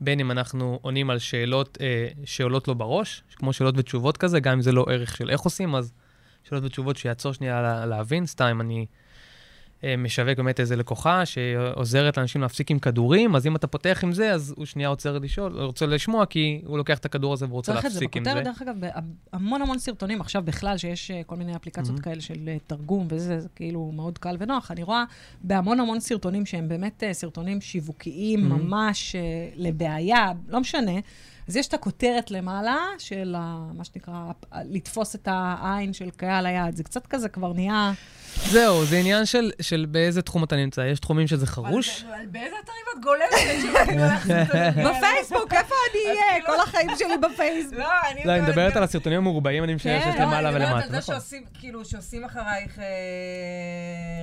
בין 0.00 0.20
אם 0.20 0.30
אנחנו 0.30 0.78
עונים 0.82 1.10
על 1.10 1.18
שאלות 1.18 1.78
אה, 1.80 2.08
שעולות 2.24 2.68
לו 2.68 2.74
בראש, 2.74 3.22
כמו 3.36 3.52
שאלות 3.52 3.74
ותשובות 3.78 4.16
כזה, 4.16 4.40
גם 4.40 4.52
אם 4.52 4.62
זה 4.62 4.72
לא 4.72 4.86
ערך 4.88 5.16
של 5.16 5.30
איך 5.30 5.40
עושים, 5.40 5.74
אז 5.74 5.92
שאלות 6.44 6.64
ותשובות 6.64 6.96
שיעצור 6.96 7.32
שנייה 7.32 7.62
לה, 7.62 7.86
להבין. 7.86 8.26
סתם, 8.26 8.60
אני 8.60 8.78
אה, 8.78 9.07
משווק 9.98 10.36
באמת 10.36 10.60
איזה 10.60 10.76
לקוחה 10.76 11.26
שעוזרת 11.26 12.16
לאנשים 12.16 12.40
להפסיק 12.40 12.70
עם 12.70 12.78
כדורים, 12.78 13.36
אז 13.36 13.46
אם 13.46 13.56
אתה 13.56 13.66
פותח 13.66 14.00
עם 14.02 14.12
זה, 14.12 14.32
אז 14.32 14.54
הוא 14.56 14.66
שנייה 14.66 14.88
עוצר 14.88 15.18
לשאול, 15.18 15.60
רוצה 15.62 15.86
לשמוע, 15.86 16.26
כי 16.26 16.62
הוא 16.66 16.78
לוקח 16.78 16.98
את 16.98 17.04
הכדור 17.04 17.32
הזה 17.32 17.46
ורוצה 17.50 17.72
צריך 17.72 17.86
את 17.86 17.90
זה 17.90 17.96
להפסיק 18.00 18.16
עם 18.16 18.24
זה. 18.24 18.30
בכותרת, 18.30 18.44
דרך 18.46 18.62
אגב, 18.62 18.74
בהמון 19.32 19.62
המון 19.62 19.78
סרטונים, 19.78 20.20
עכשיו 20.20 20.42
בכלל, 20.44 20.76
שיש 20.78 21.10
אה, 21.10 21.20
כל 21.26 21.36
מיני 21.36 21.56
אפליקציות 21.56 21.98
Mhm. 21.98 22.02
כאלה 22.02 22.20
של 22.20 22.48
אה, 22.48 22.56
תרגום 22.66 23.06
וזה, 23.10 23.40
זה 23.40 23.48
כאילו 23.56 23.90
מאוד 23.94 24.18
קל 24.18 24.36
ונוח. 24.38 24.70
אני 24.70 24.82
רואה 24.82 25.04
בהמון 25.42 25.80
המון 25.80 26.00
סרטונים 26.00 26.46
שהם 26.46 26.68
באמת 26.68 27.02
אה, 27.04 27.12
סרטונים 27.14 27.60
שיווקיים, 27.60 28.40
Mhm. 28.40 28.54
ממש 28.54 29.14
אה, 29.14 29.20
לבעיה, 29.56 30.26
לא 30.48 30.60
משנה. 30.60 30.92
אז 31.48 31.56
יש 31.56 31.68
את 31.68 31.74
הכותרת 31.74 32.30
למעלה 32.30 32.76
של 32.98 33.34
ה- 33.38 33.70
מה 33.76 33.84
שנקרא, 33.84 34.30
לתפוס 34.70 35.14
את 35.14 35.28
העין 35.30 35.92
של 35.92 36.10
קהל 36.10 36.46
היעד. 36.46 36.76
זה 36.76 36.84
קצת 36.84 37.06
כזה 37.06 37.28
כבר 37.28 37.52
נהיה... 37.52 37.92
זהו, 38.36 38.84
זה 38.84 38.96
עניין 38.98 39.26
של, 39.26 39.50
של 39.60 39.86
באיזה 39.90 40.22
תחום 40.22 40.44
אתה 40.44 40.56
נמצא. 40.56 40.80
יש 40.80 41.00
תחומים 41.00 41.26
שזה 41.26 41.46
חרוש. 41.46 42.04
אבל 42.08 42.26
באיזה 42.30 42.54
אתרים 42.64 42.84
את 42.98 43.02
גולשת? 43.04 43.68
בפייסבוק, 44.88 45.52
איפה 45.54 45.74
אני 45.92 46.10
אהיה? 46.10 46.22
כאילו- 46.32 46.46
כל 46.46 46.60
החיים 46.62 46.90
שלי 46.98 47.18
בפייסבוק. 47.22 47.78
לא, 47.78 47.88
אני... 48.12 48.24
לא, 48.24 48.32
אני 48.32 48.40
מדברת 48.40 48.76
על 48.76 48.82
הסרטונים 48.82 49.18
המרובעים, 49.18 49.64
אני 49.64 49.74
משער 49.74 50.00
שיש 50.00 50.14
כן. 50.14 50.18
לא, 50.20 50.24
למעלה 50.26 50.48
אני 50.48 50.56
מדברת 50.58 50.70
ולמטה. 50.72 50.84
על 50.86 50.90
זה 50.90 50.98
נכון. 50.98 51.14
שעושים, 51.14 51.42
כאילו, 51.54 51.84
שעושים 51.84 52.24
אחרייך 52.24 52.78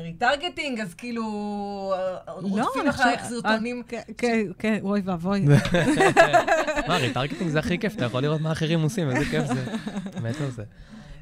retargeting, 0.03 0.79
אז 0.79 0.93
כאילו, 0.93 1.23
אה, 1.97 2.31
רודפים 2.33 2.57
לא, 2.57 2.81
אני 2.81 2.89
אחרייך 2.89 3.23
סרטונים. 3.23 3.77
אה, 3.77 3.83
כן, 3.87 4.01
כן, 4.17 4.41
כן, 4.59 4.79
אוי 4.83 5.01
ואבוי. 5.05 5.45
מה, 6.87 6.97
retargeting 6.97 7.49
זה 7.51 7.59
הכי 7.59 7.79
כיף, 7.79 7.95
אתה 7.95 8.05
יכול 8.05 8.21
לראות 8.21 8.41
מה 8.41 8.51
אחרים 8.51 8.81
עושים, 8.81 9.09
איזה 9.09 9.25
כיף 9.31 9.45
זה. 9.45 9.65
מת 10.21 10.41
על 10.41 10.51
זה. 10.51 10.63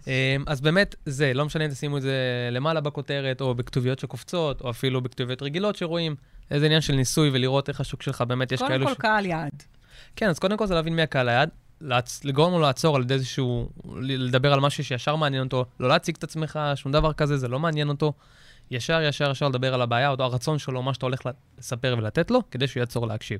אמ, 0.07 0.43
אז 0.47 0.61
באמת, 0.61 0.95
זה, 1.05 1.33
לא 1.33 1.45
משנה 1.45 1.65
אם 1.65 1.69
תשימו 1.69 1.97
את 1.97 2.01
זה 2.01 2.13
למעלה 2.51 2.81
בכותרת, 2.81 3.41
או 3.41 3.55
בכתוביות 3.55 3.99
שקופצות, 3.99 4.61
או 4.61 4.69
אפילו 4.69 5.01
בכתוביות 5.01 5.41
רגילות 5.41 5.75
שרואים. 5.75 6.15
איזה 6.51 6.65
עניין 6.65 6.81
של 6.81 6.93
ניסוי 6.93 7.29
ולראות 7.33 7.69
איך 7.69 7.81
השוק 7.81 8.01
שלך 8.01 8.21
באמת, 8.21 8.51
יש 8.51 8.59
קודם 8.59 8.71
כאלו 8.71 8.87
כל 8.87 8.93
קהל 8.93 9.25
יעד. 9.25 9.63
כן, 10.15 10.29
אז 10.29 10.39
קודם 10.39 10.57
כל 10.57 10.67
זה 10.67 10.73
להבין 10.73 10.95
מי 10.95 11.01
הקהל 11.01 11.29
היעד, 11.29 11.49
לעצ... 11.81 12.25
לגרום 12.25 12.53
לו 12.53 12.59
לעצור 12.59 12.95
על 12.95 13.01
ידי 13.01 13.13
איזשהו, 13.13 13.69
לדבר 14.01 14.53
על 14.53 14.59
משהו 14.59 14.83
שישר 14.83 15.15
מעניין 15.15 15.43
אותו, 15.43 15.65
לא 15.79 15.89
להציג 15.89 16.15
את 16.17 16.23
עצמך, 16.23 16.59
שום 16.75 16.91
דבר 16.91 17.13
כזה, 17.13 17.37
זה 17.37 17.47
לא 17.47 17.59
מעניין 17.59 17.89
אותו. 17.89 18.13
ישר, 18.71 19.01
ישר, 19.01 19.31
ישר 19.31 19.47
לדבר 19.47 19.73
על 19.73 19.81
הבעיה, 19.81 20.09
או 20.09 20.15
הרצון 20.19 20.59
שלו, 20.59 20.81
מה 20.81 20.93
שאתה 20.93 21.05
הולך 21.05 21.21
לספר 21.57 21.95
ולתת 21.97 22.31
לו, 22.31 22.41
כדי 22.51 22.67
שהוא 22.67 22.81
יעצור 22.81 23.07
להקשיב. 23.07 23.39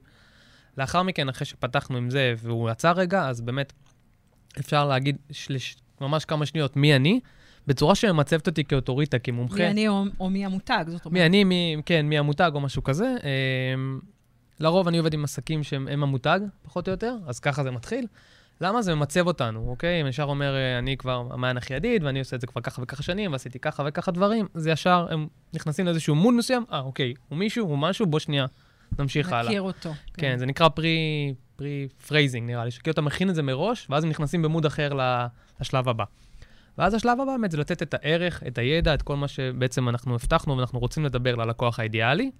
לאחר 0.77 1.03
מכן, 1.03 1.29
אחרי 1.29 1.45
שפתחנו 1.45 1.97
עם 1.97 2.09
זה 2.09 2.33
והוא 2.37 2.69
עצר 2.69 2.91
רגע, 2.91 3.27
אז 3.27 3.41
באמת 3.41 3.73
אפשר 4.59 4.87
להגיד 4.87 5.17
שלש... 5.31 5.75
ממש 6.03 6.25
כמה 6.25 6.45
שניות 6.45 6.75
מי 6.75 6.95
אני, 6.95 7.19
בצורה 7.67 7.95
שממצבת 7.95 8.47
אותי 8.47 8.63
כאוטוריטה, 8.63 9.19
כמומחה. 9.19 9.55
מי 9.57 9.67
אני 9.67 9.87
או, 9.87 10.03
או 10.19 10.29
מי 10.29 10.45
המותג, 10.45 10.85
זאת 10.87 11.05
אומרת. 11.05 11.13
מי 11.13 11.25
אני, 11.25 11.43
מי, 11.43 11.75
כן, 11.85 12.05
מי 12.05 12.17
המותג 12.17 12.51
או 12.55 12.61
משהו 12.61 12.83
כזה. 12.83 13.15
אמ, 13.75 13.99
לרוב 14.59 14.87
אני 14.87 14.97
עובד 14.97 15.13
עם 15.13 15.23
עסקים 15.23 15.63
שהם 15.63 15.87
הם 15.87 16.03
המותג, 16.03 16.39
פחות 16.63 16.87
או 16.87 16.91
יותר, 16.91 17.15
אז 17.27 17.39
ככה 17.39 17.63
זה 17.63 17.71
מתחיל. 17.71 18.07
למה? 18.61 18.81
זה 18.81 18.95
ממצב 18.95 19.27
אותנו, 19.27 19.69
אוקיי? 19.69 20.01
אם 20.01 20.07
ישר 20.07 20.23
אומר, 20.23 20.55
אה, 20.55 20.77
אני 20.77 20.97
כבר 20.97 21.27
מעיין 21.31 21.57
אחי 21.57 21.73
ידיד, 21.73 22.03
ואני 22.03 22.19
עושה 22.19 22.35
את 22.35 22.41
זה 22.41 22.47
כבר 22.47 22.61
ככה 22.61 22.81
וככה 22.81 23.03
שנים, 23.03 23.31
ועשיתי 23.31 23.59
ככה 23.59 23.83
וככה 23.85 24.11
דברים, 24.11 24.47
זה 24.53 24.71
ישר, 24.71 25.07
הם 25.09 25.27
נכנסים 25.53 25.85
לאיזשהו 25.85 26.15
מוד 26.15 26.33
מסוים, 26.33 26.65
אה, 26.71 26.79
אוקיי, 26.79 27.13
הוא 27.29 27.37
מישהו, 27.37 27.67
הוא 27.67 27.77
משהו, 27.77 28.05
בוא 28.05 28.19
שנייה, 28.19 28.45
נמשיך 28.99 29.31
הלאה. 29.33 29.49
מכיר 29.49 29.61
אותו. 29.61 29.93
כן, 30.13 30.37
זה 30.37 30.45
נקרא 30.45 30.69
pre, 30.69 31.33
pre-framing, 31.55 32.47
נראה 32.47 32.65
לי, 32.65 32.71
שכאילו 32.71 32.93
אתה 32.93 33.01
מכין 33.01 33.29
את 33.29 33.35
זה 33.35 33.43
מראש, 33.43 33.87
ואז 33.89 34.03
הם 34.03 34.09
נכנסים 34.09 34.41
במוד 34.41 34.65
אחר 34.65 34.91
לשלב 35.59 35.89
הבא. 35.89 36.03
ואז 36.77 36.93
השלב 36.93 37.21
הבא 37.21 37.25
באמת 37.25 37.51
זה 37.51 37.57
לתת 37.57 37.81
את 37.81 37.93
הערך, 37.93 38.43
את 38.47 38.57
הידע, 38.57 38.93
את 38.93 39.01
כל 39.01 39.15
מה 39.15 39.27
שבעצם 39.27 39.89
אנחנו 39.89 40.15
הבטחנו 40.15 40.57
ואנחנו 40.57 40.79
רוצים 40.79 41.05
לדבר 41.05 41.35
ללקוח 41.35 41.79
האידיאלי, 41.79 42.31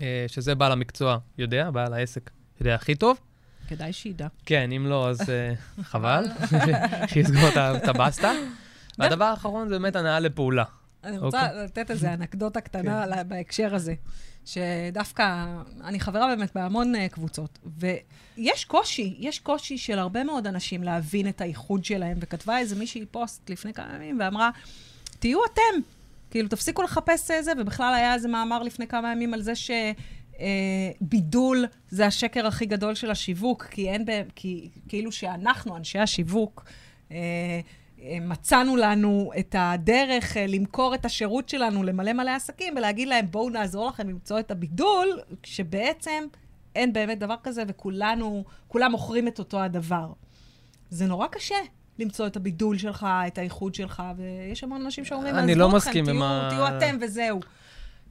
אה, 0.00 0.24
שזה 0.28 0.54
בעל 0.54 0.72
המקצוע 0.72 1.18
יודע, 1.38 1.70
בעל 1.70 1.94
העסק 1.94 2.30
יודע 2.60 2.74
הכי 2.74 2.94
טוב. 2.94 3.18
כדאי 3.68 3.92
שידע. 3.92 4.26
כן, 4.46 4.72
אם 4.72 4.86
לא, 4.86 5.08
אז 5.08 5.30
אה, 5.30 5.52
חבל, 5.90 6.24
שיסגור 7.12 7.48
את 7.54 7.88
הבסטה. 7.88 8.32
והדבר 8.98 9.24
האחרון 9.24 9.68
זה 9.68 9.78
באמת 9.78 9.96
הנעה 9.96 10.20
לפעולה. 10.20 10.64
אני 11.06 11.18
רוצה 11.18 11.46
אוקיי. 11.46 11.64
לתת 11.64 11.90
איזה 11.90 12.14
אנקדוטה 12.14 12.60
כן. 12.60 12.66
קטנה 12.68 13.02
על 13.02 13.12
ה- 13.12 13.24
בהקשר 13.24 13.74
הזה, 13.74 13.94
שדווקא, 14.44 15.46
אני 15.84 16.00
חברה 16.00 16.26
באמת 16.36 16.50
בהמון 16.54 16.94
אה, 16.94 17.08
קבוצות, 17.08 17.58
ויש 17.78 18.64
קושי, 18.64 19.16
יש 19.18 19.38
קושי 19.38 19.78
של 19.78 19.98
הרבה 19.98 20.24
מאוד 20.24 20.46
אנשים 20.46 20.82
להבין 20.82 21.28
את 21.28 21.40
הייחוד 21.40 21.84
שלהם, 21.84 22.16
וכתבה 22.20 22.58
איזה 22.58 22.76
מישהי 22.76 23.06
פוסט 23.10 23.50
לפני 23.50 23.72
כמה 23.72 23.94
ימים 23.94 24.18
ואמרה, 24.20 24.50
תהיו 25.18 25.38
אתם, 25.52 25.80
כאילו, 26.30 26.48
תפסיקו 26.48 26.82
לחפש 26.82 27.30
אה, 27.30 27.42
זה, 27.42 27.52
ובכלל 27.58 27.94
היה 27.94 28.14
איזה 28.14 28.28
מאמר 28.28 28.62
לפני 28.62 28.86
כמה 28.86 29.12
ימים 29.12 29.34
על 29.34 29.42
זה 29.42 29.54
ש... 29.54 29.70
אה, 30.40 30.90
בידול 31.00 31.64
זה 31.90 32.06
השקר 32.06 32.46
הכי 32.46 32.66
גדול 32.66 32.94
של 32.94 33.10
השיווק, 33.10 33.64
כי 33.64 33.88
אין, 33.90 34.04
ב- 34.04 34.22
כי 34.34 34.68
כאילו 34.88 35.12
שאנחנו, 35.12 35.76
אנשי 35.76 35.98
השיווק, 35.98 36.64
אה, 37.10 37.16
אה, 37.16 37.60
מצאנו 38.20 38.76
לנו 38.76 39.30
את 39.38 39.54
הדרך 39.58 40.36
אה, 40.36 40.46
למכור 40.46 40.94
את 40.94 41.04
השירות 41.04 41.48
שלנו 41.48 41.82
למלא 41.82 42.12
מלא 42.12 42.30
עסקים 42.30 42.74
ולהגיד 42.76 43.08
להם, 43.08 43.26
בואו 43.30 43.50
נעזור 43.50 43.88
לכם 43.88 44.08
למצוא 44.08 44.38
את 44.38 44.50
הבידול, 44.50 45.20
כשבעצם 45.42 46.24
אין 46.74 46.92
באמת 46.92 47.18
דבר 47.18 47.34
כזה 47.42 47.62
וכולנו, 47.68 48.44
כולם 48.68 48.90
מוכרים 48.90 49.28
את 49.28 49.38
אותו 49.38 49.60
הדבר. 49.60 50.12
זה 50.90 51.06
נורא 51.06 51.26
קשה 51.26 51.54
למצוא 51.98 52.26
את 52.26 52.36
הבידול 52.36 52.78
שלך, 52.78 53.06
את 53.26 53.38
האיחוד 53.38 53.74
שלך, 53.74 54.02
ויש 54.16 54.64
המון 54.64 54.80
אנשים 54.80 55.04
שאומרים, 55.04 55.34
אני 55.34 55.54
לא 55.54 55.64
"עזבו 55.64 55.76
מסכים 55.76 56.08
עם 56.08 56.22
ה- 56.22 56.48
תהיו 56.50 56.68
אתם 56.68 56.96
וזהו. 57.00 57.40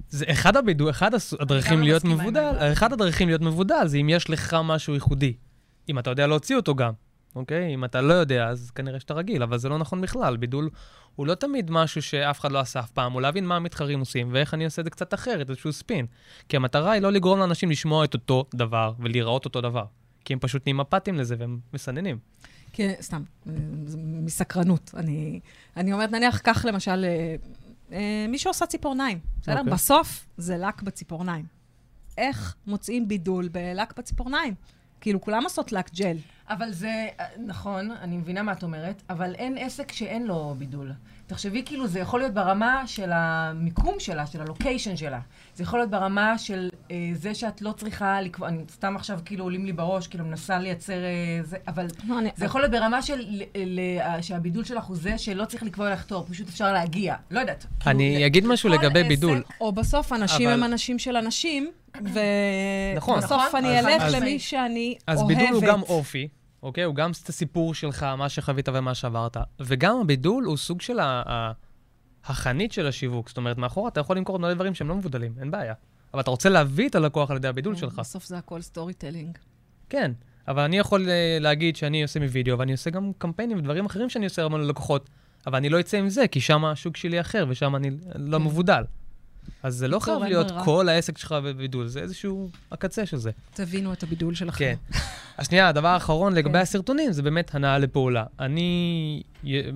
זה 0.09 0.25
אחד 0.31 0.57
הבידו, 0.57 0.89
אחד 0.89 1.11
הדרכים 1.39 1.81
להיות 1.81 2.03
מבודל. 2.03 2.51
אחד 2.73 2.93
הדרכים 2.93 3.27
להיות 3.27 3.41
מבודל 3.41 3.87
זה 3.87 3.97
אם 3.97 4.09
יש 4.09 4.29
לך 4.29 4.57
משהו 4.63 4.93
ייחודי. 4.93 5.33
אם 5.89 5.99
אתה 5.99 6.09
יודע 6.09 6.27
להוציא 6.27 6.55
אותו 6.55 6.75
גם, 6.75 6.91
אוקיי? 7.35 7.73
אם 7.73 7.85
אתה 7.85 8.01
לא 8.01 8.13
יודע, 8.13 8.47
אז 8.47 8.71
כנראה 8.71 8.99
שאתה 8.99 9.13
רגיל, 9.13 9.43
אבל 9.43 9.57
זה 9.57 9.69
לא 9.69 9.77
נכון 9.77 10.01
בכלל. 10.01 10.37
בידול 10.37 10.69
הוא 11.15 11.27
לא 11.27 11.35
תמיד 11.35 11.71
משהו 11.71 12.01
שאף 12.01 12.39
אחד 12.39 12.51
לא 12.51 12.59
עשה 12.59 12.79
אף 12.79 12.91
פעם, 12.91 13.13
הוא 13.13 13.21
להבין 13.21 13.45
מה 13.45 13.55
המתחרים 13.55 13.99
עושים 13.99 14.29
ואיך 14.31 14.53
אני 14.53 14.65
עושה 14.65 14.79
את 14.79 14.85
זה 14.85 14.89
קצת 14.89 15.13
אחרת, 15.13 15.49
איזשהו 15.49 15.73
ספין. 15.73 16.05
כי 16.49 16.57
המטרה 16.57 16.91
היא 16.91 17.01
לא 17.01 17.11
לגרום 17.11 17.39
לאנשים 17.39 17.71
לשמוע 17.71 18.05
את 18.05 18.13
אותו 18.13 18.45
דבר 18.55 18.93
ולהיראות 18.99 19.45
אותו 19.45 19.61
דבר. 19.61 19.85
כי 20.25 20.33
הם 20.33 20.39
פשוט 20.39 20.65
נהיים 20.65 20.81
אפאתיים 20.81 21.15
לזה 21.15 21.35
והם 21.39 21.59
מסננים. 21.73 22.17
כן, 22.73 22.93
סתם, 23.01 23.23
מסקרנות. 23.97 24.91
אני, 24.97 25.39
אני 25.77 25.93
אומרת, 25.93 26.11
נניח, 26.11 26.39
קח 26.39 26.65
למשל 26.65 27.05
אה, 27.05 27.35
אה, 27.91 28.25
מי 28.29 28.37
שעושה 28.37 28.65
ציפורניים, 28.65 29.19
בסדר? 29.41 29.59
אוקיי. 29.59 29.73
בסוף 29.73 30.27
זה 30.37 30.57
לק 30.57 30.81
בציפורניים. 30.81 31.45
איך 32.17 32.55
מוצאים 32.67 33.07
בידול 33.07 33.47
בלק 33.47 33.97
בציפורניים? 33.97 34.53
כאילו, 35.01 35.21
כולם 35.21 35.43
עושות 35.43 35.71
לק 35.71 35.93
ג'ל. 35.93 36.17
אבל 36.49 36.71
זה, 36.71 37.07
נכון, 37.45 37.91
אני 38.01 38.17
מבינה 38.17 38.41
מה 38.43 38.51
את 38.51 38.63
אומרת, 38.63 39.01
אבל 39.09 39.35
אין 39.35 39.57
עסק 39.59 39.91
שאין 39.91 40.27
לו 40.27 40.55
בידול. 40.57 40.91
תחשבי, 41.27 41.63
כאילו, 41.65 41.87
זה 41.87 41.99
יכול 41.99 42.19
להיות 42.19 42.33
ברמה 42.33 42.83
של 42.87 43.09
המיקום 43.13 43.95
שלה, 43.99 44.25
של 44.27 44.41
הלוקיישן 44.41 44.97
שלה. 44.97 45.19
זה 45.55 45.63
יכול 45.63 45.79
להיות 45.79 45.89
ברמה 45.91 46.37
של 46.37 46.69
אה, 46.91 46.95
זה 47.13 47.33
שאת 47.35 47.61
לא 47.61 47.71
צריכה 47.71 48.21
לקבוע, 48.21 48.47
אני 48.47 48.63
סתם 48.71 48.95
עכשיו 48.95 49.19
כאילו 49.25 49.43
עולים 49.43 49.65
לי 49.65 49.73
בראש, 49.73 50.07
כאילו 50.07 50.25
מנסה 50.25 50.59
לייצר 50.59 50.93
אה, 51.03 51.09
זה, 51.43 51.57
אבל 51.67 51.85
לא, 52.07 52.19
אני, 52.19 52.29
זה 52.35 52.45
יכול 52.45 52.61
להיות 52.61 52.71
ברמה 52.71 53.01
של, 53.01 53.19
ל, 53.27 53.41
ל, 53.55 53.79
ל, 53.79 54.21
שהבידול 54.21 54.63
שלך 54.63 54.83
הוא 54.83 54.95
זה 54.97 55.17
שלא 55.17 55.45
צריך 55.45 55.63
לקבוע 55.63 55.89
לך 55.91 56.03
תור, 56.05 56.25
פשוט 56.29 56.47
אפשר 56.49 56.73
להגיע. 56.73 57.15
לא 57.31 57.39
יודעת. 57.39 57.65
כאילו, 57.79 57.91
אני 57.91 58.19
ל- 58.21 58.25
אגיד 58.25 58.45
משהו 58.47 58.69
לגבי 58.69 58.99
עסק- 58.99 59.07
בידול. 59.07 59.43
או 59.61 59.71
בסוף 59.71 60.13
אנשים 60.13 60.47
אבל- 60.49 60.53
הם 60.57 60.63
אנשים 60.63 60.99
של 60.99 61.15
אנשים, 61.17 61.71
נכון. 62.95 63.17
ובסוף 63.19 63.41
נכון, 63.47 63.65
אני 63.65 63.79
אז- 63.79 63.85
אלך 63.85 64.01
אז- 64.01 64.13
למי 64.15 64.39
שאני 64.39 64.95
אז 65.07 65.21
אוהבת. 65.21 65.37
בידול 65.37 65.53
הוא 65.53 65.63
גם 65.63 65.81
אופי, 65.81 66.27
אוקיי? 66.65 66.83
הוא 66.83 66.95
גם 66.95 67.11
את 67.23 67.29
הסיפור 67.29 67.73
שלך, 67.73 68.03
מה 68.03 68.29
שחווית 68.29 68.69
ומה 68.73 68.95
שעברת. 68.95 69.37
וגם 69.59 69.97
הבידול 70.01 70.43
הוא 70.43 70.57
סוג 70.57 70.81
של 70.81 70.99
החנית 72.23 72.71
של 72.71 72.87
השיווק. 72.87 73.27
זאת 73.27 73.37
אומרת, 73.37 73.57
מאחורה 73.57 73.87
אתה 73.87 73.99
יכול 73.99 74.17
למכור 74.17 74.39
מלא 74.39 74.53
דברים 74.53 74.75
שהם 74.75 74.87
לא 74.87 74.95
מבודלים, 74.95 75.33
אין 75.39 75.51
בעיה. 75.51 75.73
אבל 76.13 76.21
אתה 76.21 76.31
רוצה 76.31 76.49
להביא 76.49 76.89
את 76.89 76.95
הלקוח 76.95 77.31
על 77.31 77.37
ידי 77.37 77.47
הבידול 77.47 77.75
שלך. 77.75 77.99
בסוף 77.99 78.25
זה 78.25 78.37
הכל 78.37 78.61
storytelling. 78.61 79.37
כן, 79.89 80.11
אבל 80.47 80.61
אני 80.61 80.77
יכול 80.77 81.09
אה, 81.09 81.37
להגיד 81.41 81.75
שאני 81.75 82.03
עושה 82.03 82.19
וידאו, 82.19 82.59
ואני 82.59 82.71
עושה 82.71 82.89
גם 82.89 83.11
קמפיינים 83.17 83.57
ודברים 83.57 83.85
אחרים 83.85 84.09
שאני 84.09 84.25
עושה 84.25 84.43
המון 84.43 84.61
ללקוחות, 84.61 85.09
אבל 85.47 85.55
אני 85.55 85.69
לא 85.69 85.79
אצא 85.79 85.97
עם 85.97 86.09
זה, 86.09 86.27
כי 86.27 86.41
שם 86.41 86.65
השוק 86.65 86.97
שלי 86.97 87.21
אחר, 87.21 87.45
ושם 87.49 87.75
אני 87.75 87.91
לא 88.15 88.37
כן. 88.37 88.43
מבודל. 88.43 88.83
אז 89.63 89.75
זה 89.75 89.87
לא 89.87 89.99
חייב 89.99 90.23
להיות 90.23 90.47
ברירה. 90.47 90.65
כל 90.65 90.89
העסק 90.89 91.17
שלך 91.17 91.31
בבידול, 91.31 91.87
זה 91.87 91.99
איזשהו 91.99 92.49
הקצה 92.71 93.05
של 93.05 93.17
זה. 93.17 93.31
תבינו 93.53 93.93
את 93.93 94.03
הבידול 94.03 94.35
שלכם. 94.35 94.57
כן. 94.59 94.97
השנייה, 95.37 95.67
הדבר 95.67 95.87
האחרון 95.95 96.33
לגבי 96.33 96.53
כן. 96.53 96.59
הסרטונים, 96.59 97.11
זה 97.11 97.21
באמת 97.21 97.55
הנעה 97.55 97.77
לפעולה. 97.77 98.23
אני, 98.39 99.21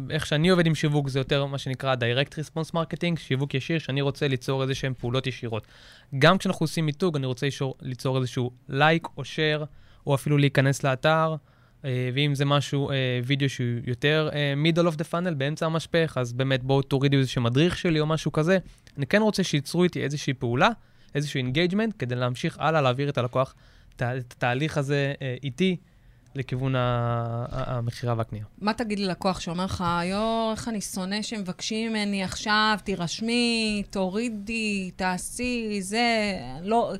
איך 0.09 0.25
שאני 0.25 0.49
עובד 0.49 0.65
עם 0.65 0.75
שיווק, 0.75 1.09
זה 1.09 1.19
יותר 1.19 1.45
מה 1.45 1.57
שנקרא 1.57 1.95
direct 1.95 2.33
response 2.33 2.71
marketing, 2.71 3.19
שיווק 3.19 3.53
ישיר, 3.53 3.79
שאני 3.79 4.01
רוצה 4.01 4.27
ליצור 4.27 4.61
איזה 4.61 4.75
שהן 4.75 4.93
פעולות 4.93 5.27
ישירות. 5.27 5.67
גם 6.19 6.37
כשאנחנו 6.37 6.63
עושים 6.63 6.85
מיתוג, 6.85 7.15
אני 7.15 7.25
רוצה 7.25 7.45
ליצור, 7.45 7.75
ליצור 7.81 8.17
איזשהו 8.17 8.51
לייק 8.69 9.07
או 9.17 9.21
share, 9.21 9.65
או 10.07 10.15
אפילו 10.15 10.37
להיכנס 10.37 10.83
לאתר, 10.83 11.35
אה, 11.85 12.09
ואם 12.13 12.35
זה 12.35 12.45
משהו, 12.45 12.89
אה, 12.89 12.95
וידאו 13.23 13.49
שהוא 13.49 13.67
יותר 13.87 14.29
אה, 14.33 14.53
middle 14.65 14.93
of 14.93 14.95
the 14.95 15.11
funnel, 15.11 15.33
באמצע 15.37 15.65
המשפך, 15.65 16.17
אז 16.21 16.33
באמת 16.33 16.63
בואו 16.63 16.81
תורידו 16.81 17.17
איזשהו 17.17 17.41
מדריך 17.41 17.77
שלי 17.77 17.99
או 17.99 18.05
משהו 18.05 18.31
כזה. 18.31 18.57
אני 18.97 19.05
כן 19.05 19.21
רוצה 19.21 19.43
שייצרו 19.43 19.83
איתי 19.83 20.03
איזושהי 20.03 20.33
פעולה, 20.33 20.69
איזשהו 21.15 21.39
engagement, 21.39 21.91
כדי 21.99 22.15
להמשיך 22.15 22.57
הלאה, 22.59 22.81
להעביר 22.81 23.09
את 23.09 23.17
הלקוח 23.17 23.55
את 23.95 24.33
התהליך 24.33 24.77
הזה 24.77 25.13
אה, 25.21 25.35
איטי 25.43 25.77
לכיוון 26.35 26.73
המכירה 26.77 28.13
והקנייה. 28.17 28.45
מה 28.61 28.73
תגיד 28.73 28.99
ללקוח 28.99 29.39
שאומר 29.39 29.65
לך, 29.65 29.83
יואו, 30.03 30.51
איך 30.51 30.67
אני 30.67 30.81
שונא 30.81 31.21
שמבקשים 31.21 31.91
ממני 31.91 32.23
עכשיו, 32.23 32.77
תירשמי, 32.83 33.83
תורידי, 33.89 34.91
תעשי, 34.95 35.81
זה, 35.81 36.33
לא... 36.61 36.93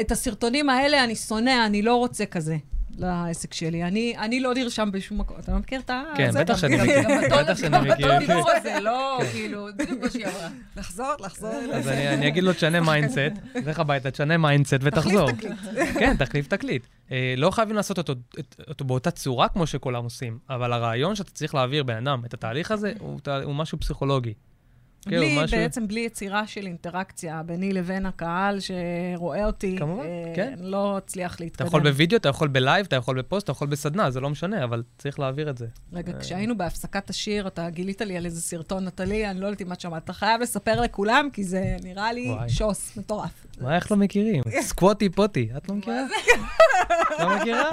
את 0.00 0.12
הסרטונים 0.12 0.70
האלה 0.70 1.04
אני 1.04 1.16
שונא, 1.16 1.66
אני 1.66 1.82
לא 1.82 1.96
רוצה 1.96 2.26
כזה 2.26 2.56
לעסק 2.96 3.54
שלי. 3.54 3.84
אני, 3.84 4.14
אני 4.18 4.40
לא 4.40 4.54
נרשם 4.54 4.88
בשום 4.92 5.18
מקום. 5.18 5.36
אתה 5.38 5.52
לא 5.52 5.58
מכיר 5.58 5.80
את 5.80 5.90
ה... 5.90 6.02
כן? 6.16 6.30
בטח 6.40 6.56
שאני 6.58 6.76
גם- 6.76 6.82
מכיר. 6.86 7.02
גם 7.02 7.20
בטון- 7.26 7.44
בטח 7.44 7.58
שאני 7.58 7.76
גם 7.78 7.84
מכיר. 7.88 8.06
בטון 8.06 8.18
דיבור 8.18 8.50
הזה, 8.50 8.80
לא, 8.80 9.18
כאילו, 9.32 9.66
בדיוק 9.76 10.02
מה 10.02 10.10
שהיא 10.10 10.26
אמרה. 10.26 10.48
לחזור, 10.76 11.06
לחזור. 11.20 11.50
אז 11.74 11.88
אני 11.88 12.08
אני 12.08 12.28
אגיד 12.28 12.44
לו, 12.44 12.52
תשנה 12.52 12.80
מיינדסט, 12.80 13.18
לך 13.66 13.78
הביתה, 13.80 14.10
תשנה 14.10 14.36
מיינדסט 14.36 14.74
ותחזור. 14.80 15.28
כן, 15.98 16.16
תחליף 16.16 16.46
תקליט. 16.48 16.86
אה, 17.12 17.34
לא 17.36 17.50
חייבים 17.50 17.76
לעשות 17.76 17.98
אותו 17.98 18.12
את- 18.38 18.60
אותו 18.68 18.84
באותה 18.84 19.10
צורה 19.10 19.48
כמו 19.48 19.66
שכולם 19.66 20.04
עושים, 20.04 20.38
אבל 20.50 20.72
הרעיון 20.72 21.14
שאתה 21.14 21.30
צריך 21.30 21.54
להעביר 21.54 21.82
בן 21.82 22.08
אדם 22.08 22.22
את 22.24 22.34
התהליך 22.34 22.70
הזה, 22.70 22.92
הוא 23.44 23.54
משהו 23.54 23.80
פסיכולוגי. 23.80 24.34
כן, 25.08 25.16
בלי, 25.16 25.38
משהו- 25.44 25.58
בעצם 25.58 25.88
בלי 25.88 26.00
יצירה 26.00 26.46
של 26.46 26.66
אינטראקציה 26.66 27.42
ביני 27.46 27.72
לבין 27.72 28.06
הקהל 28.06 28.58
שרואה 28.60 29.46
אותי, 29.46 29.76
כמובן, 29.78 30.02
אה, 30.02 30.32
כן. 30.36 30.54
לא 30.60 30.98
אצליח 30.98 31.34
אתה 31.34 31.44
להתקדם. 31.44 31.66
יכול 31.66 31.82
בווידאו, 31.82 32.16
אתה 32.18 32.28
יכול 32.28 32.48
ב 32.48 32.54
live, 32.54 32.86
אתה 32.86 32.96
יכול 32.96 33.18
בפוסט, 33.18 33.44
אתה 33.44 33.52
יכול 33.52 33.68
בסדנה, 33.68 34.10
זה 34.10 34.20
לא 34.20 34.30
משנה, 34.30 34.64
אבל 34.64 34.82
צריך 34.98 35.18
להעביר 35.18 35.50
את 35.50 35.58
זה. 35.58 35.66
רגע, 35.92 36.12
אה. 36.12 36.18
כשהיינו 36.20 36.58
בהפסקת 36.58 37.10
השיר, 37.10 37.46
אתה 37.46 37.70
גילית 37.70 38.00
לי 38.00 38.16
על 38.16 38.26
איזה 38.26 38.40
סרטון, 38.40 38.84
נטלי, 38.84 39.30
אני 39.30 39.40
לא 39.40 39.46
יודעת 39.46 39.62
אם 39.62 39.72
את 39.72 39.80
שמעת. 39.80 40.04
אתה 40.04 40.12
חייב 40.12 40.40
לספר 40.40 40.80
לכולם, 40.80 41.28
כי 41.32 41.44
זה 41.44 41.76
נראה 41.82 42.12
לי 42.12 42.28
וואי. 42.30 42.48
שוס 42.48 42.96
מטורף. 42.96 43.46
מה, 43.60 43.76
איך 43.76 43.90
לא 43.90 43.96
מכירים? 43.96 44.42
סקווטי 44.60 45.08
פוטי, 45.08 45.48
את 45.56 45.68
לא 45.68 45.74
מכירה? 45.74 46.02
לא 47.18 47.36
מכירה? 47.36 47.70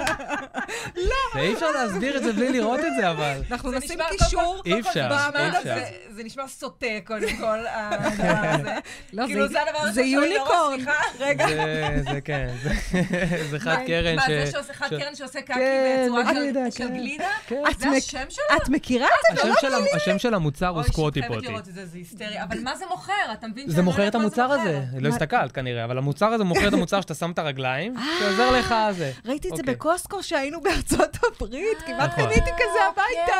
לא. 0.96 1.40
אי 1.40 1.54
אפשר 1.54 1.70
להסביר 1.70 2.16
את 2.16 2.22
זה 2.22 2.32
בלי 2.32 2.52
לראות 2.52 2.80
את 2.80 2.92
זה, 3.00 3.10
אבל. 3.10 3.40
אנחנו 3.50 3.70
זה 3.70 3.78
נשים 3.78 3.98
קישור. 4.18 4.62
אי 4.66 4.80
אפשר, 4.80 5.08
זה 5.32 5.38
אי 5.38 5.48
אפשר. 5.48 5.60
זה- 5.62 5.84
זה 6.10 6.24
נשמע 6.24 6.48
סוטה, 6.48 6.86
קודם 7.04 7.36
כל, 7.40 7.58
הדבר 7.74 8.34
הזה. 8.42 8.74
לא, 9.12 9.26
כאילו, 9.26 9.48
זה 9.48 9.58
הדבר 9.62 9.92
זה 9.92 10.02
שעולה 10.10 10.26
לי 10.26 10.34
יוניקורן. 10.34 10.76
סליחה. 10.76 10.92
זה, 11.18 12.02
זה 12.12 12.20
כן, 12.20 12.48
זה- 12.62 13.02
זה 13.50 13.58
חד 13.58 13.76
קרן 13.86 14.16
מה, 14.16 14.22
ש... 14.22 14.26
זה 14.30 14.46
שעושה 14.52 14.72
חד 14.74 14.88
קרן 14.88 15.14
שעושה 15.14 15.40
קקי 15.42 15.54
כן, 15.54 16.02
בצורה 16.06 16.24
של- 16.28 16.34
גלידה, 16.34 16.60
כן. 16.76 16.94
גלידה? 16.96 17.28
כן. 17.46 17.62
את 17.70 17.78
זה 17.78 17.88
השם 17.88 18.24
שלו? 18.30 18.44
את 18.62 18.68
מכירה 18.68 19.06
את 19.06 19.38
השם 19.38 19.52
של, 19.60 19.74
ה- 19.74 19.96
השם 19.96 20.18
של 20.18 20.34
המוצר 20.34 20.68
הוא 20.68 20.76
אוי, 20.78 20.84
סקווטי 20.88 21.20
שחייבת 21.20 21.34
פוטי. 21.36 21.48
לראות 21.52 21.68
את 21.68 21.74
זה, 21.74 21.86
זה 21.86 21.98
היסטרי. 21.98 22.42
אבל 22.42 22.60
מה 22.60 22.76
זה 22.76 22.84
מוכר? 22.90 23.12
אתה 23.32 23.46
מבין? 23.46 23.66
זה 23.68 23.72
שאני 23.74 23.86
לא 23.86 23.92
מוכר 23.92 24.08
את 24.08 24.14
מה 24.16 24.20
המוצר. 24.22 24.52
הזה. 24.52 24.80
לא 25.00 25.08
הסתכלת 25.08 25.52
כנראה, 25.52 25.75
אבל 25.84 25.98
המוצר 25.98 26.26
הזה 26.26 26.44
מוכר 26.44 26.68
את 26.68 26.72
המוצר 26.72 27.00
שאתה 27.00 27.14
שם 27.14 27.30
את 27.30 27.38
הרגליים, 27.38 27.94
שעוזר 28.20 28.50
לך 28.58 28.74
זה. 28.90 29.12
ראיתי 29.26 29.48
את 29.48 29.56
זה 29.56 29.62
אוקיי. 29.62 29.74
בקוסקו 29.74 30.22
שהיינו 30.22 30.60
בארצות 30.60 31.16
הברית, 31.26 31.78
כמעט 31.86 32.10
נכון. 32.12 32.24
קניתי 32.24 32.50
כזה 32.50 32.78
הביתה. 32.92 33.36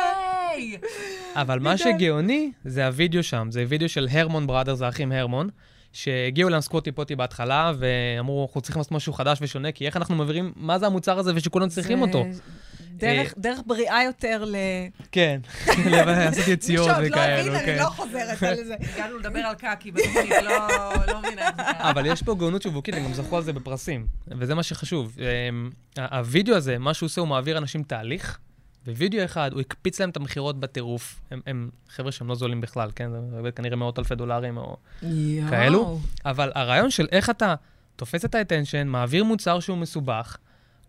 אבל 1.35 1.59
מה 1.59 1.77
שגאוני 1.77 2.51
זה 2.65 2.85
הווידאו 2.85 3.23
שם, 3.23 3.47
זה 3.51 3.65
וידאו 3.67 3.89
של 3.89 4.07
הרמון 4.11 4.47
בראדר, 4.47 4.75
זה 4.75 4.85
האחים 4.85 5.11
הרמון, 5.11 5.49
שהגיעו 5.93 6.49
להם 6.49 6.61
סקווטי 6.61 6.91
פוטי 6.91 7.15
בהתחלה, 7.15 7.71
ואמרו, 7.79 8.45
אנחנו 8.45 8.61
צריכים 8.61 8.79
לעשות 8.79 8.91
משהו 8.91 9.13
חדש 9.13 9.37
ושונה, 9.41 9.71
כי 9.71 9.85
איך 9.85 9.97
אנחנו 9.97 10.15
מעבירים, 10.15 10.53
מה 10.55 10.79
זה 10.79 10.85
המוצר 10.85 11.19
הזה 11.19 11.31
ושכולם 11.35 11.69
צריכים 11.69 12.01
אותו. 12.01 12.25
דרך- 12.97 13.33
דרך 13.37 13.59
בריאה 13.65 14.03
יותר 14.03 14.43
ל... 14.47 14.55
כן, 15.11 15.39
לעשות 15.91 16.47
יציאות 16.47 16.87
לא 16.87 16.93
הבין, 16.93 17.11
וכאלו, 17.11 17.55
אני 17.55 17.65
כן. 17.65 17.77
לא 17.79 17.85
חוזרת 17.89 18.43
על 18.43 18.63
זה. 18.63 18.75
הגענו 18.95 19.17
לדבר 19.17 19.39
על 19.39 19.55
קקי 19.55 19.91
בתוכנית, 19.91 20.31
לא 20.43 20.67
לא 21.07 21.19
מבינה 21.19 21.47
איך 21.47 21.55
זה. 21.57 21.89
אבל 21.89 22.05
יש 22.05 22.23
פה 22.23 22.35
גאונות 22.35 22.61
שיווקית, 22.61 22.95
הם 22.95 23.03
גם 23.03 23.13
זכו 23.13 23.37
על 23.37 23.43
זה 23.43 23.53
בפרסים, 23.53 24.07
וזה 24.27 24.55
מה 24.55 24.63
שחשוב. 24.63 25.17
אמ, 25.19 25.69
הווידאו 26.11 26.55
הזה, 26.55 26.77
מה 26.77 26.93
שהוא 26.93 27.07
עושה, 27.07 27.21
הוא 27.21 27.27
מעביר 27.27 27.57
אנשים 27.57 27.83
תהליך, 27.83 28.37
ווידאו 28.87 29.25
אחד, 29.25 29.53
הוא 29.53 29.61
הקפיץ 29.61 29.99
להם 29.99 30.09
את 30.09 30.17
המכירות 30.17 30.59
בטירוף. 30.59 31.19
הם, 31.31 31.41
הם 31.47 31.69
חבר'ה 31.89 32.11
שהם 32.11 32.27
לא 32.27 32.35
זולים 32.35 32.61
בכלל, 32.61 32.89
כן? 32.95 33.09
זה 33.43 33.51
כנראה 33.51 33.75
מאות 33.75 33.99
אלפי 33.99 34.15
דולרים 34.15 34.57
או... 34.57 34.77
כאלו? 35.49 35.99
אבל 36.25 36.51
הרעיון 36.55 36.89
של 36.91 37.07
איך 37.11 37.29
אתה 37.29 37.55
תופס 37.95 38.25
את 38.25 38.35
האטנשן, 38.35 38.87
מעביר 38.87 39.23
מוצר 39.23 39.59
שהוא 39.59 39.77
מסובך, 39.77 40.37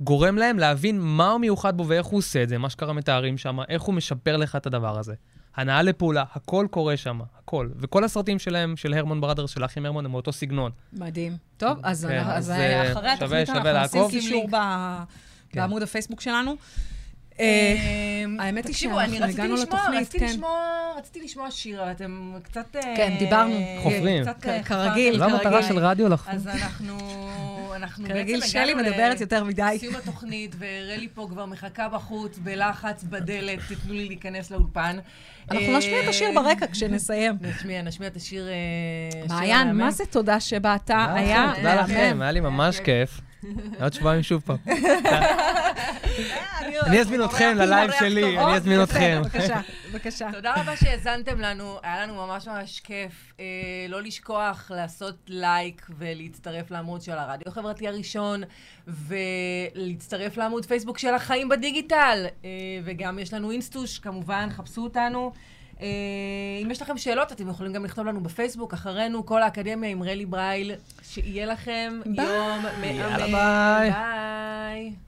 גורם 0.01 0.36
להם 0.38 0.59
להבין 0.59 1.01
מה 1.01 1.30
הוא 1.30 1.40
מיוחד 1.40 1.76
בו 1.76 1.88
ואיך 1.88 2.07
הוא 2.07 2.18
עושה 2.18 2.42
את 2.42 2.49
זה, 2.49 2.59
מה 2.59 2.70
שקרה 2.70 2.92
מתארים 2.92 3.38
שם, 3.38 3.59
איך 3.68 3.82
הוא 3.82 3.94
משפר 3.94 4.36
לך 4.36 4.57
את 4.57 4.66
הדבר 4.66 4.99
הזה. 4.99 5.14
הנעה 5.57 5.82
לפעולה, 5.82 6.24
הכל 6.34 6.66
קורה 6.70 6.96
שם, 6.96 7.20
הכל. 7.38 7.68
וכל 7.76 8.05
הסרטים 8.05 8.38
שלהם, 8.38 8.76
של 8.76 8.94
הרמון 8.94 9.20
בראדרס, 9.20 9.51
של 9.51 9.62
האחים 9.62 9.86
הרמון, 9.86 10.05
הם 10.05 10.11
מאותו 10.11 10.32
סגנון. 10.32 10.70
מדהים. 10.92 11.36
טוב, 11.57 11.78
אז 11.82 12.05
כן, 12.11 12.22
אז 12.26 12.44
אז, 12.44 12.51
אה, 12.51 12.82
אחרי 12.92 12.92
שווה- 12.92 13.12
התוכנית 13.14 13.49
אנחנו 13.49 13.70
נשים 13.84 13.99
לעקוב. 14.01 14.11
קישור 14.11 14.49
ב- 14.53 15.03
כן. 15.51 15.61
בעמוד 15.61 15.82
הפייסבוק 15.82 16.20
שלנו. 16.20 16.57
אה, 17.40 17.76
האמת 18.38 18.66
היא 18.66 18.74
שאנחנו 18.74 18.99
רציתי 19.03 19.24
הגענו 19.24 19.55
לשמוע- 19.55 19.64
לתוכנית, 19.78 20.01
רציתי 20.01 20.18
כן. 20.18 20.26
לשמוע- 20.26 20.59
רציתי 20.99 21.20
לשמוע 21.24 21.51
שיר, 21.51 21.82
אבל 21.82 21.90
אתם 21.90 22.32
קצת... 22.42 22.76
אה, 22.76 22.80
כן, 22.96 23.16
דיברנו. 23.18 23.55
חופרים. 23.82 24.22
קצת, 24.24 24.36
כ- 24.40 24.46
אה, 24.46 24.62
כרגיל, 24.62 25.18
זו 25.18 25.24
המטרה 25.24 25.42
כרגיל. 25.53 25.68
של 25.68 25.78
רדיו 25.78 26.09
לחפור. 26.09 26.34
אז 26.34 26.46
אנחנו... 26.49 26.99
אנחנו 27.78 28.08
כרגיל, 28.08 28.40
בעצם 28.40 28.50
שלי 28.52 28.60
הגענו 28.60 28.82
ל- 28.82 28.90
מדברת 28.90 29.20
יותר 29.20 29.44
מדי. 29.44 29.76
סיום 29.80 29.96
התוכנית, 29.96 30.56
ורלי 30.58 31.08
פה 31.14 31.26
כבר 31.30 31.46
מחכה 31.46 31.88
בחוץ, 31.88 32.38
בלחץ, 32.38 33.04
בדלת, 33.04 33.58
תיתנו 33.68 33.92
לי 33.94 34.04
להיכנס 34.08 34.50
לאולפן. 34.50 34.98
אנחנו 35.50 35.66
אה, 35.66 35.78
נשמיע 35.78 36.02
את 36.02 36.08
השיר 36.08 36.28
ברקע 36.34 36.66
כשנסיים. 36.72 37.34
נשמיע, 37.40 37.82
נשמיע 37.82 38.08
את 38.08 38.16
השיר... 38.16 38.48
אה, 38.48 39.26
מעיין. 39.28 39.72
מה 39.72 39.90
זה 39.90 40.04
תודה 40.06 40.40
שבאת? 40.40 40.90
היה 40.90 41.52
תודה 41.56 41.74
לכם. 41.82 42.18
היה 42.20 42.32
לי 42.32 42.40
ממש 42.40 42.80
כיף. 42.80 43.20
עוד 43.82 43.93
שבועיים 43.93 44.22
שוב 44.22 44.43
פעם. 44.47 44.57
אה, 44.68 45.39
אני 46.86 47.01
אזמין 47.01 47.24
אתכם 47.24 47.55
ללייב 47.57 47.91
שלי, 47.99 48.39
אני 48.39 48.57
אזמין 48.57 48.82
אתכם. 48.82 49.22
בבקשה, 49.24 49.61
בבקשה. 49.93 50.32
תודה 50.32 50.55
רבה 50.57 50.76
שהאזנתם 50.76 51.41
לנו, 51.41 51.78
היה 51.82 52.03
לנו 52.03 52.14
ממש 52.14 52.49
ממש 52.49 52.80
כיף. 52.80 53.32
אה, 53.41 53.45
לא 53.89 54.03
לשכוח 54.03 54.70
לעשות 54.74 55.16
לייק 55.28 55.86
ולהצטרף 55.99 56.70
לעמוד 56.70 57.03
של 57.03 57.12
הרדיו 57.12 57.49
החברתי 57.49 57.89
הראשון, 57.89 58.43
ולהצטרף 58.86 60.36
לעמוד 60.36 60.66
פייסבוק 60.66 60.99
של 60.99 61.14
החיים 61.14 61.49
בדיגיטל. 61.49 62.26
אה, 62.45 62.51
וגם 62.84 63.18
יש 63.18 63.34
לנו 63.34 63.51
אינסטוש, 63.51 63.99
כמובן, 63.99 64.49
חפשו 64.51 64.82
אותנו. 64.84 65.32
אה, 65.80 65.86
אם 66.62 66.70
יש 66.70 66.82
לכם 66.82 66.98
שאלות, 66.98 67.32
אתם 67.32 67.48
יכולים 67.48 67.72
גם 67.72 67.84
לכתוב 67.84 68.06
לנו 68.06 68.22
בפייסבוק, 68.22 68.74
אחרינו, 68.74 69.26
כל 69.26 69.42
האקדמיה 69.42 69.90
עם 69.90 70.02
רלי 70.02 70.26
ברייל. 70.26 70.72
שיהיה 71.02 71.46
לכם 71.46 72.00
ביי. 72.06 72.26
יום 72.26 72.62
מהמם. 72.62 72.84
יאללה, 72.84 73.26
ביי. 73.26 73.90
ביי. 73.90 75.07